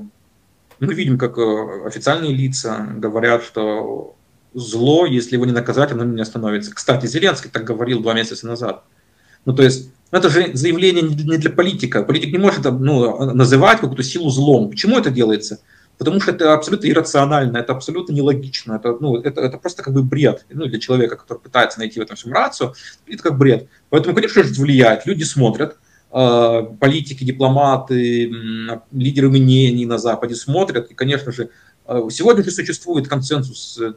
мы 0.78 0.92
видим, 0.92 1.16
как 1.16 1.38
официальные 1.38 2.34
лица 2.34 2.86
говорят, 2.96 3.42
что 3.44 4.14
зло, 4.52 5.06
если 5.06 5.36
его 5.36 5.46
не 5.46 5.52
наказать, 5.52 5.90
оно 5.92 6.04
не 6.04 6.20
остановится. 6.20 6.74
Кстати, 6.74 7.06
Зеленский 7.06 7.48
так 7.48 7.64
говорил 7.64 8.02
два 8.02 8.12
месяца 8.12 8.46
назад. 8.46 8.84
Ну, 9.46 9.54
то 9.54 9.62
есть 9.62 9.90
но 10.10 10.18
это 10.18 10.30
же 10.30 10.50
заявление 10.54 11.02
не 11.02 11.38
для 11.38 11.50
политика. 11.50 12.02
Политик 12.02 12.32
не 12.32 12.38
может 12.38 12.64
ну, 12.64 13.32
называть 13.32 13.80
какую-то 13.80 14.02
силу 14.02 14.30
злом. 14.30 14.70
Почему 14.70 14.98
это 14.98 15.10
делается? 15.10 15.60
Потому 15.98 16.20
что 16.20 16.32
это 16.32 16.54
абсолютно 16.54 16.88
иррационально, 16.88 17.58
это 17.58 17.72
абсолютно 17.72 18.12
нелогично, 18.12 18.74
это, 18.74 18.96
ну, 19.00 19.16
это, 19.16 19.40
это 19.40 19.58
просто 19.58 19.82
как 19.82 19.94
бы 19.94 20.02
бред 20.02 20.44
ну, 20.50 20.66
для 20.66 20.80
человека, 20.80 21.16
который 21.16 21.38
пытается 21.38 21.78
найти 21.78 22.00
в 22.00 22.02
этом 22.02 22.16
всем 22.16 22.32
рацию, 22.32 22.74
это 23.06 23.22
как 23.22 23.38
бред. 23.38 23.68
Поэтому, 23.90 24.14
конечно 24.14 24.42
же, 24.42 24.60
влияет, 24.60 25.06
люди 25.06 25.22
смотрят, 25.22 25.76
э, 26.12 26.62
политики, 26.80 27.22
дипломаты, 27.22 28.30
лидеры 28.90 29.30
мнений 29.30 29.86
на 29.86 29.98
Западе 29.98 30.34
смотрят, 30.34 30.90
и, 30.90 30.94
конечно 30.94 31.30
же, 31.30 31.50
э, 31.86 32.00
сегодня 32.10 32.42
же 32.42 32.50
существует 32.50 33.06
консенсус 33.06 33.78
с 33.78 33.94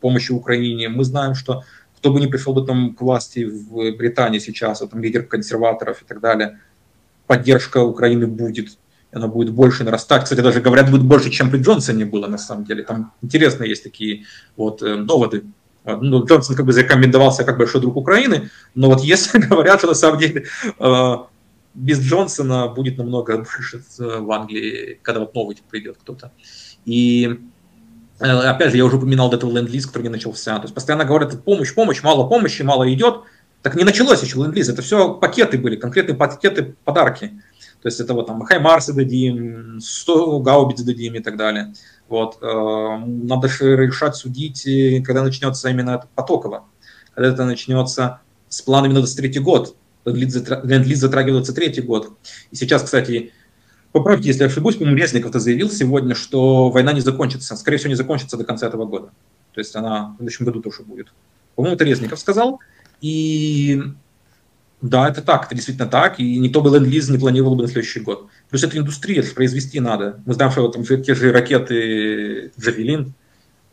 помощью 0.00 0.36
Украине. 0.36 0.88
Мы 0.88 1.04
знаем, 1.04 1.34
что 1.34 1.64
кто 2.02 2.10
бы 2.10 2.18
ни 2.18 2.26
пришел 2.26 2.52
бы 2.52 2.66
там 2.66 2.96
к 2.96 3.00
власти 3.00 3.44
в 3.44 3.96
Британии 3.96 4.40
сейчас, 4.40 4.80
вот, 4.80 4.90
там 4.90 5.00
лидер 5.00 5.22
консерваторов 5.22 6.02
и 6.02 6.04
так 6.04 6.20
далее, 6.20 6.58
поддержка 7.28 7.78
Украины 7.78 8.26
будет, 8.26 8.76
она 9.12 9.28
будет 9.28 9.54
больше 9.54 9.84
нарастать. 9.84 10.24
Кстати, 10.24 10.40
даже 10.40 10.60
говорят, 10.60 10.90
будет 10.90 11.04
больше, 11.04 11.30
чем 11.30 11.48
при 11.48 11.58
Джонсоне 11.58 12.04
было 12.04 12.26
на 12.26 12.38
самом 12.38 12.64
деле. 12.64 12.82
Там 12.82 13.12
интересно 13.22 13.62
есть 13.62 13.84
такие 13.84 14.24
вот 14.56 14.82
э, 14.82 14.96
доводы. 14.96 15.44
Ну, 15.84 16.26
Джонсон 16.26 16.56
как 16.56 16.66
бы 16.66 16.72
зарекомендовался 16.72 17.44
как 17.44 17.56
большой 17.56 17.80
друг 17.80 17.96
Украины, 17.96 18.50
но 18.74 18.88
вот 18.88 19.02
если 19.02 19.38
говорят, 19.48 19.78
что 19.78 19.86
на 19.86 19.94
самом 19.94 20.18
деле 20.18 20.46
э, 20.80 21.16
без 21.72 22.00
Джонсона 22.00 22.66
будет 22.66 22.98
намного 22.98 23.36
больше 23.58 23.80
э, 24.00 24.18
в 24.18 24.32
Англии, 24.32 24.98
когда 25.02 25.20
вот 25.20 25.36
новый 25.36 25.56
придет 25.70 25.98
кто-то. 26.00 26.32
И 26.84 27.38
опять 28.22 28.70
же, 28.70 28.76
я 28.76 28.84
уже 28.84 28.96
упоминал 28.96 29.30
до 29.30 29.36
этого 29.36 29.50
ленд-лиз, 29.50 29.86
который 29.86 30.04
не 30.04 30.08
начался. 30.10 30.56
То 30.56 30.62
есть 30.62 30.74
постоянно 30.74 31.04
говорят, 31.04 31.44
помощь, 31.44 31.74
помощь, 31.74 32.02
мало 32.02 32.28
помощи, 32.28 32.62
мало 32.62 32.92
идет. 32.92 33.22
Так 33.62 33.76
не 33.76 33.84
началось 33.84 34.22
еще 34.22 34.38
ленд-лиз, 34.38 34.68
это 34.68 34.82
все 34.82 35.14
пакеты 35.14 35.58
были, 35.58 35.76
конкретные 35.76 36.16
пакеты, 36.16 36.74
подарки. 36.84 37.32
То 37.82 37.88
есть 37.88 38.00
это 38.00 38.14
вот 38.14 38.28
там 38.28 38.40
Хаймарсы 38.42 38.92
дадим, 38.92 39.80
100 39.80 40.40
гаубиц 40.40 40.82
дадим 40.82 41.14
и 41.14 41.20
так 41.20 41.36
далее. 41.36 41.74
Вот. 42.08 42.38
Э, 42.40 42.98
надо 43.04 43.48
же 43.48 43.76
решать, 43.76 44.14
судить, 44.14 44.62
когда 45.04 45.22
начнется 45.22 45.68
именно 45.68 45.90
это 45.90 46.08
потоково. 46.14 46.64
Когда 47.14 47.30
это 47.30 47.44
начнется 47.44 48.20
с 48.48 48.62
планами 48.62 48.92
на 48.92 49.00
23 49.00 49.40
год. 49.40 49.76
Ленд-лиз 50.04 50.98
затрагивается 50.98 51.52
третий 51.52 51.80
год. 51.80 52.10
И 52.50 52.56
сейчас, 52.56 52.82
кстати, 52.82 53.32
Поправьте, 53.92 54.28
если 54.28 54.44
ошибусь, 54.44 54.76
по-моему, 54.76 54.98
Резников-то 54.98 55.38
заявил 55.38 55.70
сегодня, 55.70 56.14
что 56.14 56.70
война 56.70 56.92
не 56.94 57.02
закончится, 57.02 57.56
скорее 57.56 57.76
всего, 57.76 57.90
не 57.90 57.94
закончится 57.96 58.38
до 58.38 58.44
конца 58.44 58.66
этого 58.66 58.86
года. 58.86 59.10
То 59.52 59.60
есть 59.60 59.76
она 59.76 60.14
в 60.14 60.16
следующем 60.16 60.46
году 60.46 60.62
тоже 60.62 60.82
будет. 60.82 61.12
По-моему, 61.54 61.76
это 61.76 61.84
Резников 61.84 62.18
сказал. 62.18 62.60
И 63.02 63.82
да, 64.80 65.08
это 65.08 65.20
так, 65.20 65.46
это 65.46 65.54
действительно 65.54 65.88
так, 65.88 66.18
и 66.18 66.38
никто 66.38 66.62
бы 66.62 66.70
ленд-лиз 66.70 67.08
не 67.10 67.18
планировал 67.18 67.54
бы 67.54 67.62
на 67.62 67.68
следующий 67.68 68.00
год. 68.00 68.28
Плюс 68.48 68.64
это 68.64 68.78
индустрия, 68.78 69.20
это 69.20 69.34
произвести 69.34 69.78
надо. 69.78 70.20
Мы 70.26 70.34
знаем, 70.34 70.50
что 70.50 70.66
там 70.68 70.84
те 70.84 71.14
же 71.14 71.30
ракеты 71.30 72.52
Джавелин, 72.58 73.12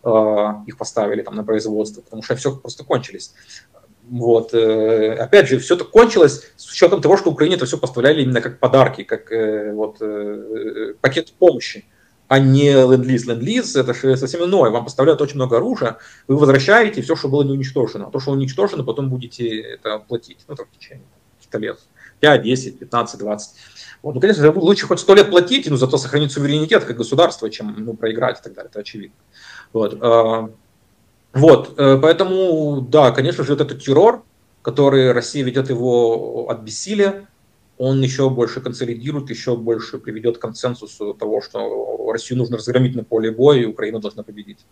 э, 0.03 0.47
их 0.67 0.77
поставили 0.77 1.21
там 1.21 1.35
на 1.35 1.43
производство, 1.43 2.01
потому 2.01 2.23
что 2.23 2.35
все 2.35 2.55
просто 2.55 2.83
кончились. 2.83 3.33
Вот. 4.09 4.53
Э, 4.53 5.13
опять 5.13 5.47
же, 5.47 5.59
все 5.59 5.75
это 5.75 5.83
кончилось 5.83 6.51
с 6.55 6.71
учетом 6.71 7.01
того, 7.01 7.15
что 7.15 7.29
Украине 7.29 7.55
это 7.55 7.65
все 7.65 7.77
поставляли 7.77 8.23
именно 8.23 8.41
как 8.41 8.59
подарки, 8.59 9.03
как 9.03 9.31
э, 9.31 9.71
вот, 9.73 9.97
э, 10.01 10.95
пакет 10.99 11.31
помощи, 11.33 11.85
а 12.27 12.39
не 12.39 12.71
ленд-лиз. 12.71 13.27
Ленд-лиз 13.27 13.75
это 13.75 13.93
же 13.93 14.17
совсем 14.17 14.43
иное. 14.43 14.71
Вам 14.71 14.83
поставляют 14.83 15.21
очень 15.21 15.35
много 15.35 15.57
оружия, 15.57 15.97
вы 16.27 16.37
возвращаете 16.37 17.01
все, 17.03 17.15
что 17.15 17.29
было 17.29 17.43
не 17.43 17.51
уничтожено. 17.51 18.07
А 18.07 18.11
то, 18.11 18.19
что 18.19 18.31
уничтожено, 18.31 18.83
потом 18.83 19.09
будете 19.09 19.59
это 19.59 19.99
платить. 19.99 20.39
Ну, 20.47 20.55
там, 20.55 20.65
в 20.65 20.77
течение 20.77 21.05
каких-то 21.37 21.59
лет. 21.59 21.79
5, 22.19 22.41
10, 22.41 22.79
15, 22.79 23.19
20. 23.19 23.55
Вот, 24.01 24.15
ну, 24.15 24.21
конечно, 24.21 24.51
лучше 24.51 24.87
хоть 24.87 24.99
100 24.99 25.15
лет 25.15 25.29
платить, 25.29 25.69
но 25.69 25.77
зато 25.77 25.97
сохранить 25.97 26.31
суверенитет 26.31 26.83
как 26.83 26.97
государство, 26.97 27.49
чем 27.49 27.75
ну, 27.77 27.93
проиграть 27.93 28.39
и 28.39 28.43
так 28.43 28.53
далее. 28.53 28.69
Это 28.69 28.79
очевидно. 28.79 29.15
Вот. 29.71 29.93
Вот, 31.33 31.75
э, 31.77 31.99
поэтому, 32.01 32.81
да, 32.81 33.11
конечно 33.11 33.43
же, 33.43 33.53
вот 33.53 33.61
этот 33.61 33.83
террор, 33.83 34.23
который 34.61 35.11
Россия 35.11 35.43
ведет 35.43 35.69
его 35.69 36.49
от 36.49 36.61
бессилия, 36.61 37.27
он 37.77 38.01
еще 38.01 38.29
больше 38.29 38.61
консолидирует, 38.61 39.29
еще 39.29 39.55
больше 39.55 39.99
приведет 39.99 40.37
к 40.37 40.41
консенсусу 40.41 41.13
того, 41.13 41.41
что 41.41 42.11
Россию 42.11 42.39
нужно 42.39 42.57
разгромить 42.57 42.95
на 42.95 43.03
поле 43.03 43.31
боя, 43.31 43.59
и 43.61 43.65
Украина 43.65 43.99
должна 43.99 44.23
победить. 44.23 44.65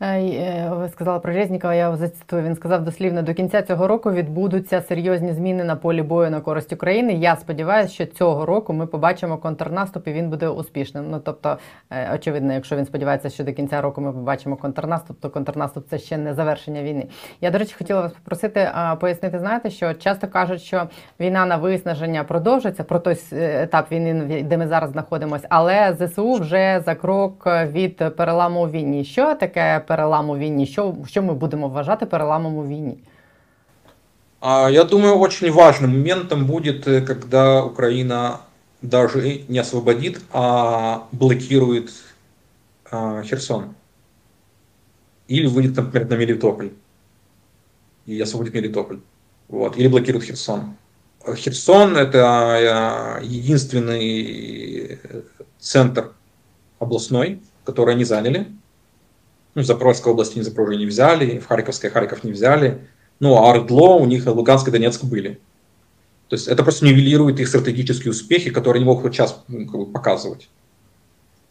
Е, 0.00 0.20
е, 0.20 0.70
ви 0.72 0.88
сказали 0.88 1.20
про 1.20 1.32
Резнікова, 1.32 1.74
я 1.74 1.96
зацитую. 1.96 2.42
Він 2.42 2.54
сказав 2.54 2.84
дослівно, 2.84 3.22
до 3.22 3.34
кінця 3.34 3.62
цього 3.62 3.86
року 3.86 4.12
відбудуться 4.12 4.80
серйозні 4.80 5.32
зміни 5.32 5.64
на 5.64 5.76
полі 5.76 6.02
бою 6.02 6.30
на 6.30 6.40
користь 6.40 6.72
України. 6.72 7.12
Я 7.14 7.36
сподіваюся, 7.36 7.94
що 7.94 8.06
цього 8.06 8.46
року 8.46 8.72
ми 8.72 8.86
побачимо 8.86 9.38
контрнаступ 9.38 10.08
і 10.08 10.12
він 10.12 10.30
буде 10.30 10.48
успішним. 10.48 11.10
Ну 11.10 11.20
тобто, 11.24 11.58
е, 11.90 12.14
очевидно, 12.14 12.52
якщо 12.52 12.76
він 12.76 12.86
сподівається, 12.86 13.30
що 13.30 13.44
до 13.44 13.52
кінця 13.52 13.80
року 13.80 14.00
ми 14.00 14.12
побачимо 14.12 14.56
контрнаступ, 14.56 15.20
то 15.20 15.30
контрнаступ 15.30 15.88
це 15.88 15.98
ще 15.98 16.18
не 16.18 16.34
завершення 16.34 16.82
війни. 16.82 17.06
Я, 17.40 17.50
до 17.50 17.58
речі, 17.58 17.74
хотіла 17.78 18.00
вас 18.00 18.12
попросити 18.12 18.70
пояснити, 19.00 19.38
знаєте, 19.38 19.70
що 19.70 19.94
часто 19.94 20.28
кажуть, 20.28 20.62
що 20.62 20.88
війна 21.20 21.46
на 21.46 21.56
виснаження 21.56 22.24
продовжиться 22.24 22.84
про 22.84 22.98
той 22.98 23.16
етап 23.32 23.92
війни, 23.92 24.42
де 24.42 24.56
ми 24.56 24.66
зараз 24.66 24.90
знаходимося, 24.90 25.46
але 25.50 25.96
ЗСУ 26.00 26.34
вже 26.34 26.82
за 26.86 26.94
крок 26.94 27.46
від 27.46 28.16
переламу 28.16 28.68
війні. 28.68 29.04
Що 29.04 29.34
таке? 29.34 29.80
перелам 29.93 30.29
у 30.29 30.37
війні? 30.37 30.65
Що, 30.67 30.95
що 31.07 31.21
ми 31.21 31.33
будемо 31.33 31.69
вважати 31.69 32.05
переламом 32.05 32.57
у 32.57 32.67
війні? 32.67 32.97
Я 34.71 34.83
думаю, 34.83 35.19
очень 35.19 35.51
важным 35.51 35.91
моментом 35.91 36.45
будет, 36.45 36.87
э, 36.87 37.01
когда 37.01 37.61
Украина 37.63 38.39
даже 38.81 39.41
не 39.49 39.59
освободит, 39.59 40.21
а 40.31 41.03
блокирует 41.11 41.91
Херсон. 42.89 43.75
Или 45.27 45.47
выйдет, 45.47 45.75
например, 45.75 46.09
на 46.09 46.15
Мелитополь. 46.15 46.69
И 48.05 48.19
освободит 48.21 48.53
Мелитополь. 48.53 48.99
Вот. 49.49 49.77
Или 49.77 49.87
блокирует 49.87 50.23
Херсон. 50.23 50.75
Херсон – 51.35 51.97
это 51.97 53.19
э, 53.21 53.25
единственный 53.25 54.99
центр 55.59 56.13
областной, 56.79 57.41
который 57.65 57.95
они 57.95 58.05
заняли. 58.05 58.47
Ну, 59.54 59.62
в 59.62 59.66
Запорожской 59.66 60.12
области 60.12 60.38
не 60.38 60.44
Запорожье 60.44 60.78
не 60.78 60.86
взяли, 60.86 61.38
в 61.38 61.46
Харьковской 61.46 61.90
Харьков 61.90 62.24
не 62.24 62.32
взяли. 62.32 62.88
Ну, 63.20 63.36
а 63.36 63.50
Ордло 63.50 63.94
у 63.94 64.06
них 64.06 64.26
Луганск 64.26 64.68
и 64.68 64.70
Донецк 64.70 65.04
были. 65.04 65.40
То 66.28 66.36
есть 66.36 66.48
это 66.48 66.62
просто 66.62 66.84
нивелирует 66.84 67.38
их 67.38 67.48
стратегические 67.48 68.10
успехи, 68.10 68.50
которые 68.50 68.80
они 68.80 68.86
могут 68.86 69.14
сейчас 69.14 69.44
ну, 69.46 69.66
как 69.66 69.76
бы, 69.76 69.86
показывать. 69.86 70.48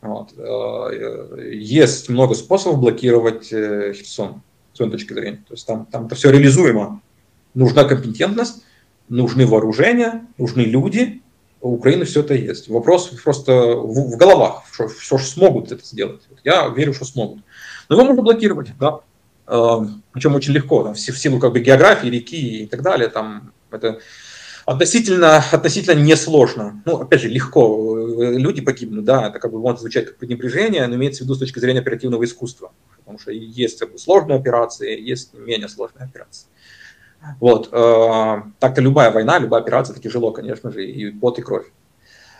Вот. 0.02 0.34
Э, 0.38 1.50
есть 1.54 2.10
много 2.10 2.36
способов 2.36 2.80
блокировать 2.80 3.54
э, 3.54 3.94
Херсон, 3.94 4.42
с 4.74 4.78
своей 4.78 4.92
точки 4.92 5.14
зрения. 5.14 5.44
То 5.48 5.54
есть 5.54 5.66
там, 5.66 5.86
там 5.86 6.08
это 6.08 6.16
все 6.16 6.32
реализуемо. 6.32 7.02
Нужна 7.54 7.86
компетентность, 7.86 8.64
нужны 9.08 9.46
вооружения, 9.46 10.28
нужны 10.38 10.62
люди. 10.62 11.22
У 11.62 11.76
Украины 11.76 12.04
все 12.04 12.20
это 12.20 12.34
есть. 12.34 12.68
Вопрос 12.68 13.08
просто 13.24 13.76
в, 13.76 14.12
в 14.14 14.18
головах, 14.18 14.64
что, 14.74 14.90
что 14.90 15.18
смогут 15.18 15.72
это 15.72 15.86
сделать. 15.86 16.24
Я 16.44 16.68
верю, 16.68 16.94
что 16.94 17.06
смогут. 17.06 17.40
Но 17.90 17.96
его 17.96 18.06
можно 18.06 18.22
блокировать, 18.22 18.70
да. 18.80 19.00
Причем 19.46 20.36
очень 20.36 20.54
легко, 20.54 20.84
там, 20.84 20.94
в 20.94 21.00
силу 21.00 21.40
как 21.40 21.52
бы 21.52 21.60
географии, 21.60 22.08
реки 22.08 22.64
и 22.64 22.66
так 22.66 22.82
далее. 22.82 23.10
Там 23.10 23.52
это 23.72 24.00
относительно, 24.66 25.44
относительно 25.52 26.00
несложно. 26.00 26.82
Ну, 26.86 27.02
опять 27.02 27.22
же, 27.22 27.28
легко. 27.28 27.98
Люди 27.98 28.62
погибнут, 28.62 29.04
да, 29.04 29.28
это 29.28 29.40
как 29.40 29.52
бы 29.52 29.60
может 29.60 29.82
звучать 29.82 30.06
как 30.06 30.18
пренебрежение, 30.18 30.88
но 30.88 30.96
имеется 30.96 31.24
в 31.24 31.26
виду 31.26 31.36
с 31.36 31.40
точки 31.40 31.60
зрения 31.60 31.82
оперативного 31.82 32.24
искусства. 32.24 32.72
Потому 33.00 33.20
что 33.20 33.32
есть 33.32 33.80
как 33.80 33.92
бы, 33.92 33.98
сложные 33.98 34.40
операции, 34.40 34.98
есть 34.98 35.34
менее 35.34 35.68
сложные 35.68 36.06
операции. 36.06 36.48
Вот. 37.42 37.70
Так-то 37.70 38.82
любая 38.82 39.12
война, 39.12 39.40
любая 39.40 39.62
операция, 39.62 39.94
это 39.94 40.02
тяжело, 40.02 40.32
конечно 40.32 40.72
же, 40.72 40.86
и 40.86 41.12
пот, 41.12 41.38
и 41.40 41.42
кровь. 41.42 41.66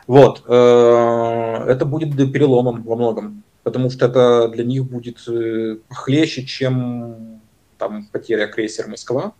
Вот. 0.08 0.46
Это 0.46 1.86
будет 1.86 2.16
переломом 2.32 2.84
во 2.84 2.96
многом 2.96 3.44
потому 3.64 3.90
что 3.90 4.06
это 4.06 4.48
для 4.50 4.64
них 4.64 4.86
будет 4.86 5.28
э, 5.28 5.78
похлеще, 5.88 6.46
чем 6.46 7.42
там, 7.78 8.08
потеря 8.12 8.48
крейсера 8.48 8.88
Москва. 8.88 9.34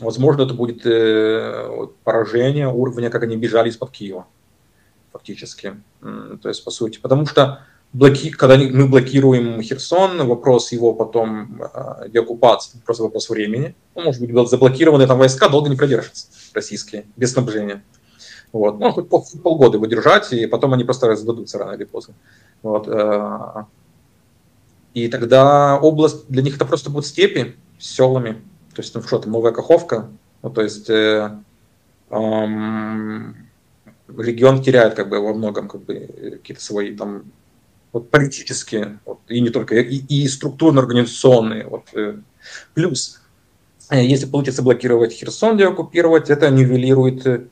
Возможно, 0.00 0.42
это 0.42 0.54
будет 0.54 0.84
э, 0.84 1.86
поражение 2.02 2.68
уровня, 2.68 3.10
как 3.10 3.22
они 3.22 3.36
бежали 3.36 3.68
из-под 3.70 3.90
Киева. 3.90 4.26
фактически. 5.12 5.76
То 6.00 6.48
есть, 6.48 6.64
по 6.64 6.70
сути, 6.70 6.98
потому 6.98 7.26
что 7.26 7.60
блоки... 7.92 8.30
когда 8.30 8.56
мы 8.58 8.88
блокируем 8.88 9.62
Херсон, 9.62 10.26
вопрос 10.26 10.72
его 10.72 10.92
потом 10.92 11.62
э, 11.62 12.08
деоккупации, 12.08 12.80
просто 12.84 13.04
вопрос 13.04 13.30
времени. 13.30 13.74
Ну, 13.94 14.02
может 14.02 14.20
быть, 14.20 14.48
заблокированы 14.48 15.06
там 15.06 15.18
войска 15.18 15.48
долго 15.48 15.70
не 15.70 15.76
продержатся, 15.76 16.26
российские, 16.52 17.06
без 17.16 17.32
снабжения. 17.32 17.82
Вот. 18.54 18.78
Ну, 18.78 18.92
хоть 18.92 19.08
пол, 19.08 19.26
полгода 19.42 19.78
его 19.78 19.86
держать, 19.86 20.32
и 20.32 20.46
потом 20.46 20.72
они 20.72 20.84
просто 20.84 21.14
сдадутся 21.16 21.58
рано 21.58 21.74
или 21.74 21.82
поздно. 21.82 22.14
Вот. 22.62 22.86
Э, 22.86 23.64
и 24.94 25.08
тогда 25.08 25.76
область, 25.76 26.28
для 26.28 26.40
них 26.40 26.54
это 26.54 26.64
просто 26.64 26.88
будут 26.88 27.06
степи 27.06 27.56
с 27.80 27.96
селами. 27.96 28.34
То 28.74 28.82
есть, 28.82 28.94
ну 28.94 29.02
что 29.02 29.18
там, 29.18 29.32
новая 29.32 29.50
Каховка. 29.50 30.08
Ну, 30.42 30.50
то 30.50 30.62
есть, 30.62 30.88
э, 30.88 31.36
эм, 32.10 33.36
регион 34.16 34.62
теряет 34.62 34.94
как 34.94 35.08
бы 35.08 35.18
во 35.18 35.34
многом 35.34 35.66
как 35.68 35.82
бы 35.82 36.38
какие-то 36.38 36.62
свои 36.62 36.94
там 36.94 37.24
вот 37.92 38.08
политические, 38.10 39.00
вот, 39.04 39.18
и 39.28 39.40
не 39.40 39.50
только, 39.50 39.80
и, 39.80 39.96
и 39.96 40.28
структурно-организационные. 40.28 41.66
Вот, 41.66 41.88
э. 41.94 42.18
Плюс, 42.74 43.20
э, 43.90 44.04
если 44.04 44.26
получится 44.26 44.62
блокировать 44.62 45.12
Херсон, 45.12 45.56
деоккупировать, 45.56 46.30
это 46.30 46.50
нивелирует, 46.50 47.26
э, 47.26 47.46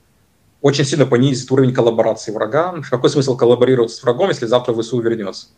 очень 0.62 0.84
сильно 0.84 1.06
понизит 1.06 1.50
уровень 1.50 1.74
коллаборации 1.74 2.32
врага. 2.32 2.76
Какой 2.88 3.10
смысл 3.10 3.36
коллаборировать 3.36 3.90
с 3.90 4.02
врагом, 4.02 4.28
если 4.28 4.46
завтра 4.46 4.72
ВСУ 4.74 5.00
вернется 5.00 5.48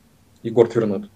и 0.42 0.50
город 0.50 0.74
вернут? 0.74 1.11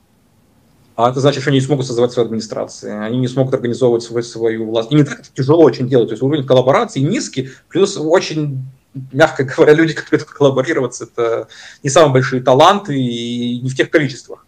А 0.94 1.10
это 1.10 1.20
значит, 1.20 1.42
что 1.42 1.50
они 1.50 1.58
не 1.58 1.64
смогут 1.64 1.86
создавать 1.86 2.12
свою 2.12 2.26
администрацию, 2.26 3.02
они 3.02 3.18
не 3.18 3.28
смогут 3.28 3.54
организовывать 3.54 4.02
свою, 4.02 4.22
свою 4.24 4.66
власть. 4.66 4.92
И 4.92 4.94
не 4.94 5.04
так 5.04 5.22
тяжело 5.28 5.62
очень 5.62 5.88
делать. 5.88 6.08
То 6.08 6.12
есть 6.12 6.22
уровень 6.22 6.44
коллаборации 6.44 7.00
низкий, 7.00 7.50
плюс 7.68 7.96
очень 7.96 8.64
мягко 9.12 9.44
говоря, 9.56 9.72
люди, 9.72 9.94
которые 9.94 10.26
коллаборироваться, 10.26 11.04
это 11.04 11.48
не 11.82 11.88
самые 11.88 12.12
большие 12.12 12.42
таланты 12.42 12.98
и 12.98 13.60
не 13.60 13.70
в 13.70 13.76
тех 13.76 13.90
количествах. 13.90 14.44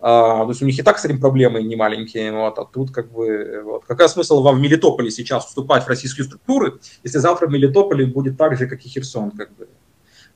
А, 0.00 0.44
то 0.44 0.50
есть 0.50 0.62
у 0.62 0.66
них 0.66 0.78
и 0.78 0.82
так 0.82 0.98
с 0.98 1.04
этим 1.04 1.20
проблемы 1.20 1.62
не 1.62 1.74
маленькие, 1.74 2.32
вот, 2.32 2.58
а 2.58 2.64
тут 2.64 2.92
как 2.92 3.10
бы, 3.10 3.62
вот. 3.64 3.84
Какой 3.84 4.08
смысл 4.08 4.42
вам 4.42 4.56
в 4.56 4.60
Мелитополе 4.60 5.10
сейчас 5.10 5.46
вступать 5.46 5.84
в 5.84 5.88
российские 5.88 6.24
структуры, 6.24 6.78
если 7.02 7.18
завтра 7.18 7.48
в 7.48 7.50
Мелитополе 7.50 8.06
будет 8.06 8.36
так 8.36 8.56
же, 8.56 8.68
как 8.68 8.84
и 8.84 8.88
Херсон, 8.88 9.32
как 9.32 9.52
бы. 9.56 9.68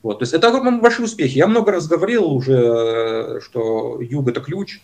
Вот, 0.01 0.19
то 0.19 0.23
есть 0.23 0.33
это 0.33 0.51
большие 0.81 1.05
успехи. 1.05 1.37
Я 1.37 1.47
много 1.47 1.71
раз 1.71 1.87
говорил 1.87 2.25
уже, 2.25 3.39
что 3.41 4.01
юг 4.01 4.27
это 4.27 4.41
ключ, 4.41 4.81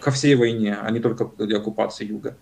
ко 0.00 0.10
всей 0.10 0.36
войне, 0.36 0.76
а 0.80 0.90
не 0.90 1.00
только 1.00 1.26
к 1.26 1.40
оккупации 1.40 2.06
юга. 2.06 2.36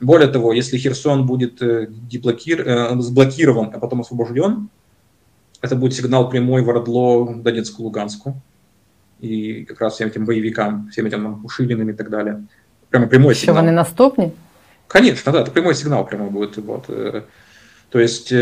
Более 0.00 0.28
того, 0.28 0.52
если 0.52 0.78
Херсон 0.78 1.26
будет 1.26 1.60
э, 1.60 1.88
деблокир... 1.90 2.66
Э, 2.66 3.00
сблокирован, 3.00 3.72
а 3.74 3.78
потом 3.80 4.00
освобожден, 4.00 4.68
это 5.60 5.74
будет 5.74 5.94
сигнал 5.94 6.30
прямой 6.30 6.62
в 6.62 6.68
Ордло, 6.68 7.34
Донецку, 7.34 7.82
Луганску. 7.82 8.40
И 9.20 9.64
как 9.64 9.80
раз 9.80 9.94
всем 9.94 10.08
этим 10.08 10.24
боевикам, 10.24 10.88
всем 10.90 11.06
этим 11.06 11.22
там, 11.22 11.44
Ушилиным 11.44 11.90
и 11.90 11.92
так 11.92 12.10
далее. 12.10 12.42
Прямо 12.90 13.06
прямой 13.06 13.34
Що 13.34 13.40
сигнал. 13.46 13.64
Вони 13.64 13.72
наступні? 13.72 14.30
Конечно, 14.86 15.32
да, 15.32 15.42
это 15.42 15.50
прямой 15.50 15.74
сигнал 15.74 16.08
прямо 16.08 16.30
будет. 16.30 16.56
Вот. 16.56 16.90
Э, 16.90 17.22
то 17.90 18.00
есть 18.00 18.32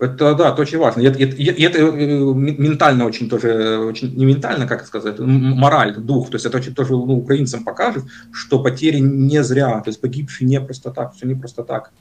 это, 0.00 0.34
да, 0.34 0.50
это 0.50 0.62
очень 0.62 0.78
важно. 0.78 1.02
И 1.02 1.04
это, 1.04 1.18
и 1.18 1.62
это 1.62 1.78
э, 1.78 2.34
ментально 2.34 3.04
очень 3.04 3.28
тоже, 3.28 3.78
очень, 3.78 4.16
не 4.16 4.24
ментально, 4.24 4.66
как 4.66 4.86
сказать, 4.86 5.18
мораль, 5.18 5.94
дух. 5.94 6.30
То 6.30 6.36
есть 6.36 6.46
это 6.46 6.56
очень 6.56 6.74
тоже 6.74 6.92
ну, 6.92 7.18
украинцам 7.18 7.64
покажет, 7.64 8.04
что 8.32 8.62
потери 8.62 8.98
не 8.98 9.44
зря, 9.44 9.80
то 9.80 9.90
есть 9.90 10.00
погибшие 10.00 10.48
не 10.48 10.60
просто 10.60 10.90
так, 10.90 11.12
все 11.14 11.26
не 11.26 11.34
просто 11.34 11.62
так. 11.62 11.92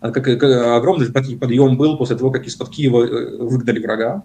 А 0.00 0.10
как, 0.10 0.24
как 0.24 0.42
огромный 0.42 1.06
подъем 1.12 1.76
был 1.76 1.96
после 1.96 2.16
того, 2.16 2.30
как 2.30 2.46
из-под 2.46 2.68
Киева 2.68 3.06
э, 3.06 3.36
выгнали 3.38 3.78
врага. 3.78 4.22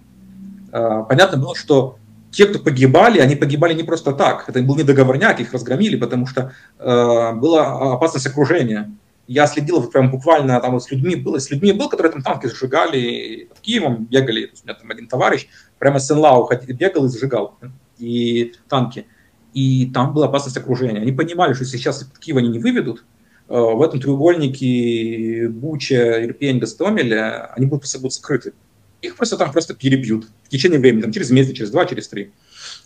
А, 0.72 1.02
понятно 1.02 1.38
было, 1.38 1.54
что 1.54 1.98
те, 2.32 2.46
кто 2.46 2.58
погибали, 2.58 3.20
они 3.20 3.36
погибали 3.36 3.74
не 3.74 3.84
просто 3.84 4.12
так. 4.12 4.48
Это 4.48 4.60
был 4.62 4.76
не 4.76 4.82
договорняк, 4.82 5.38
их 5.38 5.52
разгромили, 5.52 5.96
потому 5.96 6.26
что 6.26 6.52
э, 6.78 7.32
была 7.34 7.94
опасность 7.94 8.26
окружения 8.26 8.90
я 9.26 9.46
следил 9.46 9.80
вот 9.80 9.92
прям 9.92 10.10
буквально 10.10 10.60
там 10.60 10.72
вот 10.72 10.82
с 10.82 10.90
людьми, 10.90 11.16
было, 11.16 11.38
с 11.38 11.50
людьми 11.50 11.72
был, 11.72 11.88
которые 11.88 12.12
там 12.12 12.22
танки 12.22 12.48
сжигали, 12.48 13.46
под 13.48 13.60
Киевом 13.60 14.04
бегали, 14.04 14.46
у 14.46 14.64
меня 14.66 14.74
там 14.74 14.90
один 14.90 15.06
товарищ 15.06 15.48
прямо 15.78 15.98
с 15.98 16.06
Сенлау 16.06 16.48
бегал 16.68 17.06
и 17.06 17.08
сжигал 17.08 17.58
и 17.98 18.54
танки. 18.68 19.06
И 19.54 19.90
там 19.92 20.12
была 20.12 20.26
опасность 20.26 20.56
окружения. 20.56 21.00
Они 21.00 21.12
понимали, 21.12 21.52
что 21.52 21.64
сейчас 21.64 22.04
под 22.04 22.18
Киев 22.18 22.36
они 22.38 22.48
не 22.48 22.58
выведут, 22.58 23.04
э, 23.48 23.54
в 23.54 23.80
этом 23.82 24.00
треугольнике 24.00 25.48
Буча, 25.48 26.24
Ирпень, 26.24 26.58
Гастомель, 26.58 27.14
они 27.14 27.66
будут, 27.66 27.84
будут 27.96 28.14
скрыты. 28.14 28.54
Их 29.02 29.16
просто 29.16 29.36
там 29.36 29.52
просто 29.52 29.74
перебьют 29.74 30.26
в 30.44 30.48
течение 30.48 30.78
времени, 30.78 31.02
там, 31.02 31.12
через 31.12 31.30
месяц, 31.30 31.54
через 31.54 31.70
два, 31.70 31.84
через 31.84 32.08
три. 32.08 32.32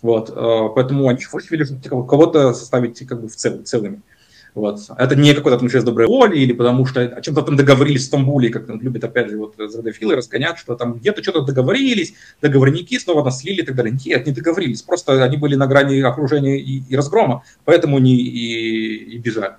Вот, 0.01 0.29
э, 0.29 0.69
поэтому 0.75 1.07
они 1.07 1.21
хотели 1.21 1.65
кого-то 1.87 2.53
составить 2.53 3.07
как 3.07 3.21
бы 3.21 3.29
в 3.29 3.35
цел, 3.35 3.63
целыми. 3.63 4.01
Вот. 4.57 4.79
Это 4.97 5.15
не 5.15 5.35
какой-то 5.35 5.59
там 5.59 5.69
жест 5.69 5.85
доброй 5.85 6.07
воли 6.07 6.39
или 6.39 6.51
потому 6.51 6.87
что 6.87 7.01
о 7.01 7.21
чем-то 7.21 7.43
там 7.43 7.55
договорились 7.55 8.01
в 8.01 8.05
Стамбуле, 8.05 8.49
как 8.49 8.65
там 8.65 8.81
любят 8.81 9.03
опять 9.03 9.29
же 9.29 9.37
вот 9.37 9.53
зрадофилы 9.55 10.15
разгонять, 10.15 10.57
что 10.57 10.75
там 10.75 10.95
где-то 10.95 11.21
что-то 11.21 11.41
договорились, 11.43 12.15
договорники 12.41 12.97
снова 12.97 13.23
нас 13.23 13.41
слили 13.41 13.61
и 13.61 13.65
так 13.65 13.75
далее. 13.75 13.95
Нет, 14.03 14.25
не 14.25 14.33
договорились, 14.33 14.81
просто 14.81 15.23
они 15.23 15.37
были 15.37 15.53
на 15.53 15.67
грани 15.67 16.01
окружения 16.01 16.57
и, 16.59 16.81
и 16.89 16.95
разгрома, 16.95 17.43
поэтому 17.65 17.97
они 17.97 18.15
и, 18.15 18.95
и 19.13 19.17
бежали. 19.19 19.57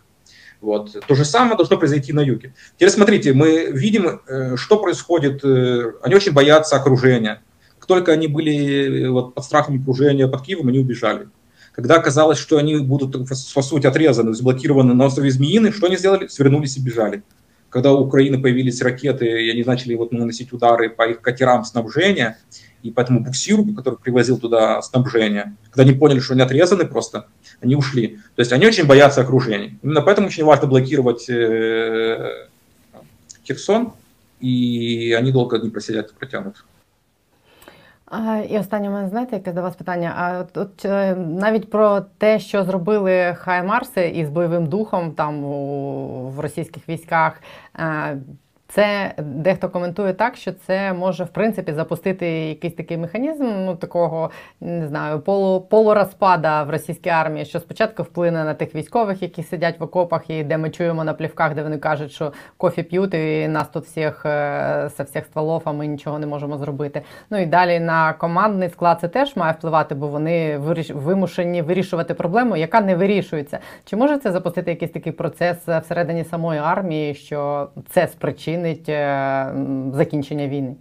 Вот. 0.61 0.97
То 1.07 1.15
же 1.15 1.25
самое 1.25 1.57
должно 1.57 1.77
произойти 1.77 2.13
на 2.13 2.21
юге. 2.21 2.53
Теперь 2.77 2.91
смотрите, 2.91 3.33
мы 3.33 3.71
видим, 3.73 4.21
э, 4.27 4.57
что 4.57 4.79
происходит. 4.79 5.45
Э, 5.45 5.93
они 6.03 6.15
очень 6.15 6.33
боятся 6.33 6.77
окружения. 6.77 7.43
Как 7.79 7.87
только 7.87 8.13
они 8.13 8.27
были 8.27 9.07
э, 9.07 9.09
вот, 9.09 9.35
под 9.35 9.45
страхом 9.45 9.81
окружения 9.81 10.27
под 10.27 10.43
Киевом, 10.43 10.69
они 10.69 10.81
убежали. 10.81 11.29
Когда 11.73 12.01
казалось, 12.01 12.39
что 12.39 12.59
они 12.59 12.77
будут, 12.79 13.29
по 13.29 13.63
сути, 13.63 13.87
отрезаны, 13.87 14.35
заблокированы 14.35 14.95
на 14.95 15.07
острове 15.07 15.31
Змеиный, 15.31 15.71
что 15.71 15.87
они 15.87 15.97
сделали? 15.97 16.27
Свернулись 16.27 16.77
и 16.77 16.81
бежали. 16.81 17.23
Когда 17.71 17.93
у 17.93 18.05
Украины 18.05 18.43
появились 18.43 18.83
ракеты, 18.83 19.27
и 19.27 19.51
они 19.51 19.63
начали 19.63 19.95
вот 19.95 20.11
наносить 20.11 20.53
удары 20.53 20.91
по 20.91 21.09
их 21.09 21.21
катерам 21.21 21.65
снабжения, 21.65 22.39
и 22.84 22.92
по 22.92 23.02
этому 23.02 23.24
буксиру, 23.24 23.66
который 23.74 23.98
привозил 24.00 24.38
туда 24.38 24.82
снабжение, 24.82 25.56
когда 25.70 25.84
они 25.84 25.94
поняли, 25.94 26.20
что 26.20 26.34
они 26.34 26.42
отрезаны 26.42 26.86
просто, 26.86 27.28
они 27.62 27.76
ушли. 27.76 28.20
То 28.36 28.42
есть 28.42 28.52
они 28.52 28.68
очень 28.68 28.86
боятся 28.86 29.22
окружения. 29.22 29.78
Именно 29.82 30.02
поэтому 30.02 30.28
очень 30.28 30.44
важно 30.44 30.68
блокировать 30.68 31.30
э, 31.30 32.48
Херсон, 33.48 33.94
и 34.40 35.16
они 35.18 35.32
долго 35.32 35.58
не 35.60 35.70
просидят, 35.70 36.14
протянут. 36.14 36.64
А, 38.06 38.38
І 38.50 38.60
останнє 38.60 38.90
у 38.90 38.92
мене 38.92 39.10
знаєте, 39.10 39.36
яке 39.36 39.52
до 39.52 39.62
вас 39.62 39.76
питання? 39.76 40.14
А 40.18 40.40
от, 40.40 40.58
от 40.58 40.86
е, 40.86 41.16
навіть 41.16 41.70
про 41.70 42.02
те, 42.18 42.40
що 42.40 42.64
зробили 42.64 43.36
Хаймарси 43.40 44.08
із 44.08 44.30
бойовим 44.30 44.66
духом 44.66 45.12
там 45.12 45.44
у, 45.44 46.30
в 46.30 46.40
російських 46.40 46.90
військах. 46.90 47.42
Е, 48.69 48.73
це 48.79 49.15
дехто 49.23 49.69
коментує 49.69 50.13
так, 50.13 50.37
що 50.37 50.53
це 50.53 50.93
може 50.93 51.25
в 51.25 51.29
принципі 51.29 51.73
запустити 51.73 52.27
якийсь 52.29 52.75
такий 52.75 52.97
механізм, 52.97 53.45
ну 53.45 53.77
такого 53.77 54.31
не 54.61 54.87
знаю, 54.89 55.21
полу, 55.21 55.61
полурозпада 55.61 56.63
в 56.63 56.71
російській 56.71 57.11
армії, 57.11 57.45
що 57.45 57.61
спочатку 57.61 58.03
вплине 58.03 58.45
на 58.45 58.55
тих 58.55 58.75
військових, 58.75 59.23
які 59.23 59.43
сидять 59.43 59.81
в 59.81 59.83
окопах, 59.83 60.31
і 60.31 60.45
де 60.45 60.59
ми 60.59 60.71
чуємо 60.71 61.05
на 61.05 61.15
плівках, 61.15 61.55
де 61.55 61.63
вони 61.63 61.79
кажуть, 61.79 62.13
що 62.13 62.33
кофі 62.57 62.83
п'ють, 62.83 63.15
і 63.15 63.49
нас 63.49 63.69
тут 63.69 63.85
всіх 63.85 64.27
е, 64.27 64.91
со 64.97 65.03
всіх 65.03 65.25
стволов, 65.25 65.63
а 65.65 65.73
ми 65.73 65.87
нічого 65.87 66.19
не 66.19 66.27
можемо 66.27 66.59
зробити. 66.59 67.03
Ну 67.31 67.39
і 67.39 67.47
далі 67.47 67.81
на 67.81 68.13
командний 68.13 68.69
склад 68.69 68.99
це 69.01 69.09
теж 69.09 69.37
має 69.37 69.53
впливати, 69.53 69.95
бо 69.95 70.07
вони 70.07 70.59
вимушені 70.95 71.63
вирішувати 71.63 72.15
проблему, 72.15 72.57
яка 72.57 72.81
не 72.81 72.97
вирішується. 72.97 73.59
Чи 73.85 73.97
може 73.97 74.19
це 74.19 74.33
запустити 74.33 74.71
якийсь 74.71 74.93
такий 74.93 75.13
процес 75.13 75.57
всередині 75.83 76.25
самої 76.25 76.61
армії, 76.61 77.15
що 77.15 77.69
це 77.91 78.07
спричинить? 78.09 78.58
Спричинить 78.59 79.95
закінчення 79.95 80.49
війны? 80.49 80.77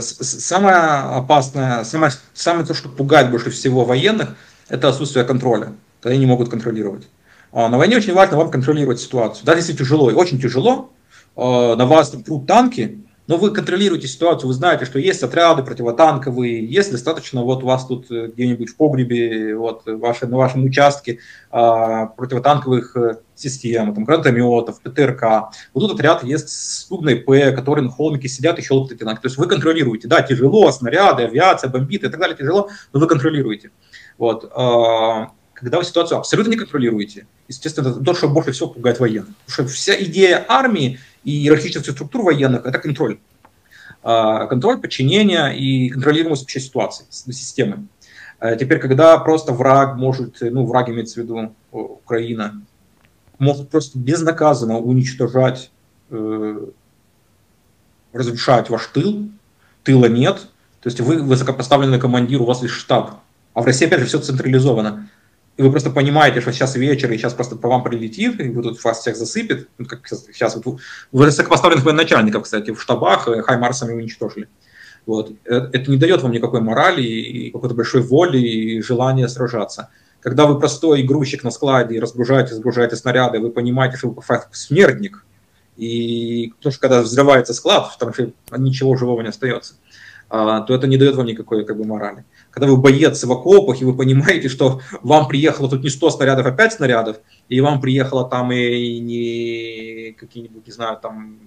Самое 0.00 1.18
опасное, 1.18 1.84
самое, 1.84 2.12
самое 2.34 2.64
то, 2.64 2.74
что 2.74 2.88
пугает 2.88 3.30
больше 3.30 3.50
всего 3.50 3.84
военных, 3.84 4.36
это 4.68 4.88
отсутствие 4.88 5.24
контроля. 5.24 5.72
Они 6.04 6.18
не 6.18 6.26
могут 6.26 6.48
контролировать. 6.48 7.08
А 7.52 7.68
на 7.68 7.78
войне 7.78 7.96
очень 7.96 8.14
важно 8.14 8.36
вам 8.36 8.50
контролировать 8.50 9.00
ситуацию. 9.00 9.44
Даже 9.44 9.58
если 9.58 9.72
тяжело, 9.72 10.10
и 10.10 10.14
очень 10.14 10.40
тяжело, 10.40 10.90
на 11.36 11.86
вас 11.86 12.10
прут 12.10 12.46
танки, 12.46 12.98
но 13.28 13.36
вы 13.36 13.52
контролируете 13.52 14.08
ситуацию, 14.08 14.48
вы 14.48 14.54
знаете, 14.54 14.84
что 14.84 14.98
есть 14.98 15.22
отряды 15.22 15.62
противотанковые, 15.62 16.66
есть 16.66 16.90
достаточно 16.90 17.42
вот 17.42 17.62
у 17.62 17.66
вас 17.66 17.86
тут 17.86 18.10
э, 18.10 18.28
где-нибудь 18.28 18.70
в 18.70 18.76
погребе, 18.76 19.56
вот 19.56 19.82
ваши, 19.86 20.26
на 20.26 20.36
вашем 20.36 20.64
участке 20.64 21.20
а, 21.50 22.06
противотанковых 22.06 22.96
э, 22.96 23.16
систем, 23.36 23.94
там, 23.94 24.04
гранатометов, 24.04 24.80
ПТРК. 24.80 25.22
Вот 25.72 25.80
тут 25.86 25.92
отряд 25.92 26.24
есть 26.24 26.48
с 26.48 26.84
клубной 26.84 27.16
П, 27.16 27.52
которые 27.52 27.84
на 27.84 27.90
холмике 27.90 28.28
сидят 28.28 28.58
и 28.58 28.62
щелкают 28.62 28.92
эти 28.92 29.04
танки. 29.04 29.20
То 29.22 29.26
есть 29.26 29.38
вы 29.38 29.46
контролируете. 29.46 30.08
Да, 30.08 30.22
тяжело, 30.22 30.70
снаряды, 30.72 31.24
авиация, 31.24 31.70
бомбит 31.70 32.04
и 32.04 32.08
так 32.08 32.18
далее, 32.18 32.36
тяжело, 32.36 32.70
но 32.92 33.00
вы 33.00 33.06
контролируете. 33.06 33.70
Вот. 34.18 34.50
А, 34.54 35.30
когда 35.62 35.78
вы 35.78 35.84
ситуацию 35.84 36.18
абсолютно 36.18 36.50
не 36.50 36.56
контролируете, 36.56 37.26
естественно, 37.46 37.88
это 37.88 38.00
то, 38.00 38.14
что 38.14 38.28
больше 38.28 38.50
всего 38.50 38.68
пугает 38.68 38.98
военных. 38.98 39.36
Потому 39.46 39.68
что 39.68 39.76
вся 39.76 39.94
идея 40.02 40.44
армии 40.48 40.98
и 41.24 41.30
иерархических 41.30 41.92
структур 41.92 42.22
военных– 42.22 42.64
это 42.66 42.78
контроль. 42.78 43.18
а, 44.02 44.46
контроль, 44.46 44.80
подчинение 44.80 45.56
и 45.56 45.88
контролируемость 45.88 46.42
вообще 46.42 46.60
ситуации, 46.60 47.04
системы. 47.10 47.86
Э, 48.40 48.56
Теперь, 48.56 48.80
когда 48.80 49.16
просто 49.18 49.52
враг 49.52 49.96
может, 49.96 50.38
ну, 50.40 50.66
враг 50.66 50.88
имеется 50.88 51.20
в 51.20 51.22
виду 51.22 51.54
Украина, 51.70 52.60
может 53.38 53.68
просто 53.70 53.98
безнаказанно 53.98 54.78
уничтожать, 54.78 55.70
э, 56.10 56.66
разрушать 58.12 58.70
ваш 58.70 58.86
тыл, 58.88 59.28
тыла 59.84 60.06
нет, 60.06 60.48
то 60.80 60.88
есть 60.88 61.00
вы 61.00 61.22
высокопоставленный 61.22 62.00
командир, 62.00 62.42
у 62.42 62.44
вас 62.44 62.62
есть 62.62 62.74
штаб, 62.74 63.20
а 63.54 63.62
в 63.62 63.66
России, 63.66 63.86
опять 63.86 64.00
же, 64.00 64.06
все 64.06 64.18
централизовано. 64.18 65.08
Вы 65.62 65.70
просто 65.70 65.90
понимаете, 65.90 66.40
что 66.40 66.52
сейчас 66.52 66.74
вечер, 66.74 67.12
и 67.12 67.16
сейчас 67.16 67.34
просто 67.34 67.54
по 67.54 67.68
вам 67.68 67.84
прилетит, 67.84 68.40
и 68.40 68.48
вы 68.48 68.62
тут 68.62 68.82
вас 68.82 68.98
всех 69.00 69.16
засыпет. 69.16 69.68
Ну, 69.78 69.86
как 69.86 70.06
сейчас, 70.08 70.56
вот 70.56 70.66
вы 70.66 70.78
высокопоставленных 71.12 71.84
военачальников, 71.84 72.42
кстати, 72.42 72.72
в 72.72 72.80
штабах 72.82 73.28
э, 73.28 73.42
хаймарсами 73.42 73.92
уничтожили. 73.92 74.48
Вот. 75.06 75.30
Э, 75.44 75.68
Это 75.72 75.88
не 75.88 75.96
дает 75.96 76.22
вам 76.22 76.32
никакой 76.32 76.60
морали 76.60 77.02
и 77.02 77.50
какой-то 77.52 77.76
большой 77.76 78.02
воли 78.02 78.38
и 78.38 78.82
желания 78.82 79.28
сражаться. 79.28 79.90
Когда 80.20 80.46
вы 80.46 80.58
простой 80.58 81.02
грузчик 81.02 81.44
на 81.44 81.52
складе 81.52 81.94
и 81.94 82.00
разгружаете, 82.00 82.52
разгружаете 82.52 82.96
снаряды, 82.96 83.38
вы 83.38 83.50
понимаете, 83.50 83.96
что 83.96 84.08
вы 84.08 84.22
смертник, 84.50 85.24
и 85.76 86.52
потому 86.58 86.72
что 86.72 86.80
когда 86.80 87.02
взрывается 87.02 87.54
склад, 87.54 87.96
там 87.98 88.12
же 88.12 88.32
ничего 88.56 88.96
живого 88.96 89.20
не 89.22 89.28
остается, 89.28 89.74
а, 90.28 90.60
то 90.60 90.74
это 90.74 90.86
не 90.86 90.96
дает 90.96 91.14
вам 91.14 91.26
никакой 91.26 91.64
как 91.64 91.76
бы 91.76 91.84
морали. 91.84 92.24
Когда 92.52 92.68
вы 92.68 92.76
боец 92.76 93.24
в 93.24 93.32
окопах, 93.32 93.80
и 93.80 93.84
вы 93.84 93.96
понимаете, 93.96 94.48
что 94.48 94.80
вам 95.02 95.26
приехало 95.26 95.70
тут 95.70 95.82
не 95.82 95.88
100 95.88 96.10
снарядов, 96.10 96.46
а 96.46 96.52
5 96.52 96.72
снарядов, 96.74 97.16
и 97.48 97.60
вам 97.62 97.80
приехало 97.80 98.28
там 98.28 98.52
и 98.52 98.98
не 98.98 100.14
какие-нибудь, 100.18 100.66
не 100.66 100.72
знаю, 100.72 100.98
там 101.00 101.40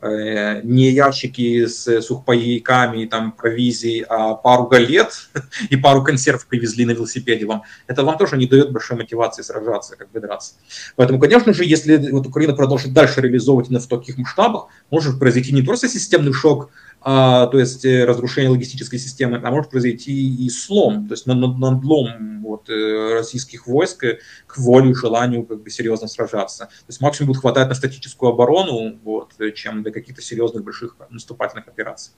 э, 0.00 0.60
не 0.62 0.90
ящики 0.90 1.66
с 1.66 2.00
сухпайками, 2.00 3.02
и 3.02 3.06
там 3.06 3.32
провизией, 3.32 4.04
а 4.08 4.34
пару 4.34 4.68
галет 4.68 5.28
и 5.70 5.76
пару 5.76 6.04
консерв 6.04 6.46
привезли 6.46 6.84
на 6.84 6.92
велосипеде 6.92 7.44
вам. 7.44 7.64
Это 7.88 8.04
вам 8.04 8.16
тоже 8.16 8.36
не 8.36 8.46
дает 8.46 8.72
большой 8.72 8.96
мотивации 8.96 9.42
сражаться, 9.42 9.96
как 9.96 10.12
бы 10.12 10.20
драться. 10.20 10.54
Поэтому, 10.94 11.18
конечно 11.18 11.52
же, 11.54 11.64
если 11.64 11.96
вот 12.12 12.24
Украина 12.28 12.54
продолжит 12.54 12.92
дальше 12.92 13.20
реализовывать 13.20 13.68
именно 13.68 13.80
в 13.80 13.88
таких 13.88 14.16
масштабах, 14.16 14.68
может 14.90 15.18
произойти 15.18 15.52
не 15.52 15.62
просто 15.62 15.88
системный 15.88 16.32
шок, 16.32 16.70
то 17.05 17.49
есть 17.59 17.83
э, 17.85 18.05
разрушение 18.05 18.51
логистической 18.51 18.99
системы, 18.99 19.41
а 19.43 19.49
может 19.51 19.71
произойти 19.71 20.45
и 20.45 20.49
слом, 20.49 21.07
то 21.07 21.13
есть 21.13 21.25
над- 21.27 21.39
над- 21.39 21.57
надлом 21.59 22.41
вот, 22.43 22.69
э, 22.69 23.13
российских 23.13 23.67
войск 23.67 24.03
э, 24.03 24.19
к 24.47 24.57
воле 24.59 24.89
и 24.91 24.93
желанию 24.93 25.43
как 25.45 25.63
бы 25.63 25.69
серьезно 25.71 26.07
сражаться. 26.07 26.65
То 26.65 26.85
есть 26.89 27.01
максимум 27.01 27.27
будет 27.27 27.41
хватать 27.41 27.69
на 27.69 27.75
статическую 27.75 28.31
оборону, 28.31 28.99
вот, 29.03 29.33
э, 29.39 29.51
чем 29.51 29.81
для 29.83 29.91
каких-то 29.91 30.21
серьезных 30.21 30.63
больших 30.63 30.95
наступательных 31.11 31.67
операций. 31.69 32.13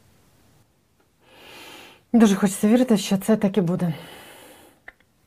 Дуже 2.14 2.36
хочеться 2.36 2.68
вірити, 2.68 2.98
що 2.98 3.18
це 3.18 3.36
так 3.36 3.58
і 3.58 3.62
буде. 3.62 3.94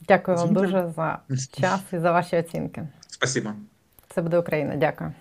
Дякую 0.08 0.36
вам 0.36 0.46
Звичайно. 0.48 0.66
дуже 0.82 0.92
за 0.96 1.20
час 1.60 1.80
і 1.92 1.98
за 1.98 2.12
ваші 2.12 2.36
оцінки. 2.36 2.88
Спасибо. 3.08 3.50
Це 4.14 4.22
буде 4.22 4.38
Україна. 4.38 4.76
Дякую. 4.76 5.12